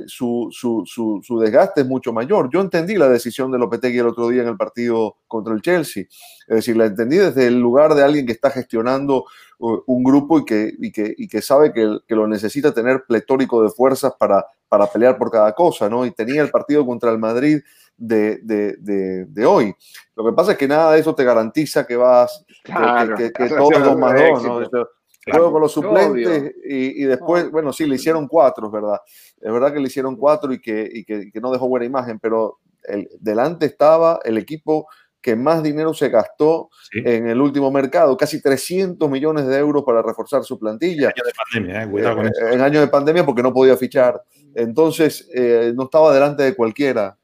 su, 0.07 0.49
su, 0.51 1.41
desgaste 1.41 1.83
es 1.83 1.87
mucho 1.87 2.13
mayor. 2.13 2.51
Yo 2.53 2.61
entendí 2.61 2.97
la 2.97 3.09
decisión 3.09 3.51
de 3.51 3.59
Lopetegui 3.59 3.99
el 3.99 4.09
otro 4.09 4.29
día 4.29 4.43
en 4.43 4.49
el 4.49 4.57
partido 4.57 5.17
contra 5.27 5.55
el 5.55 5.63
Chelsea. 5.63 6.05
Es 6.47 6.57
decir, 6.57 6.77
la 6.77 6.87
entendí 6.87 7.17
desde 7.17 7.47
el 7.47 7.59
lugar 7.59 7.95
de 7.95 8.03
alguien 8.03 8.27
que 8.27 8.33
está 8.33 8.51
gestionando 8.51 9.25
uh, 9.59 9.79
un 9.87 10.05
grupo 10.05 10.39
y 10.39 10.45
que, 10.45 10.73
y 10.79 10.93
que, 10.93 11.15
y 11.17 11.29
que 11.29 11.43
sabe 11.43 11.73
que, 11.73 11.99
que, 12.07 12.15
lo 12.15 12.27
necesita 12.27 12.73
tener 12.73 13.05
pletórico 13.07 13.63
de 13.63 13.71
fuerzas 13.71 14.13
para, 14.19 14.47
para 14.69 14.87
pelear 14.87 15.17
por 15.17 15.31
cada 15.31 15.53
cosa, 15.53 15.89
¿no? 15.89 16.05
Y 16.07 16.11
tenía 16.11 16.43
el 16.43 16.51
partido 16.51 16.85
contra 16.85 17.11
el 17.11 17.19
Madrid 17.19 17.61
de, 17.97 18.39
de, 18.43 19.27
de, 19.27 19.47
hoy. 19.47 19.75
Lo 20.17 20.25
que 20.25 20.33
pasa 20.33 20.53
es 20.53 20.59
que 20.59 20.69
nada 20.69 20.93
de 20.93 21.01
eso 21.01 21.15
te 21.15 21.25
garantiza 21.25 21.87
que 21.87 21.97
vas, 21.97 22.45
que, 22.65 23.33
que, 23.33 23.49
todo 23.49 23.71
es 23.73 23.85
dos 23.85 23.99
más 23.99 24.15
dos, 24.15 24.89
¿no? 25.27 25.35
Juego 25.35 25.53
con 25.53 25.63
los 25.63 25.73
suplentes 25.73 26.55
y, 26.65 27.03
y, 27.03 27.05
después, 27.05 27.51
bueno, 27.51 27.73
sí, 27.73 27.87
le 27.87 27.97
hicieron 27.97 28.29
cuatro, 28.29 28.67
es 28.67 28.73
verdad. 28.73 29.01
Es 29.41 29.53
verdad 29.53 29.73
que 29.73 29.81
le 29.81 29.87
hicieron 29.87 30.17
cuatro 30.17 30.53
y 30.53 30.61
que, 30.61 30.89
y 30.93 31.05
que, 31.05 31.41
no 31.41 31.51
dejó 31.51 31.69
buena 31.69 31.87
imagen, 31.87 32.19
pero 32.19 32.61
el, 32.83 33.09
delante 33.21 33.67
estaba 33.67 34.21
el 34.25 34.39
equipo 34.39 34.87
que 35.25 35.37
más 35.37 35.63
dinero 35.63 35.95
se 35.95 36.11
gastó 36.11 36.69
en 36.93 37.27
el 37.27 37.41
último 37.41 37.71
mercado, 37.71 38.15
casi 38.15 38.43
300 38.43 39.11
millones 39.11 39.47
de 39.47 39.57
euros 39.57 39.83
para 39.83 40.03
reforzar 40.03 40.45
su 40.45 40.59
plantilla. 40.59 41.09
En 41.09 41.15
año 41.15 41.25
de 41.25 41.33
pandemia, 41.33 41.83
eh, 41.83 41.91
cuidado 41.91 42.17
con 42.17 42.27
eh, 42.27 42.31
eso. 42.31 42.49
En 42.49 42.61
año 42.61 42.81
de 42.81 42.89
pandemia 42.89 43.25
porque 43.25 43.43
no 43.43 43.51
podía 43.51 43.75
fichar. 43.75 44.23
Entonces, 44.55 45.27
eh, 45.35 45.73
no 45.75 45.85
estaba 45.85 46.13
delante 46.13 46.43
de 46.43 46.55
cualquiera. 46.55 47.17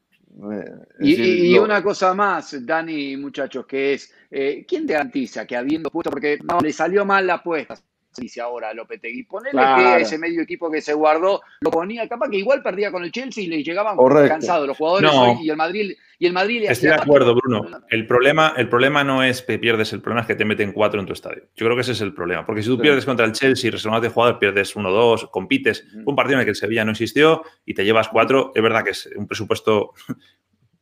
y, 0.99 1.55
una 1.59 1.83
cosa 1.83 2.15
más, 2.15 2.65
Dani, 2.65 3.17
muchachos, 3.17 3.67
que 3.67 3.93
es, 3.93 4.11
¿quién 4.67 4.87
te 4.87 4.93
garantiza 4.93 5.45
que 5.45 5.55
habiendo 5.55 5.91
puesto, 5.91 6.09
porque 6.09 6.39
no, 6.43 6.59
le 6.59 6.73
salió 6.73 7.05
mal 7.05 7.27
la 7.27 7.35
apuesta, 7.35 7.75
dice 8.17 8.41
ahora 8.41 8.73
Lopetegui. 8.73 9.23
Ponele 9.23 9.61
que 9.77 10.01
ese 10.01 10.17
medio 10.17 10.41
equipo 10.41 10.69
que 10.69 10.81
se 10.81 10.93
guardó 10.93 11.41
lo 11.61 11.71
ponía, 11.71 12.07
capaz 12.07 12.29
que 12.29 12.37
igual 12.37 12.61
perdía 12.61 12.91
con 12.91 13.03
el 13.03 13.11
Chelsea 13.11 13.43
y 13.43 13.47
le 13.47 13.63
llegaban 13.63 13.97
cansados 14.27 14.67
los 14.67 14.77
jugadores 14.77 15.11
y 15.41 15.49
el 15.49 15.57
Madrid 15.57 15.93
y 16.21 16.27
el 16.27 16.33
Madrid 16.33 16.65
Estoy 16.69 16.89
de 16.89 16.95
acuerdo, 16.95 17.33
Bruno. 17.33 17.81
El 17.89 18.05
problema, 18.05 18.53
el 18.55 18.69
problema 18.69 19.03
no 19.03 19.23
es 19.23 19.41
que 19.41 19.57
pierdes, 19.57 19.91
el 19.91 20.01
problema 20.01 20.21
es 20.21 20.27
que 20.27 20.35
te 20.35 20.45
meten 20.45 20.71
cuatro 20.71 20.99
en 20.99 21.07
tu 21.07 21.13
estadio. 21.13 21.43
Yo 21.55 21.65
creo 21.65 21.75
que 21.75 21.81
ese 21.81 21.93
es 21.93 22.01
el 22.01 22.13
problema. 22.13 22.45
Porque 22.45 22.61
si 22.61 22.69
tú 22.69 22.77
pierdes 22.77 23.05
contra 23.05 23.25
el 23.25 23.31
Chelsea, 23.31 23.71
reservas 23.71 24.03
de 24.03 24.09
jugadores, 24.09 24.39
pierdes 24.39 24.75
uno 24.75 24.91
dos, 24.91 25.27
compites. 25.31 25.83
Un 26.05 26.15
partido 26.15 26.35
en 26.35 26.41
el 26.41 26.45
que 26.45 26.51
el 26.51 26.55
Sevilla 26.55 26.85
no 26.85 26.91
existió 26.91 27.43
y 27.65 27.73
te 27.73 27.83
llevas 27.83 28.07
cuatro, 28.07 28.51
es 28.53 28.61
verdad 28.61 28.83
que 28.83 28.91
es 28.91 29.09
un 29.15 29.25
presupuesto 29.25 29.93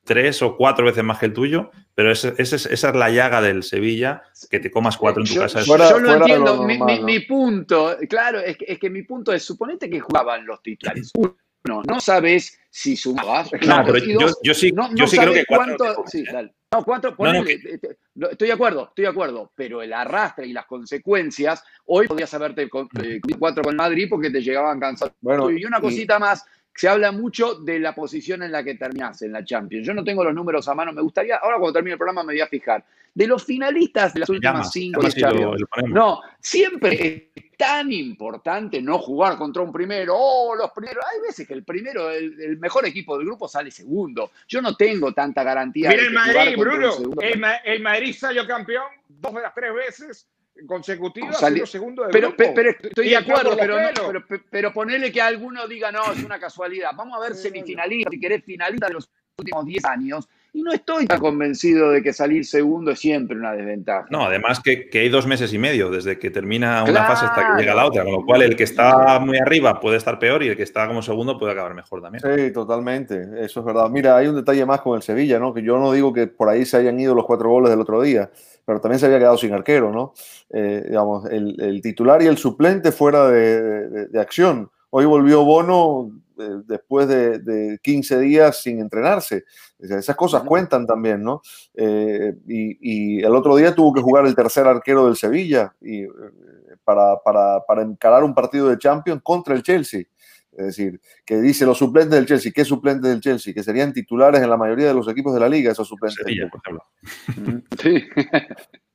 tres 0.10 0.41
o 0.41 0.57
cuatro 0.57 0.86
veces 0.86 1.03
más 1.03 1.20
que 1.20 1.28
el 1.28 1.34
tuyo, 1.34 1.70
pero 1.93 2.12
esa 2.12 2.34
es 2.36 2.84
la 2.95 3.12
llaga 3.12 3.43
del 3.43 3.62
Sevilla, 3.62 4.24
que 4.49 4.60
te 4.60 4.72
comas 4.72 4.97
cuatro 4.97 5.22
en 5.22 5.30
tu 5.30 5.36
casa. 5.36 5.62
Yo, 5.62 5.78
no 5.78 6.16
entiendo, 6.16 6.64
mi, 7.03 7.20
punto, 7.20 7.95
claro, 8.10 8.39
es 8.39 8.57
que, 8.57 8.66
es 8.68 8.80
que 8.80 8.89
mi 8.89 9.03
punto 9.03 9.32
es, 9.32 9.43
suponete 9.43 9.88
que 9.88 9.99
jugaban 9.99 10.47
los 10.47 10.64
titulares. 10.64 11.12
Uno, 11.66 11.84
no 11.88 12.01
sabes 12.01 12.60
si 12.72 12.97
sumabas. 12.97 13.51
Claro, 13.51 13.93
pero 13.93 14.03
yo, 14.41 14.53
sí, 14.55 14.74
yo 14.95 15.05
sí 15.05 15.18
creo 15.18 15.34
que 15.34 15.45
cuatro. 15.45 16.03
sí, 16.07 16.24
dale. 16.24 16.55
No, 16.72 16.84
cuatro, 16.84 17.16
ponele, 17.16 17.60
estoy 18.32 18.47
de 18.47 18.53
acuerdo, 18.53 18.88
estoy 18.89 19.03
de 19.03 19.10
acuerdo, 19.10 19.51
pero 19.55 19.84
el 19.84 19.93
arrastre 19.93 20.47
y 20.47 20.53
las 20.53 20.66
consecuencias, 20.66 21.64
hoy 21.86 22.07
podías 22.07 22.32
haberte 22.34 22.68
con, 22.70 22.88
eh, 23.03 23.20
cuatro 23.38 23.64
con 23.64 23.76
Madrid 23.76 24.07
porque 24.10 24.32
te 24.32 24.41
llegaban 24.41 24.80
cansados. 24.80 25.14
Bueno, 25.22 25.51
y 25.51 25.66
una 25.66 25.82
cosita 25.82 26.18
más, 26.18 26.45
se 26.74 26.88
habla 26.88 27.11
mucho 27.11 27.55
de 27.55 27.80
la 27.80 27.93
posición 27.93 28.43
en 28.43 28.51
la 28.51 28.63
que 28.63 28.76
terminás 28.76 29.22
en 29.22 29.34
la 29.34 29.43
Champions. 29.43 29.86
Yo 29.86 29.93
no 29.93 30.03
tengo 30.03 30.24
los 30.24 30.34
números 30.34 30.67
a 30.67 30.76
mano, 30.76 30.93
me 30.93 31.01
gustaría, 31.01 31.36
ahora 31.38 31.57
cuando 31.57 31.74
termine 31.74 31.93
el 31.93 31.97
programa 31.97 32.24
me 32.24 32.34
voy 32.34 32.41
a 32.41 32.47
fijar. 32.47 32.86
De 33.13 33.28
los 33.28 33.43
finalistas 33.43 34.13
de 34.13 34.22
las 34.22 34.30
últimas 34.30 34.72
cinco 34.72 35.01
Champions. 35.09 35.61
no, 35.88 36.22
siempre 36.39 37.32
es 37.36 37.57
tan 37.57 37.91
importante 37.91 38.82
no 38.82 38.99
jugar 38.99 39.38
contra 39.38 39.63
un 39.63 39.74
primero. 39.74 40.13
Oh, 40.15 40.55
los 40.55 40.72
primeros. 40.72 41.03
Hay 41.13 41.22
veces 41.22 41.47
que 41.47 41.53
el 41.53 41.63
primero, 41.63 42.09
el, 42.11 42.57
mejor 42.59 42.86
equipo 42.86 43.17
del 43.17 43.26
grupo 43.26 43.47
sale 43.47 43.72
segundo. 43.72 44.32
Yo 44.47 44.61
no 44.61 44.76
tengo 44.76 45.11
tanta 45.11 45.43
garantía. 45.43 45.89
Mira 45.89 46.03
el 46.03 46.13
Madrid, 46.13 46.57
Bruno. 46.57 46.91
el 47.65 47.82
Madrid 47.82 48.15
salió 48.15 48.47
campeón 48.47 48.86
dos 49.09 49.34
de 49.34 49.41
las 49.41 49.53
tres 49.53 49.74
veces 49.74 50.28
consecutiva, 50.68 51.34
segundo 51.34 52.03
de 52.03 52.10
pero, 52.12 52.36
pero, 52.36 52.72
estoy 52.82 53.10
de 53.10 53.18
acuerdo, 53.18 53.55
pero, 53.57 53.78
pero, 54.28 54.43
pero, 54.49 54.74
ponerle 54.74 55.12
que 55.12 55.22
alguno 55.22 55.68
diga, 55.68 55.91
no, 55.91 56.12
es 56.12 56.24
una 56.24 56.39
casualidad. 56.39 56.91
Vamos 56.95 57.18
a 57.18 57.22
ver 57.22 57.36
semifinalista, 57.36 58.10
si 58.12 58.20
querés 58.20 58.43
finalista 58.43 58.88
de 58.88 58.93
los 58.93 59.10
últimos 59.38 59.66
10 59.66 59.86
años. 59.86 60.30
Y 60.54 60.64
no 60.64 60.72
estoy 60.72 61.06
tan 61.06 61.20
convencido 61.20 61.91
de 61.91 62.02
que 62.02 62.12
salir 62.12 62.45
segundo 62.45 62.91
es 62.91 63.00
siempre 63.00 63.38
una 63.38 63.54
desventaja. 63.54 64.08
No, 64.10 64.26
además 64.26 64.60
que, 64.60 64.89
que 64.89 65.00
hay 65.00 65.10
dos 65.10 65.28
meses 65.28 65.54
y 65.54 65.58
medio 65.58 65.89
desde 65.89 66.18
que 66.18 66.32
termina 66.32 66.84
una 66.84 67.06
fase 67.06 67.26
hasta 67.26 67.56
que 67.56 67.62
llega 67.62 67.76
la 67.76 67.86
otra, 67.86 68.04
con 68.04 68.14
lo 68.14 68.26
cual 68.26 68.41
el 68.41 68.56
que 68.56 68.64
está 68.64 69.20
muy 69.20 69.38
arriba 69.38 69.80
puede 69.80 69.97
estar 69.97 70.18
peor 70.18 70.43
y 70.43 70.47
el 70.47 70.58
que 70.58 70.64
está 70.64 70.88
como 70.88 71.02
segundo 71.02 71.38
puede 71.38 71.54
acabar 71.54 71.74
mejor 71.74 72.02
también. 72.02 72.24
Sí, 72.24 72.52
totalmente, 72.52 73.30
eso 73.43 73.60
es 73.60 73.66
verdad. 73.66 73.89
Mira, 73.89 74.18
hay 74.18 74.28
un 74.28 74.36
detalle 74.36 74.66
más 74.66 74.82
con 74.82 74.95
el 74.95 75.04
Sevilla, 75.04 75.39
¿no? 75.39 75.54
Que 75.54 75.62
yo 75.62 75.78
no 75.78 75.91
digo 75.91 76.14
que 76.14 76.28
por 76.28 76.50
ahí 76.50 76.66
se 76.66 76.78
hayan 76.78 77.00
ido 77.00 77.14
los 77.14 77.26
cuatro 77.26 77.50
goles 77.50 77.70
del 77.70 77.80
otro 77.80 78.02
día, 78.02 78.30
pero 78.66 78.82
también 78.82 79.00
se 79.00 79.06
había 79.06 79.20
quedado 79.20 79.38
sin 79.38 79.54
arquero, 79.54 79.91
¿no? 79.91 80.14
Eh, 80.52 80.86
digamos, 80.88 81.26
el, 81.26 81.80
titular 81.82 82.22
y 82.22 82.28
el 82.28 82.38
suplente 82.38 82.91
fuera 82.91 83.28
de, 83.28 84.10
acción. 84.20 84.70
Hoy 84.89 85.06
volvió 85.06 85.43
Bono 85.43 86.12
después 86.66 87.08
de, 87.08 87.80
15 87.82 88.20
días 88.20 88.62
sin 88.62 88.80
entrenarse. 88.80 89.46
Esas 89.80 90.16
cosas 90.16 90.44
cuentan 90.44 90.86
también, 90.86 91.24
¿no? 91.24 91.42
Eh, 91.74 92.36
y, 92.48 93.20
el 93.20 93.36
otro 93.36 93.56
día 93.56 93.76
tuvo 93.76 93.94
que 93.94 94.02
jugar 94.02 94.26
el 94.26 94.36
tercer 94.36 94.68
arquero 94.68 95.06
del 95.06 95.16
Sevilla 95.16 95.74
y, 95.82 96.06
para, 96.84 97.18
para, 97.24 97.66
para 97.66 97.82
encarar 97.82 98.24
un 98.24 98.34
partido 98.34 98.70
de 98.70 98.78
Champions 98.78 99.22
contra 99.24 99.54
el 99.54 99.64
Chelsea. 99.64 100.04
Es 100.52 100.66
decir, 100.66 101.00
que 101.26 101.40
dice 101.40 101.66
los 101.66 101.78
suplentes 101.78 102.16
del 102.16 102.26
Chelsea, 102.26 102.52
¿qué 102.54 102.66
suplentes 102.66 103.10
del 103.10 103.22
Chelsea? 103.22 103.54
Que 103.54 103.64
serían 103.64 103.94
titulares 103.94 104.42
en 104.42 104.50
la 104.50 104.58
mayoría 104.58 104.88
de 104.88 104.94
los 104.94 105.08
equipos 105.08 105.34
de 105.34 105.40
la 105.40 105.48
liga, 105.48 105.72
esos 105.72 105.88
suplentes. 105.88 106.26
Sí. 107.82 108.04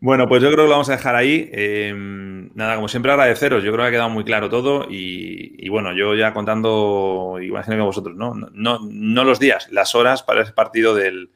Bueno, 0.00 0.28
pues 0.28 0.42
yo 0.42 0.48
creo 0.48 0.64
que 0.64 0.68
lo 0.68 0.70
vamos 0.70 0.88
a 0.88 0.92
dejar 0.92 1.16
ahí. 1.16 1.48
Em, 1.52 2.50
nada, 2.54 2.76
como 2.76 2.88
siempre 2.88 3.12
agradeceros. 3.12 3.62
Yo 3.62 3.72
creo 3.72 3.84
que 3.84 3.88
ha 3.88 3.92
quedado 3.92 4.10
muy 4.10 4.24
claro 4.24 4.48
todo 4.48 4.86
y, 4.88 5.68
bueno, 5.68 5.92
yo 5.94 6.14
ya 6.14 6.32
contando, 6.32 7.38
imagino 7.42 7.76
que 7.76 7.82
vosotros, 7.82 8.16
¿no? 8.16 8.34
¿no? 8.34 8.78
No 8.82 9.24
los 9.24 9.38
días, 9.38 9.68
las 9.70 9.94
horas 9.94 10.22
para 10.22 10.42
ese 10.42 10.52
partido 10.52 10.94
del, 10.94 11.30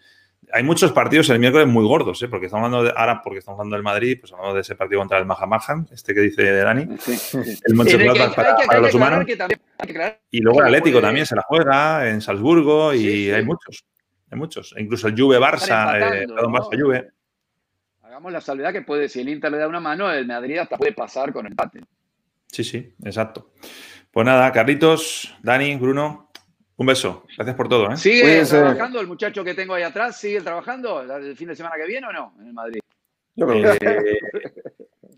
hay 0.53 0.63
muchos 0.63 0.93
partidos 0.93 1.31
el 1.31 1.39
miércoles 1.39 1.67
muy 1.67 1.85
gordos, 1.85 2.23
¿eh? 2.23 2.29
porque 2.29 2.47
estamos 2.47 2.67
hablando 2.67 2.85
de, 2.85 2.93
ahora 2.95 3.23
porque 3.23 3.39
estamos 3.39 3.59
hablando 3.59 3.77
del 3.77 3.83
Madrid, 3.83 4.19
pues 4.21 4.33
hablamos 4.33 4.55
de 4.55 4.61
ese 4.61 4.75
partido 4.75 5.01
contra 5.01 5.19
el 5.19 5.25
Mahamarjan, 5.25 5.89
este 5.91 6.15
que 6.15 6.21
dice 6.21 6.53
Dani, 6.53 6.83
el 6.83 7.75
Mönchengladbach 7.75 8.35
para, 8.35 8.81
los 8.81 8.95
humanos. 8.95 9.25
y 10.31 10.41
luego 10.41 10.61
el 10.61 10.67
Atlético 10.67 11.01
también 11.01 11.25
se 11.25 11.35
la 11.35 11.43
juega 11.43 12.09
en 12.09 12.21
Salzburgo 12.21 12.93
y 12.93 13.31
hay 13.31 13.45
muchos, 13.45 13.85
hay 14.31 14.39
muchos. 14.39 14.75
Incluso 14.77 15.09
el 15.09 15.19
Juve 15.19 15.39
Barça, 15.39 16.23
eh, 16.23 16.27
Barça 16.27 16.81
Juve. 16.81 17.11
Hagamos 18.13 18.31
la 18.31 18.43
salvedad 18.43 18.75
que 18.75 18.83
puede, 18.83 19.09
si 19.09 19.23
el 19.23 19.31
Inter 19.31 19.51
le 19.51 19.57
da 19.57 19.67
una 19.67 19.81
mano, 19.81 20.13
el 20.13 20.27
Madrid 20.27 20.59
hasta 20.59 20.77
puede 20.77 20.93
pasar 20.93 21.33
con 21.33 21.47
empate. 21.47 21.81
Sí, 22.47 22.63
sí, 22.63 22.95
exacto. 23.03 23.53
Pues 24.11 24.27
nada, 24.27 24.53
Carlitos, 24.53 25.35
Dani, 25.43 25.77
Bruno, 25.77 26.31
un 26.77 26.87
beso. 26.87 27.25
Gracias 27.35 27.57
por 27.57 27.71
todo. 27.71 27.91
¿eh? 27.91 27.97
¿Sigue 27.97 28.45
trabajando 28.45 29.01
el 29.01 29.07
muchacho 29.07 29.43
que 29.43 29.55
tengo 29.55 29.73
ahí 29.73 29.83
atrás? 29.83 30.21
¿Sigue 30.21 30.43
trabajando 30.43 31.01
el 31.01 31.35
fin 31.39 31.49
de 31.49 31.57
semana 31.57 31.77
que 31.77 31.87
viene 31.87 32.07
o 32.07 32.13
no 32.13 32.35
en 32.39 32.49
el 32.49 32.53
Madrid? 32.53 32.81
Eh, 33.35 34.19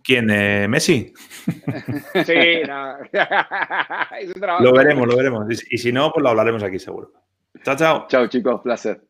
¿Quién? 0.04 0.30
Eh, 0.30 0.68
¿Messi? 0.68 1.12
sí, 2.24 2.62
no. 2.68 2.98
lo 4.60 4.72
veremos, 4.72 5.08
lo 5.08 5.16
veremos. 5.16 5.46
Y 5.68 5.78
si 5.78 5.90
no, 5.90 6.12
pues 6.12 6.22
lo 6.22 6.28
hablaremos 6.28 6.62
aquí 6.62 6.78
seguro. 6.78 7.10
Chao, 7.64 7.74
chao. 7.74 8.06
Chao, 8.06 8.28
chicos. 8.28 8.60
Placer. 8.62 9.02